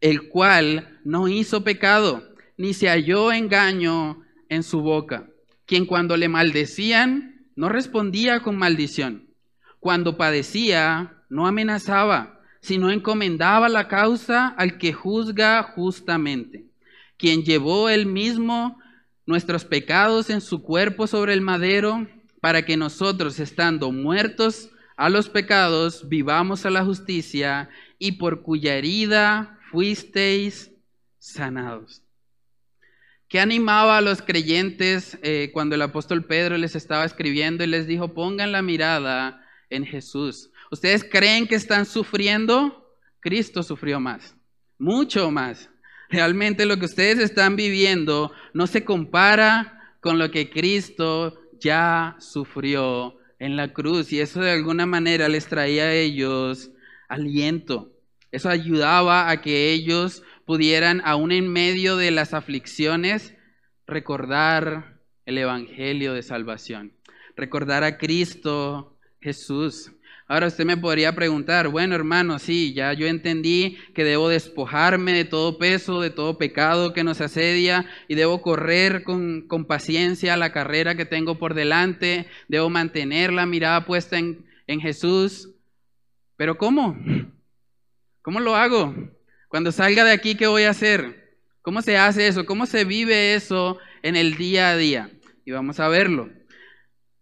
el 0.00 0.28
cual 0.28 0.98
no 1.04 1.28
hizo 1.28 1.62
pecado, 1.62 2.22
ni 2.56 2.74
se 2.74 2.88
halló 2.88 3.32
engaño 3.32 4.22
en 4.48 4.62
su 4.62 4.80
boca, 4.80 5.28
quien 5.66 5.86
cuando 5.86 6.16
le 6.16 6.28
maldecían 6.28 7.46
no 7.56 7.68
respondía 7.68 8.40
con 8.40 8.56
maldición, 8.56 9.28
cuando 9.78 10.16
padecía 10.16 11.24
no 11.28 11.46
amenazaba, 11.46 12.40
sino 12.60 12.90
encomendaba 12.90 13.68
la 13.68 13.88
causa 13.88 14.48
al 14.48 14.78
que 14.78 14.92
juzga 14.92 15.62
justamente, 15.62 16.66
quien 17.16 17.42
llevó 17.42 17.88
él 17.88 18.06
mismo 18.06 18.78
nuestros 19.26 19.64
pecados 19.64 20.28
en 20.30 20.40
su 20.40 20.62
cuerpo 20.62 21.06
sobre 21.06 21.32
el 21.34 21.40
madero, 21.40 22.06
para 22.40 22.62
que 22.62 22.76
nosotros, 22.76 23.38
estando 23.38 23.92
muertos 23.92 24.70
a 24.96 25.08
los 25.08 25.28
pecados, 25.28 26.08
vivamos 26.08 26.64
a 26.66 26.70
la 26.70 26.84
justicia, 26.84 27.68
y 27.98 28.12
por 28.12 28.42
cuya 28.42 28.74
herida 28.74 29.59
fuisteis 29.70 30.72
sanados. 31.18 32.02
¿Qué 33.28 33.38
animaba 33.38 33.98
a 33.98 34.00
los 34.00 34.22
creyentes 34.22 35.16
eh, 35.22 35.50
cuando 35.52 35.76
el 35.76 35.82
apóstol 35.82 36.24
Pedro 36.24 36.58
les 36.58 36.74
estaba 36.74 37.04
escribiendo 37.04 37.62
y 37.62 37.68
les 37.68 37.86
dijo, 37.86 38.12
pongan 38.12 38.50
la 38.50 38.62
mirada 38.62 39.46
en 39.68 39.86
Jesús? 39.86 40.50
¿Ustedes 40.72 41.04
creen 41.04 41.46
que 41.46 41.54
están 41.54 41.86
sufriendo? 41.86 42.96
Cristo 43.20 43.62
sufrió 43.62 44.00
más, 44.00 44.34
mucho 44.78 45.30
más. 45.30 45.70
Realmente 46.08 46.66
lo 46.66 46.76
que 46.78 46.86
ustedes 46.86 47.20
están 47.20 47.54
viviendo 47.54 48.32
no 48.52 48.66
se 48.66 48.84
compara 48.84 49.96
con 50.00 50.18
lo 50.18 50.32
que 50.32 50.50
Cristo 50.50 51.38
ya 51.60 52.16
sufrió 52.18 53.16
en 53.38 53.56
la 53.56 53.72
cruz 53.72 54.12
y 54.12 54.20
eso 54.20 54.40
de 54.40 54.50
alguna 54.50 54.86
manera 54.86 55.28
les 55.28 55.46
traía 55.46 55.84
a 55.84 55.94
ellos 55.94 56.70
aliento. 57.08 57.89
Eso 58.32 58.48
ayudaba 58.48 59.30
a 59.30 59.40
que 59.40 59.72
ellos 59.72 60.22
pudieran, 60.46 61.02
aún 61.04 61.32
en 61.32 61.48
medio 61.48 61.96
de 61.96 62.10
las 62.10 62.34
aflicciones, 62.34 63.34
recordar 63.86 65.00
el 65.26 65.38
Evangelio 65.38 66.12
de 66.14 66.22
salvación. 66.22 66.92
Recordar 67.36 67.84
a 67.84 67.98
Cristo 67.98 68.98
Jesús. 69.20 69.92
Ahora 70.26 70.46
usted 70.46 70.64
me 70.64 70.76
podría 70.76 71.14
preguntar, 71.16 71.68
bueno 71.68 71.96
hermano, 71.96 72.38
sí, 72.38 72.72
ya 72.72 72.92
yo 72.92 73.08
entendí 73.08 73.78
que 73.94 74.04
debo 74.04 74.28
despojarme 74.28 75.12
de 75.12 75.24
todo 75.24 75.58
peso, 75.58 76.00
de 76.00 76.10
todo 76.10 76.38
pecado 76.38 76.92
que 76.92 77.02
nos 77.02 77.20
asedia 77.20 77.84
y 78.06 78.14
debo 78.14 78.40
correr 78.40 79.02
con, 79.02 79.48
con 79.48 79.64
paciencia 79.64 80.36
la 80.36 80.52
carrera 80.52 80.94
que 80.94 81.04
tengo 81.04 81.38
por 81.38 81.54
delante, 81.54 82.28
debo 82.46 82.70
mantener 82.70 83.32
la 83.32 83.44
mirada 83.44 83.84
puesta 83.86 84.18
en, 84.18 84.46
en 84.68 84.80
Jesús. 84.80 85.50
Pero 86.36 86.56
¿cómo? 86.56 86.96
¿Cómo 88.30 88.38
lo 88.38 88.54
hago? 88.54 88.94
Cuando 89.48 89.72
salga 89.72 90.04
de 90.04 90.12
aquí, 90.12 90.36
¿qué 90.36 90.46
voy 90.46 90.62
a 90.62 90.70
hacer? 90.70 91.36
¿Cómo 91.62 91.82
se 91.82 91.98
hace 91.98 92.28
eso? 92.28 92.46
¿Cómo 92.46 92.64
se 92.64 92.84
vive 92.84 93.34
eso 93.34 93.78
en 94.04 94.14
el 94.14 94.36
día 94.36 94.70
a 94.70 94.76
día? 94.76 95.10
Y 95.44 95.50
vamos 95.50 95.80
a 95.80 95.88
verlo. 95.88 96.30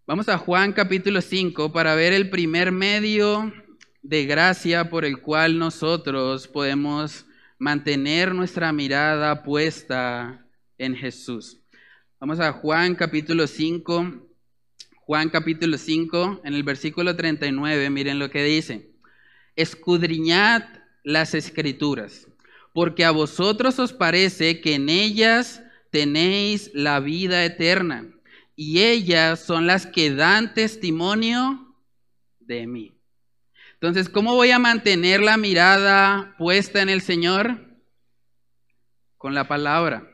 Vamos 0.07 0.29
a 0.29 0.37
Juan 0.37 0.75
capítulo 0.75 1.23
5 1.23 1.73
para 1.73 1.95
ver 1.95 2.13
el 2.13 2.29
primer 2.29 2.73
medio 2.73 3.51
de 4.03 4.27
gracia 4.27 4.91
por 4.91 5.07
el 5.07 5.23
cual 5.23 5.59
nosotros 5.59 6.47
podemos 6.47 7.25
mantener 7.59 8.35
nuestra 8.35 8.71
mirada 8.71 9.43
puesta 9.45 10.47
en 10.77 10.95
Jesús. 10.95 11.59
Vamos 12.21 12.39
a 12.39 12.53
Juan 12.53 12.95
capítulo 12.95 13.47
5. 13.47 14.29
Juan 15.07 15.31
capítulo 15.31 15.79
5, 15.79 16.43
en 16.45 16.53
el 16.53 16.65
versículo 16.65 17.17
39, 17.17 17.89
miren 17.89 18.19
lo 18.19 18.29
que 18.29 18.45
dice. 18.45 18.91
Escudriñad 19.57 20.78
las 21.05 21.34
escrituras, 21.34 22.28
porque 22.72 23.05
a 23.05 23.11
vosotros 23.11 23.78
os 23.78 23.92
parece 23.92 24.61
que 24.61 24.74
en 24.74 24.88
ellas 24.88 25.62
tenéis 25.90 26.70
la 26.74 27.01
vida 27.01 27.44
eterna 27.44 28.07
y 28.55 28.80
ellas 28.80 29.40
son 29.40 29.66
las 29.66 29.86
que 29.86 30.12
dan 30.12 30.53
testimonio 30.55 31.76
de 32.40 32.66
mí. 32.66 32.92
Entonces, 33.74 34.09
¿cómo 34.09 34.34
voy 34.34 34.51
a 34.51 34.59
mantener 34.59 35.20
la 35.20 35.36
mirada 35.36 36.34
puesta 36.36 36.82
en 36.82 36.88
el 36.88 37.01
Señor? 37.01 37.64
Con 39.16 39.34
la 39.34 39.46
palabra. 39.46 40.09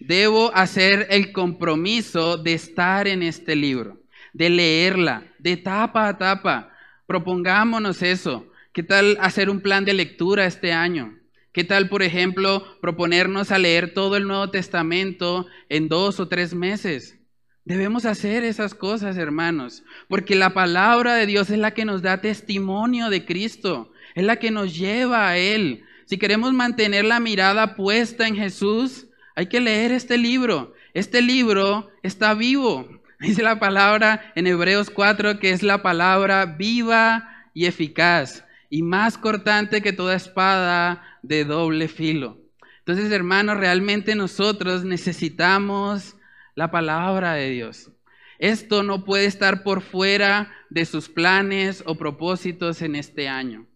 Debo 0.00 0.54
hacer 0.54 1.06
el 1.10 1.32
compromiso 1.32 2.38
de 2.38 2.54
estar 2.54 3.06
en 3.06 3.22
este 3.22 3.54
libro, 3.56 4.00
de 4.32 4.48
leerla, 4.48 5.24
de 5.38 5.58
tapa 5.58 6.08
a 6.08 6.16
tapa. 6.16 6.72
Propongámonos 7.06 8.02
eso. 8.02 8.46
¿Qué 8.72 8.82
tal 8.82 9.16
hacer 9.20 9.48
un 9.48 9.60
plan 9.60 9.84
de 9.84 9.94
lectura 9.94 10.44
este 10.44 10.72
año? 10.72 11.18
¿Qué 11.52 11.64
tal, 11.64 11.88
por 11.88 12.02
ejemplo, 12.02 12.78
proponernos 12.80 13.50
a 13.50 13.58
leer 13.58 13.94
todo 13.94 14.16
el 14.16 14.28
Nuevo 14.28 14.50
Testamento 14.50 15.46
en 15.70 15.88
dos 15.88 16.20
o 16.20 16.28
tres 16.28 16.54
meses? 16.54 17.18
Debemos 17.64 18.04
hacer 18.04 18.44
esas 18.44 18.74
cosas, 18.74 19.16
hermanos, 19.16 19.82
porque 20.08 20.36
la 20.36 20.52
palabra 20.52 21.14
de 21.14 21.26
Dios 21.26 21.50
es 21.50 21.58
la 21.58 21.72
que 21.72 21.86
nos 21.86 22.02
da 22.02 22.20
testimonio 22.20 23.08
de 23.08 23.24
Cristo, 23.24 23.90
es 24.14 24.24
la 24.24 24.36
que 24.36 24.50
nos 24.50 24.76
lleva 24.76 25.28
a 25.28 25.38
Él. 25.38 25.82
Si 26.04 26.18
queremos 26.18 26.52
mantener 26.52 27.04
la 27.06 27.20
mirada 27.20 27.74
puesta 27.74 28.28
en 28.28 28.36
Jesús, 28.36 29.08
hay 29.34 29.46
que 29.46 29.60
leer 29.60 29.92
este 29.92 30.18
libro. 30.18 30.74
Este 30.92 31.22
libro 31.22 31.90
está 32.02 32.34
vivo. 32.34 32.86
Dice 33.20 33.42
la 33.42 33.58
palabra 33.58 34.32
en 34.36 34.46
Hebreos 34.46 34.90
4 34.90 35.40
que 35.40 35.50
es 35.50 35.62
la 35.62 35.82
palabra 35.82 36.44
viva 36.44 37.48
y 37.54 37.64
eficaz 37.64 38.44
y 38.70 38.82
más 38.82 39.18
cortante 39.18 39.82
que 39.82 39.92
toda 39.92 40.14
espada 40.14 41.02
de 41.22 41.44
doble 41.44 41.88
filo. 41.88 42.38
Entonces, 42.80 43.12
hermanos, 43.12 43.58
realmente 43.58 44.14
nosotros 44.14 44.84
necesitamos 44.84 46.16
la 46.54 46.70
palabra 46.70 47.34
de 47.34 47.50
Dios. 47.50 47.92
Esto 48.38 48.82
no 48.82 49.04
puede 49.04 49.26
estar 49.26 49.62
por 49.62 49.82
fuera 49.82 50.52
de 50.70 50.84
sus 50.84 51.08
planes 51.08 51.82
o 51.86 51.96
propósitos 51.96 52.82
en 52.82 52.96
este 52.96 53.28
año. 53.28 53.67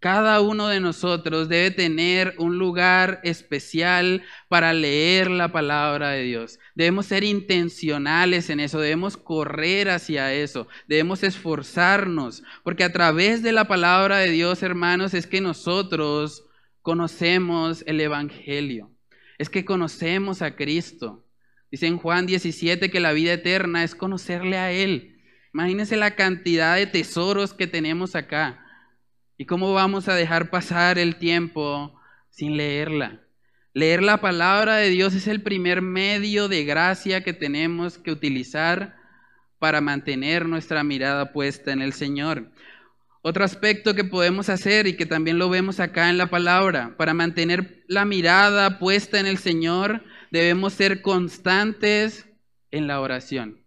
Cada 0.00 0.40
uno 0.40 0.68
de 0.68 0.80
nosotros 0.80 1.50
debe 1.50 1.70
tener 1.70 2.34
un 2.38 2.56
lugar 2.56 3.20
especial 3.22 4.22
para 4.48 4.72
leer 4.72 5.30
la 5.30 5.52
palabra 5.52 6.08
de 6.12 6.22
Dios. 6.22 6.58
Debemos 6.74 7.04
ser 7.04 7.22
intencionales 7.22 8.48
en 8.48 8.60
eso, 8.60 8.80
debemos 8.80 9.18
correr 9.18 9.90
hacia 9.90 10.32
eso, 10.32 10.68
debemos 10.88 11.22
esforzarnos, 11.22 12.42
porque 12.64 12.82
a 12.82 12.92
través 12.92 13.42
de 13.42 13.52
la 13.52 13.68
palabra 13.68 14.16
de 14.18 14.30
Dios, 14.30 14.62
hermanos, 14.62 15.12
es 15.12 15.26
que 15.26 15.42
nosotros 15.42 16.46
conocemos 16.80 17.84
el 17.86 18.00
Evangelio, 18.00 18.90
es 19.36 19.50
que 19.50 19.66
conocemos 19.66 20.40
a 20.40 20.56
Cristo. 20.56 21.26
Dice 21.70 21.86
en 21.86 21.98
Juan 21.98 22.24
17 22.24 22.90
que 22.90 23.00
la 23.00 23.12
vida 23.12 23.34
eterna 23.34 23.84
es 23.84 23.94
conocerle 23.94 24.56
a 24.56 24.72
Él. 24.72 25.20
Imagínense 25.52 25.98
la 25.98 26.16
cantidad 26.16 26.76
de 26.76 26.86
tesoros 26.86 27.52
que 27.52 27.66
tenemos 27.66 28.16
acá. 28.16 28.64
¿Y 29.40 29.46
cómo 29.46 29.72
vamos 29.72 30.06
a 30.06 30.14
dejar 30.14 30.50
pasar 30.50 30.98
el 30.98 31.16
tiempo 31.16 31.98
sin 32.28 32.58
leerla? 32.58 33.22
Leer 33.72 34.02
la 34.02 34.20
palabra 34.20 34.76
de 34.76 34.90
Dios 34.90 35.14
es 35.14 35.26
el 35.28 35.40
primer 35.40 35.80
medio 35.80 36.46
de 36.46 36.66
gracia 36.66 37.24
que 37.24 37.32
tenemos 37.32 37.96
que 37.96 38.12
utilizar 38.12 38.98
para 39.58 39.80
mantener 39.80 40.44
nuestra 40.44 40.84
mirada 40.84 41.32
puesta 41.32 41.72
en 41.72 41.80
el 41.80 41.94
Señor. 41.94 42.50
Otro 43.22 43.42
aspecto 43.42 43.94
que 43.94 44.04
podemos 44.04 44.50
hacer 44.50 44.86
y 44.86 44.94
que 44.94 45.06
también 45.06 45.38
lo 45.38 45.48
vemos 45.48 45.80
acá 45.80 46.10
en 46.10 46.18
la 46.18 46.26
palabra, 46.26 46.94
para 46.98 47.14
mantener 47.14 47.82
la 47.88 48.04
mirada 48.04 48.78
puesta 48.78 49.20
en 49.20 49.24
el 49.24 49.38
Señor, 49.38 50.04
debemos 50.30 50.74
ser 50.74 51.00
constantes 51.00 52.28
en 52.70 52.86
la 52.86 53.00
oración. 53.00 53.64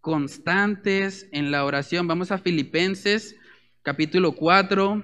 Constantes 0.00 1.28
en 1.32 1.50
la 1.50 1.64
oración. 1.64 2.06
Vamos 2.06 2.30
a 2.30 2.38
Filipenses 2.38 3.34
capítulo 3.88 4.32
4. 4.32 5.02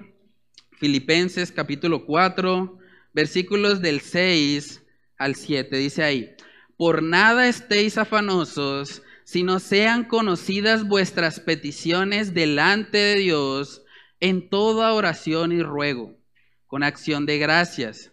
Filipenses 0.73 1.51
capítulo 1.51 2.05
4, 2.05 2.77
versículos 3.15 3.81
del 3.81 3.99
6 3.99 4.83
al 5.17 5.33
7. 5.33 5.75
Dice 5.75 6.03
ahí, 6.03 6.35
por 6.77 7.01
nada 7.01 7.47
estéis 7.47 7.97
afanosos, 7.97 9.01
sino 9.23 9.59
sean 9.59 10.03
conocidas 10.03 10.87
vuestras 10.87 11.39
peticiones 11.39 12.35
delante 12.35 12.99
de 12.99 13.15
Dios 13.15 13.81
en 14.19 14.51
toda 14.51 14.93
oración 14.93 15.51
y 15.51 15.63
ruego, 15.63 16.19
con 16.67 16.83
acción 16.83 17.25
de 17.25 17.39
gracias 17.39 18.11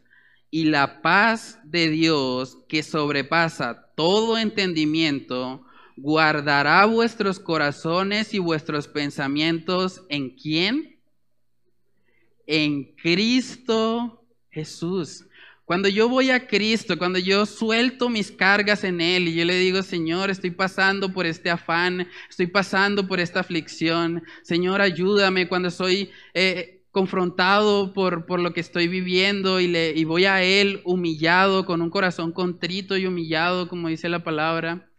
y 0.51 0.65
la 0.65 1.03
paz 1.03 1.59
de 1.65 1.91
Dios 1.91 2.57
que 2.67 2.83
sobrepasa 2.83 3.93
todo 3.95 4.39
entendimiento, 4.39 5.67
guardará 6.03 6.85
vuestros 6.85 7.39
corazones 7.39 8.35
y 8.35 8.41
vuestros 8.41 8.89
pensamientos 8.89 10.03
en 10.09 10.31
quién? 10.31 10.99
En 12.45 12.97
Cristo 12.97 14.25
Jesús. 14.51 15.25
Cuando 15.65 15.89
yo 15.89 16.09
voy 16.09 16.31
a 16.31 16.49
Cristo, 16.49 16.99
cuando 16.99 17.21
yo 17.21 17.47
suelto 17.47 18.09
mis 18.09 18.33
cargas 18.33 18.83
en 18.83 19.01
Él 19.01 19.29
y 19.29 19.35
yo 19.35 19.45
le 19.45 19.55
digo, 19.55 19.85
Señor, 19.85 20.29
estoy 20.29 20.51
pasando 20.51 21.13
por 21.13 21.25
este 21.25 21.51
afán, 21.51 22.09
estoy 22.29 22.49
pasando 22.49 23.07
por 23.07 23.21
esta 23.21 23.39
aflicción, 23.41 24.25
Señor, 24.43 24.81
ayúdame 24.81 25.49
cuando 25.49 25.71
soy... 25.71 26.11
Eh, 26.35 26.81
confrontado 26.91 27.95
por, 27.95 28.27
por, 28.27 28.39
lo 28.39 28.53
que 28.53 28.61
estoy 28.61 28.87
viviendo 28.87 29.61
y, 29.61 29.67
le, 29.67 29.95
y 29.97 30.05
voy 30.05 30.27
a 30.27 30.43
Él 30.43 30.83
humillado, 30.85 31.65
con 31.65 31.81
un 31.81 31.89
corazón 31.89 32.33
contrito 32.33 32.99
y 32.99 33.07
humillado, 33.07 33.67
como 33.67 33.89
dice 33.89 34.11
la 34.11 34.23
palabra, 34.23 34.92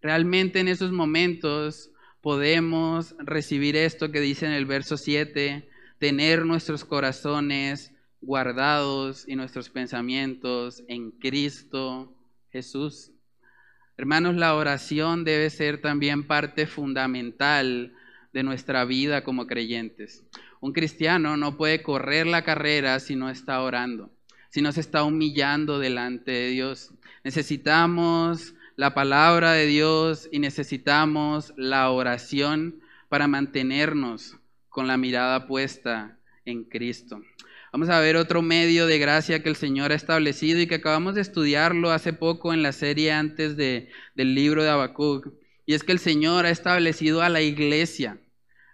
realmente 0.00 0.60
en 0.60 0.68
esos 0.68 0.92
momentos 0.92 1.90
podemos 2.20 3.14
recibir 3.18 3.76
esto 3.76 4.10
que 4.10 4.20
dice 4.20 4.46
en 4.46 4.52
el 4.52 4.66
verso 4.66 4.96
7, 4.96 5.68
tener 5.98 6.44
nuestros 6.44 6.84
corazones 6.84 7.92
guardados 8.20 9.24
y 9.26 9.36
nuestros 9.36 9.70
pensamientos 9.70 10.82
en 10.88 11.10
Cristo 11.12 12.12
Jesús. 12.50 13.12
Hermanos, 13.96 14.36
la 14.36 14.54
oración 14.54 15.24
debe 15.24 15.50
ser 15.50 15.80
también 15.80 16.26
parte 16.26 16.66
fundamental 16.66 17.94
de 18.32 18.42
nuestra 18.42 18.84
vida 18.84 19.24
como 19.24 19.46
creyentes. 19.46 20.24
Un 20.60 20.72
cristiano 20.72 21.36
no 21.36 21.56
puede 21.56 21.82
correr 21.82 22.26
la 22.26 22.42
carrera 22.42 23.00
si 23.00 23.16
no 23.16 23.30
está 23.30 23.60
orando, 23.60 24.12
si 24.50 24.62
no 24.62 24.72
se 24.72 24.80
está 24.80 25.02
humillando 25.02 25.78
delante 25.78 26.30
de 26.30 26.48
Dios. 26.50 26.92
Necesitamos 27.24 28.54
la 28.78 28.94
palabra 28.94 29.54
de 29.54 29.66
Dios 29.66 30.28
y 30.30 30.38
necesitamos 30.38 31.52
la 31.56 31.90
oración 31.90 32.80
para 33.08 33.26
mantenernos 33.26 34.36
con 34.68 34.86
la 34.86 34.96
mirada 34.96 35.48
puesta 35.48 36.16
en 36.44 36.62
Cristo. 36.62 37.20
Vamos 37.72 37.88
a 37.88 37.98
ver 37.98 38.14
otro 38.14 38.40
medio 38.40 38.86
de 38.86 39.00
gracia 39.00 39.42
que 39.42 39.48
el 39.48 39.56
Señor 39.56 39.90
ha 39.90 39.96
establecido 39.96 40.60
y 40.60 40.68
que 40.68 40.76
acabamos 40.76 41.16
de 41.16 41.22
estudiarlo 41.22 41.90
hace 41.90 42.12
poco 42.12 42.54
en 42.54 42.62
la 42.62 42.70
serie 42.70 43.10
antes 43.10 43.56
de, 43.56 43.88
del 44.14 44.36
libro 44.36 44.62
de 44.62 44.70
Habacuc. 44.70 45.26
Y 45.66 45.74
es 45.74 45.82
que 45.82 45.90
el 45.90 45.98
Señor 45.98 46.46
ha 46.46 46.50
establecido 46.50 47.20
a 47.20 47.28
la 47.28 47.40
iglesia 47.40 48.20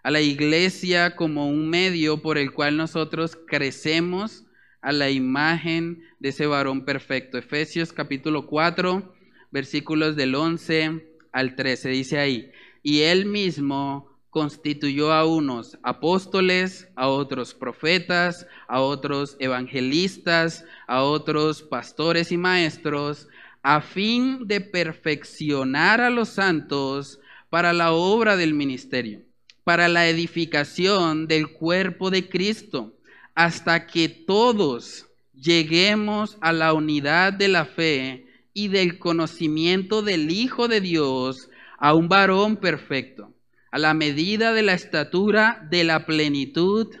a 0.03 0.11
la 0.11 0.21
iglesia 0.21 1.15
como 1.15 1.49
un 1.49 1.67
medio 1.67 2.21
por 2.21 2.37
el 2.37 2.51
cual 2.51 2.77
nosotros 2.77 3.35
crecemos 3.47 4.45
a 4.79 4.91
la 4.91 5.09
imagen 5.09 6.03
de 6.19 6.29
ese 6.29 6.45
varón 6.45 6.85
perfecto. 6.85 7.39
Efesios 7.39 7.91
capítulo 7.91 8.45
4, 8.45 9.14
versículos 9.55 10.17
del 10.17 10.35
11 10.35 11.07
al 11.31 11.55
13. 11.55 11.87
Dice 11.87 12.19
ahí, 12.19 12.51
y 12.83 13.03
él 13.03 13.25
mismo 13.25 14.11
constituyó 14.29 15.13
a 15.13 15.25
unos 15.25 15.77
apóstoles, 15.81 16.89
a 16.97 17.07
otros 17.07 17.53
profetas, 17.53 18.47
a 18.67 18.81
otros 18.81 19.37
evangelistas, 19.39 20.65
a 20.87 21.03
otros 21.03 21.61
pastores 21.61 22.33
y 22.33 22.37
maestros, 22.37 23.29
a 23.63 23.79
fin 23.79 24.45
de 24.45 24.59
perfeccionar 24.59 26.01
a 26.01 26.09
los 26.09 26.27
santos 26.27 27.21
para 27.49 27.71
la 27.71 27.93
obra 27.93 28.35
del 28.35 28.53
ministerio, 28.53 29.21
para 29.63 29.87
la 29.87 30.09
edificación 30.09 31.27
del 31.27 31.47
cuerpo 31.47 32.11
de 32.11 32.27
Cristo, 32.27 32.93
hasta 33.35 33.87
que 33.87 34.09
todos 34.09 35.05
lleguemos 35.33 36.37
a 36.41 36.51
la 36.51 36.73
unidad 36.73 37.31
de 37.31 37.47
la 37.47 37.63
fe 37.63 38.24
y 38.55 38.69
del 38.69 38.97
conocimiento 38.97 40.01
del 40.01 40.31
Hijo 40.31 40.67
de 40.67 40.81
Dios, 40.81 41.51
a 41.77 41.93
un 41.93 42.07
varón 42.09 42.57
perfecto 42.57 43.35
a 43.75 43.77
la 43.77 43.93
medida 43.93 44.53
de 44.53 44.61
la 44.61 44.71
estatura 44.71 45.67
de 45.69 45.83
la 45.83 46.05
plenitud 46.05 46.95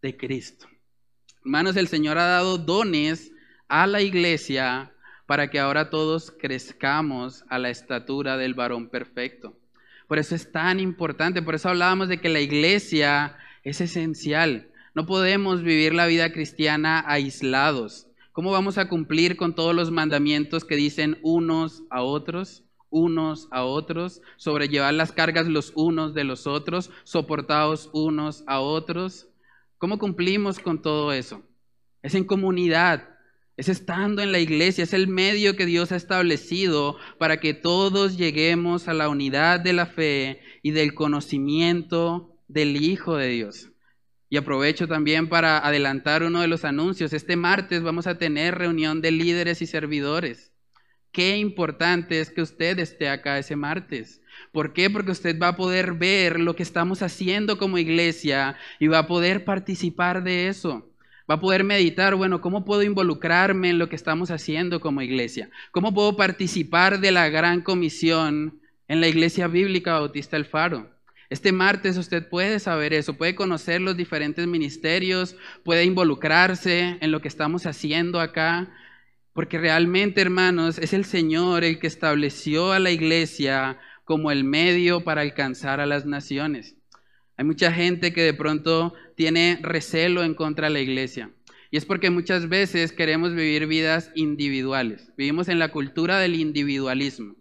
de 0.00 0.16
Cristo. 0.16 0.68
Hermanos, 1.44 1.76
el 1.76 1.88
Señor 1.88 2.18
ha 2.18 2.26
dado 2.26 2.56
dones 2.56 3.32
a 3.66 3.84
la 3.88 4.00
iglesia 4.00 4.92
para 5.26 5.50
que 5.50 5.58
ahora 5.58 5.90
todos 5.90 6.30
crezcamos 6.30 7.44
a 7.48 7.58
la 7.58 7.70
estatura 7.70 8.36
del 8.36 8.54
varón 8.54 8.90
perfecto. 8.90 9.58
Por 10.06 10.20
eso 10.20 10.36
es 10.36 10.52
tan 10.52 10.78
importante, 10.78 11.42
por 11.42 11.56
eso 11.56 11.68
hablábamos 11.68 12.08
de 12.08 12.20
que 12.20 12.28
la 12.28 12.38
iglesia 12.38 13.36
es 13.64 13.80
esencial. 13.80 14.68
No 14.94 15.04
podemos 15.04 15.64
vivir 15.64 15.94
la 15.94 16.06
vida 16.06 16.32
cristiana 16.32 17.02
aislados. 17.08 18.06
¿Cómo 18.38 18.52
vamos 18.52 18.78
a 18.78 18.88
cumplir 18.88 19.36
con 19.36 19.52
todos 19.52 19.74
los 19.74 19.90
mandamientos 19.90 20.64
que 20.64 20.76
dicen 20.76 21.18
unos 21.22 21.82
a 21.90 22.02
otros? 22.02 22.62
unos 22.88 23.48
a 23.50 23.64
otros, 23.64 24.22
sobrellevar 24.36 24.94
las 24.94 25.10
cargas 25.10 25.48
los 25.48 25.72
unos 25.74 26.14
de 26.14 26.22
los 26.22 26.46
otros, 26.46 26.92
soportados 27.02 27.90
unos 27.92 28.44
a 28.46 28.60
otros. 28.60 29.26
¿Cómo 29.78 29.98
cumplimos 29.98 30.60
con 30.60 30.80
todo 30.80 31.12
eso? 31.12 31.42
Es 32.00 32.14
en 32.14 32.22
comunidad, 32.22 33.08
es 33.56 33.68
estando 33.68 34.22
en 34.22 34.30
la 34.30 34.38
iglesia, 34.38 34.84
es 34.84 34.92
el 34.92 35.08
medio 35.08 35.56
que 35.56 35.66
Dios 35.66 35.90
ha 35.90 35.96
establecido 35.96 36.96
para 37.18 37.40
que 37.40 37.54
todos 37.54 38.16
lleguemos 38.16 38.86
a 38.86 38.94
la 38.94 39.08
unidad 39.08 39.58
de 39.58 39.72
la 39.72 39.86
fe 39.86 40.42
y 40.62 40.70
del 40.70 40.94
conocimiento 40.94 42.36
del 42.46 42.76
Hijo 42.76 43.16
de 43.16 43.30
Dios. 43.30 43.72
Y 44.30 44.36
aprovecho 44.36 44.86
también 44.86 45.28
para 45.28 45.58
adelantar 45.58 46.22
uno 46.22 46.40
de 46.40 46.48
los 46.48 46.64
anuncios. 46.64 47.12
Este 47.12 47.36
martes 47.36 47.82
vamos 47.82 48.06
a 48.06 48.18
tener 48.18 48.56
reunión 48.56 49.00
de 49.00 49.10
líderes 49.10 49.62
y 49.62 49.66
servidores. 49.66 50.52
Qué 51.12 51.38
importante 51.38 52.20
es 52.20 52.30
que 52.30 52.42
usted 52.42 52.78
esté 52.78 53.08
acá 53.08 53.38
ese 53.38 53.56
martes. 53.56 54.20
¿Por 54.52 54.72
qué? 54.72 54.90
Porque 54.90 55.12
usted 55.12 55.38
va 55.40 55.48
a 55.48 55.56
poder 55.56 55.94
ver 55.94 56.38
lo 56.38 56.54
que 56.54 56.62
estamos 56.62 57.02
haciendo 57.02 57.58
como 57.58 57.78
iglesia 57.78 58.56
y 58.78 58.86
va 58.86 58.98
a 58.98 59.06
poder 59.06 59.44
participar 59.44 60.22
de 60.22 60.48
eso. 60.48 60.88
Va 61.30 61.34
a 61.34 61.40
poder 61.40 61.64
meditar, 61.64 62.14
bueno, 62.14 62.40
¿cómo 62.40 62.64
puedo 62.64 62.82
involucrarme 62.82 63.70
en 63.70 63.78
lo 63.78 63.88
que 63.88 63.96
estamos 63.96 64.30
haciendo 64.30 64.80
como 64.80 65.02
iglesia? 65.02 65.50
¿Cómo 65.72 65.92
puedo 65.92 66.16
participar 66.16 67.00
de 67.00 67.10
la 67.10 67.28
gran 67.28 67.62
comisión 67.62 68.60
en 68.88 69.00
la 69.00 69.08
iglesia 69.08 69.46
bíblica 69.46 69.94
Bautista 69.94 70.36
El 70.36 70.46
Faro? 70.46 70.97
Este 71.30 71.52
martes 71.52 71.98
usted 71.98 72.26
puede 72.28 72.58
saber 72.58 72.94
eso, 72.94 73.14
puede 73.14 73.34
conocer 73.34 73.82
los 73.82 73.96
diferentes 73.96 74.46
ministerios, 74.46 75.36
puede 75.62 75.84
involucrarse 75.84 76.96
en 77.00 77.10
lo 77.10 77.20
que 77.20 77.28
estamos 77.28 77.66
haciendo 77.66 78.18
acá, 78.18 78.72
porque 79.34 79.58
realmente, 79.58 80.22
hermanos, 80.22 80.78
es 80.78 80.94
el 80.94 81.04
Señor 81.04 81.64
el 81.64 81.78
que 81.78 81.86
estableció 81.86 82.72
a 82.72 82.78
la 82.78 82.90
iglesia 82.90 83.78
como 84.04 84.30
el 84.30 84.42
medio 84.42 85.04
para 85.04 85.20
alcanzar 85.20 85.80
a 85.80 85.86
las 85.86 86.06
naciones. 86.06 86.76
Hay 87.36 87.44
mucha 87.44 87.72
gente 87.72 88.14
que 88.14 88.22
de 88.22 88.32
pronto 88.32 88.94
tiene 89.14 89.60
recelo 89.62 90.24
en 90.24 90.34
contra 90.34 90.68
de 90.68 90.72
la 90.72 90.80
iglesia. 90.80 91.30
Y 91.70 91.76
es 91.76 91.84
porque 91.84 92.08
muchas 92.08 92.48
veces 92.48 92.92
queremos 92.92 93.34
vivir 93.34 93.66
vidas 93.66 94.10
individuales. 94.14 95.12
Vivimos 95.18 95.48
en 95.48 95.58
la 95.58 95.70
cultura 95.70 96.18
del 96.18 96.34
individualismo. 96.34 97.36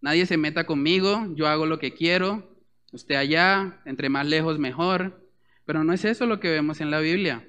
Nadie 0.00 0.26
se 0.26 0.36
meta 0.36 0.66
conmigo, 0.66 1.32
yo 1.36 1.46
hago 1.46 1.66
lo 1.66 1.78
que 1.78 1.94
quiero, 1.94 2.47
usted 2.92 3.16
allá, 3.16 3.80
entre 3.84 4.08
más 4.08 4.26
lejos 4.26 4.58
mejor. 4.58 5.24
Pero 5.64 5.84
no 5.84 5.92
es 5.92 6.04
eso 6.04 6.26
lo 6.26 6.40
que 6.40 6.50
vemos 6.50 6.80
en 6.80 6.90
la 6.90 7.00
Biblia. 7.00 7.46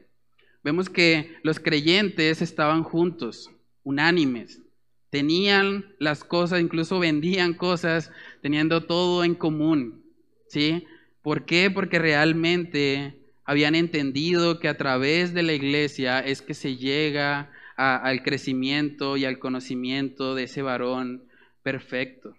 Vemos 0.64 0.90
que 0.90 1.38
los 1.44 1.60
creyentes 1.60 2.42
estaban 2.42 2.84
juntos, 2.84 3.50
unánimes. 3.84 4.62
Tenían 5.10 5.96
las 6.00 6.24
cosas, 6.24 6.62
incluso 6.62 7.00
vendían 7.00 7.54
cosas, 7.54 8.12
teniendo 8.42 8.84
todo 8.84 9.24
en 9.24 9.36
común. 9.36 10.04
¿Sí? 10.48 10.86
¿Por 11.22 11.46
qué? 11.46 11.72
Porque 11.72 12.00
realmente 12.00 13.20
habían 13.46 13.74
entendido 13.76 14.60
que 14.60 14.68
a 14.68 14.78
través 14.78 15.34
de 15.34 15.44
la 15.44 15.54
iglesia 15.54 16.20
es 16.20 16.42
que 16.42 16.54
se 16.54 16.76
llega 16.76 17.52
al 17.78 18.24
crecimiento 18.24 19.16
y 19.16 19.26
al 19.26 19.40
conocimiento 19.40 20.36
de 20.36 20.44
ese 20.44 20.62
varón 20.62 21.24
perfecto. 21.64 22.36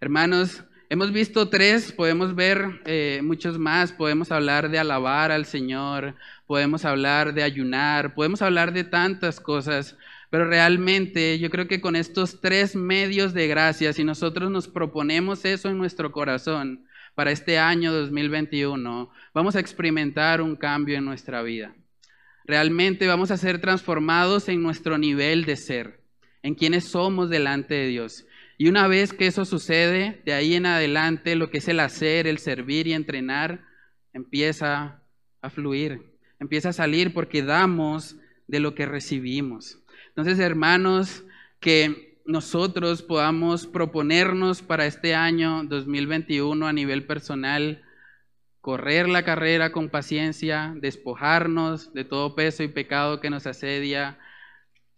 Hermanos, 0.00 0.64
hemos 0.88 1.12
visto 1.12 1.48
tres, 1.48 1.92
podemos 1.92 2.34
ver 2.34 2.80
eh, 2.86 3.20
muchos 3.22 3.58
más, 3.58 3.92
podemos 3.92 4.30
hablar 4.32 4.70
de 4.70 4.78
alabar 4.78 5.30
al 5.30 5.46
Señor, 5.46 6.14
podemos 6.46 6.84
hablar 6.84 7.34
de 7.34 7.42
ayunar, 7.42 8.14
podemos 8.14 8.42
hablar 8.42 8.72
de 8.72 8.84
tantas 8.84 9.40
cosas, 9.40 9.96
pero 10.30 10.46
realmente 10.46 11.38
yo 11.38 11.50
creo 11.50 11.68
que 11.68 11.80
con 11.80 11.96
estos 11.96 12.40
tres 12.40 12.76
medios 12.76 13.34
de 13.34 13.46
gracia, 13.48 13.92
si 13.92 14.04
nosotros 14.04 14.50
nos 14.50 14.68
proponemos 14.68 15.44
eso 15.44 15.68
en 15.68 15.78
nuestro 15.78 16.12
corazón 16.12 16.86
para 17.14 17.30
este 17.30 17.58
año 17.58 17.92
2021, 17.92 19.10
vamos 19.32 19.56
a 19.56 19.60
experimentar 19.60 20.40
un 20.40 20.56
cambio 20.56 20.98
en 20.98 21.04
nuestra 21.04 21.42
vida. 21.42 21.74
Realmente 22.44 23.06
vamos 23.06 23.30
a 23.30 23.36
ser 23.36 23.60
transformados 23.60 24.48
en 24.48 24.62
nuestro 24.62 24.98
nivel 24.98 25.44
de 25.44 25.56
ser, 25.56 26.00
en 26.42 26.54
quienes 26.54 26.84
somos 26.84 27.30
delante 27.30 27.74
de 27.74 27.86
Dios. 27.86 28.26
Y 28.56 28.68
una 28.68 28.86
vez 28.88 29.12
que 29.12 29.26
eso 29.26 29.44
sucede, 29.44 30.22
de 30.24 30.32
ahí 30.32 30.54
en 30.54 30.66
adelante 30.66 31.34
lo 31.34 31.50
que 31.50 31.58
es 31.58 31.68
el 31.68 31.80
hacer, 31.80 32.26
el 32.26 32.38
servir 32.38 32.86
y 32.86 32.92
entrenar, 32.92 33.64
empieza 34.12 35.02
a 35.40 35.50
fluir, 35.50 36.00
empieza 36.38 36.70
a 36.70 36.72
salir 36.72 37.12
porque 37.12 37.42
damos 37.42 38.16
de 38.46 38.60
lo 38.60 38.74
que 38.74 38.86
recibimos. 38.86 39.78
Entonces, 40.08 40.38
hermanos, 40.38 41.24
que 41.60 42.18
nosotros 42.24 43.02
podamos 43.02 43.66
proponernos 43.66 44.62
para 44.62 44.86
este 44.86 45.14
año 45.14 45.64
2021 45.64 46.66
a 46.66 46.72
nivel 46.72 47.06
personal, 47.06 47.82
correr 48.60 49.08
la 49.08 49.24
carrera 49.24 49.72
con 49.72 49.90
paciencia, 49.90 50.74
despojarnos 50.80 51.92
de 51.92 52.04
todo 52.04 52.34
peso 52.34 52.62
y 52.62 52.68
pecado 52.68 53.20
que 53.20 53.28
nos 53.28 53.46
asedia 53.46 54.18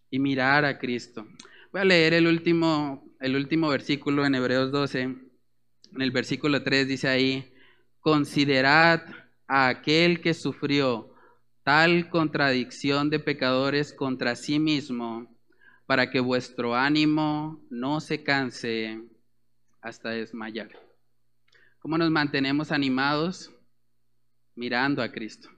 y 0.09 0.19
mirar 0.19 0.63
a 0.63 0.77
Cristo. 0.79 1.27
Voy 1.73 1.81
a 1.81 1.85
leer 1.85 2.13
el 2.13 2.27
último, 2.27 3.06
el 3.19 3.35
último 3.35 3.69
versículo 3.69 4.25
en 4.25 4.35
Hebreos 4.35 4.71
12. 4.71 5.01
En 5.01 6.01
el 6.01 6.11
versículo 6.11 6.63
3 6.63 6.87
dice 6.87 7.07
ahí, 7.07 7.53
considerad 7.99 9.03
a 9.47 9.69
aquel 9.69 10.21
que 10.21 10.33
sufrió 10.33 11.13
tal 11.63 12.09
contradicción 12.09 13.09
de 13.09 13.19
pecadores 13.19 13.93
contra 13.93 14.35
sí 14.35 14.59
mismo, 14.59 15.35
para 15.85 16.09
que 16.09 16.19
vuestro 16.19 16.75
ánimo 16.75 17.61
no 17.69 17.99
se 18.01 18.23
canse 18.23 19.01
hasta 19.81 20.09
desmayar. 20.09 20.69
¿Cómo 21.79 21.97
nos 21.97 22.11
mantenemos 22.11 22.71
animados? 22.71 23.51
Mirando 24.55 25.01
a 25.01 25.11
Cristo, 25.11 25.49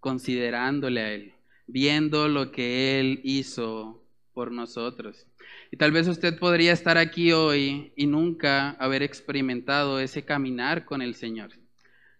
considerándole 0.00 1.00
a 1.00 1.12
Él, 1.12 1.34
viendo 1.66 2.28
lo 2.28 2.52
que 2.52 3.00
Él 3.00 3.20
hizo 3.24 4.04
por 4.34 4.52
nosotros. 4.52 5.26
Y 5.70 5.76
tal 5.76 5.92
vez 5.92 6.08
usted 6.08 6.38
podría 6.38 6.72
estar 6.72 6.98
aquí 6.98 7.32
hoy 7.32 7.92
y 7.96 8.06
nunca 8.06 8.70
haber 8.72 9.02
experimentado 9.02 10.00
ese 10.00 10.24
caminar 10.24 10.84
con 10.84 11.02
el 11.02 11.14
Señor. 11.14 11.50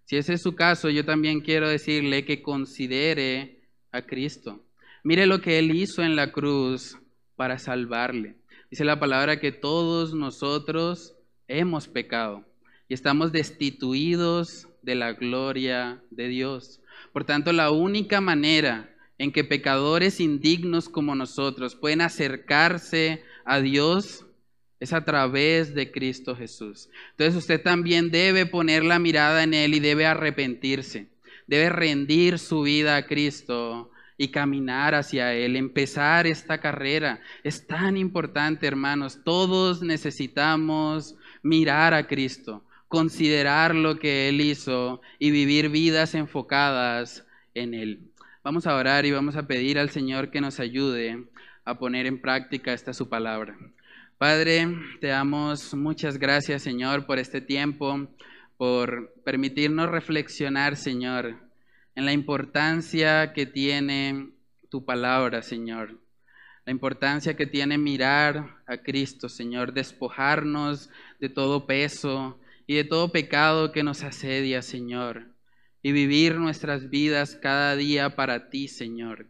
Si 0.04 0.16
ese 0.16 0.34
es 0.34 0.42
su 0.42 0.54
caso, 0.54 0.90
yo 0.90 1.04
también 1.04 1.40
quiero 1.40 1.68
decirle 1.68 2.24
que 2.24 2.42
considere 2.42 3.60
a 3.92 4.02
Cristo. 4.02 4.64
Mire 5.04 5.26
lo 5.26 5.40
que 5.40 5.58
Él 5.58 5.74
hizo 5.74 6.02
en 6.02 6.16
la 6.16 6.32
cruz 6.32 6.98
para 7.36 7.58
salvarle. 7.58 8.36
Dice 8.70 8.84
la 8.84 9.00
palabra 9.00 9.40
que 9.40 9.52
todos 9.52 10.14
nosotros 10.14 11.14
hemos 11.48 11.88
pecado 11.88 12.44
y 12.88 12.94
estamos 12.94 13.32
destituidos 13.32 14.68
de 14.82 14.94
la 14.94 15.12
gloria 15.12 16.02
de 16.10 16.28
Dios. 16.28 16.80
Por 17.12 17.24
tanto, 17.24 17.52
la 17.52 17.70
única 17.70 18.20
manera 18.20 18.91
en 19.22 19.30
que 19.30 19.44
pecadores 19.44 20.18
indignos 20.18 20.88
como 20.88 21.14
nosotros 21.14 21.76
pueden 21.76 22.00
acercarse 22.00 23.22
a 23.44 23.60
Dios 23.60 24.26
es 24.80 24.92
a 24.92 25.04
través 25.04 25.76
de 25.76 25.92
Cristo 25.92 26.34
Jesús. 26.34 26.88
Entonces 27.12 27.36
usted 27.36 27.62
también 27.62 28.10
debe 28.10 28.46
poner 28.46 28.82
la 28.82 28.98
mirada 28.98 29.44
en 29.44 29.54
Él 29.54 29.74
y 29.74 29.78
debe 29.78 30.06
arrepentirse, 30.06 31.06
debe 31.46 31.68
rendir 31.68 32.40
su 32.40 32.62
vida 32.62 32.96
a 32.96 33.06
Cristo 33.06 33.92
y 34.18 34.32
caminar 34.32 34.96
hacia 34.96 35.32
Él, 35.32 35.54
empezar 35.54 36.26
esta 36.26 36.58
carrera. 36.58 37.20
Es 37.44 37.64
tan 37.68 37.96
importante, 37.96 38.66
hermanos. 38.66 39.20
Todos 39.24 39.82
necesitamos 39.82 41.14
mirar 41.44 41.94
a 41.94 42.08
Cristo, 42.08 42.64
considerar 42.88 43.76
lo 43.76 44.00
que 44.00 44.28
Él 44.28 44.40
hizo 44.40 45.00
y 45.20 45.30
vivir 45.30 45.68
vidas 45.68 46.16
enfocadas 46.16 47.24
en 47.54 47.74
Él. 47.74 48.11
Vamos 48.44 48.66
a 48.66 48.74
orar 48.74 49.06
y 49.06 49.12
vamos 49.12 49.36
a 49.36 49.46
pedir 49.46 49.78
al 49.78 49.90
Señor 49.90 50.32
que 50.32 50.40
nos 50.40 50.58
ayude 50.58 51.28
a 51.64 51.78
poner 51.78 52.06
en 52.06 52.20
práctica 52.20 52.72
esta 52.72 52.92
su 52.92 53.08
palabra. 53.08 53.56
Padre, 54.18 54.66
te 55.00 55.06
damos 55.06 55.74
muchas 55.74 56.18
gracias, 56.18 56.62
Señor, 56.62 57.06
por 57.06 57.20
este 57.20 57.40
tiempo, 57.40 58.08
por 58.56 59.14
permitirnos 59.24 59.88
reflexionar, 59.88 60.74
Señor, 60.74 61.36
en 61.94 62.04
la 62.04 62.10
importancia 62.10 63.32
que 63.32 63.46
tiene 63.46 64.30
tu 64.68 64.84
palabra, 64.84 65.42
Señor. 65.42 66.00
La 66.66 66.72
importancia 66.72 67.36
que 67.36 67.46
tiene 67.46 67.78
mirar 67.78 68.56
a 68.66 68.78
Cristo, 68.78 69.28
Señor, 69.28 69.72
despojarnos 69.72 70.90
de 71.20 71.28
todo 71.28 71.68
peso 71.68 72.40
y 72.66 72.74
de 72.74 72.82
todo 72.82 73.12
pecado 73.12 73.70
que 73.70 73.84
nos 73.84 74.02
asedia, 74.02 74.62
Señor, 74.62 75.28
y 75.82 75.92
vivir 75.92 76.36
nuestras 76.36 76.90
vidas 76.90 77.36
cada 77.40 77.76
día 77.76 78.14
para 78.14 78.48
ti, 78.50 78.68
Señor. 78.68 79.26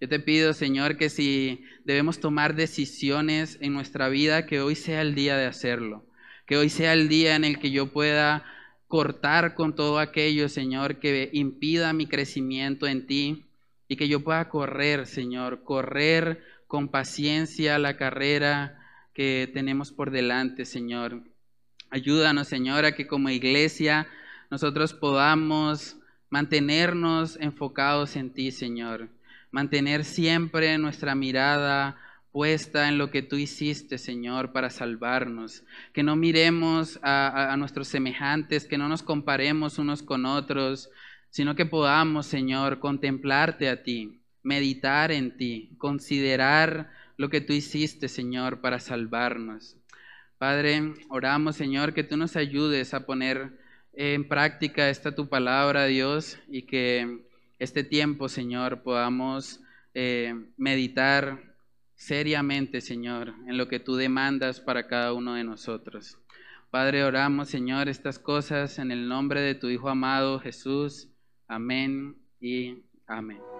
Yo 0.00 0.08
te 0.08 0.20
pido, 0.20 0.52
Señor, 0.52 0.96
que 0.96 1.08
si 1.08 1.64
debemos 1.84 2.20
tomar 2.20 2.54
decisiones 2.54 3.58
en 3.60 3.72
nuestra 3.72 4.08
vida, 4.08 4.46
que 4.46 4.60
hoy 4.60 4.74
sea 4.74 5.00
el 5.00 5.14
día 5.14 5.36
de 5.36 5.46
hacerlo. 5.46 6.04
Que 6.46 6.56
hoy 6.56 6.68
sea 6.68 6.92
el 6.92 7.08
día 7.08 7.34
en 7.34 7.44
el 7.44 7.58
que 7.58 7.70
yo 7.70 7.92
pueda 7.92 8.44
cortar 8.88 9.54
con 9.54 9.74
todo 9.74 9.98
aquello, 9.98 10.48
Señor, 10.48 11.00
que 11.00 11.30
impida 11.32 11.92
mi 11.92 12.06
crecimiento 12.06 12.86
en 12.86 13.06
ti 13.06 13.46
y 13.88 13.96
que 13.96 14.06
yo 14.06 14.22
pueda 14.22 14.48
correr, 14.48 15.06
Señor, 15.06 15.64
correr 15.64 16.44
con 16.66 16.88
paciencia 16.88 17.78
la 17.78 17.96
carrera 17.96 18.78
que 19.14 19.50
tenemos 19.52 19.92
por 19.92 20.10
delante, 20.10 20.66
Señor. 20.66 21.22
Ayúdanos, 21.90 22.48
Señor, 22.48 22.84
a 22.84 22.92
que 22.92 23.06
como 23.06 23.30
iglesia 23.30 24.06
nosotros 24.50 24.94
podamos 24.94 25.96
mantenernos 26.30 27.36
enfocados 27.40 28.16
en 28.16 28.32
ti, 28.32 28.50
Señor 28.50 29.08
mantener 29.56 30.04
siempre 30.04 30.76
nuestra 30.76 31.14
mirada 31.14 31.96
puesta 32.30 32.88
en 32.88 32.98
lo 32.98 33.10
que 33.10 33.22
tú 33.22 33.36
hiciste, 33.36 33.96
Señor, 33.96 34.52
para 34.52 34.68
salvarnos. 34.68 35.64
Que 35.94 36.02
no 36.02 36.14
miremos 36.16 37.00
a, 37.02 37.54
nuestros 37.56 37.88
semejantes, 37.88 38.66
que 38.66 38.76
no 38.76 38.88
nos 38.88 39.02
comparemos 39.02 39.78
unos 39.78 40.02
con 40.02 40.26
otros, 40.26 40.90
sino 41.30 41.54
que 41.54 41.64
podamos, 41.64 42.26
Señor, 42.26 42.80
contemplarte 42.80 43.70
a 43.70 43.82
ti, 43.82 44.20
meditar 44.42 45.10
en 45.10 45.38
ti, 45.38 45.70
considerar 45.78 46.90
lo 47.16 47.30
que 47.30 47.40
tú 47.40 47.54
hiciste, 47.54 48.08
Señor, 48.08 48.60
para 48.60 48.78
salvarnos. 48.78 49.78
Padre, 50.36 50.92
oramos, 51.08 51.56
Señor, 51.56 51.94
que 51.94 52.04
tú 52.04 52.18
nos 52.18 52.36
ayudes 52.36 52.92
a 52.92 53.06
poner 53.06 53.58
en 53.96 54.28
práctica 54.28 54.90
esta 54.90 55.14
tu 55.14 55.28
palabra, 55.28 55.86
Dios, 55.86 56.38
y 56.48 56.62
que 56.62 57.24
este 57.58 57.82
tiempo, 57.82 58.28
Señor, 58.28 58.82
podamos 58.82 59.60
eh, 59.94 60.34
meditar 60.58 61.42
seriamente, 61.94 62.82
Señor, 62.82 63.34
en 63.46 63.56
lo 63.56 63.68
que 63.68 63.80
tú 63.80 63.96
demandas 63.96 64.60
para 64.60 64.86
cada 64.86 65.14
uno 65.14 65.34
de 65.34 65.44
nosotros. 65.44 66.18
Padre, 66.70 67.04
oramos, 67.04 67.48
Señor, 67.48 67.88
estas 67.88 68.18
cosas 68.18 68.78
en 68.78 68.90
el 68.90 69.08
nombre 69.08 69.40
de 69.40 69.54
tu 69.54 69.68
Hijo 69.68 69.88
amado 69.88 70.38
Jesús. 70.40 71.08
Amén 71.48 72.16
y 72.38 72.82
amén. 73.06 73.55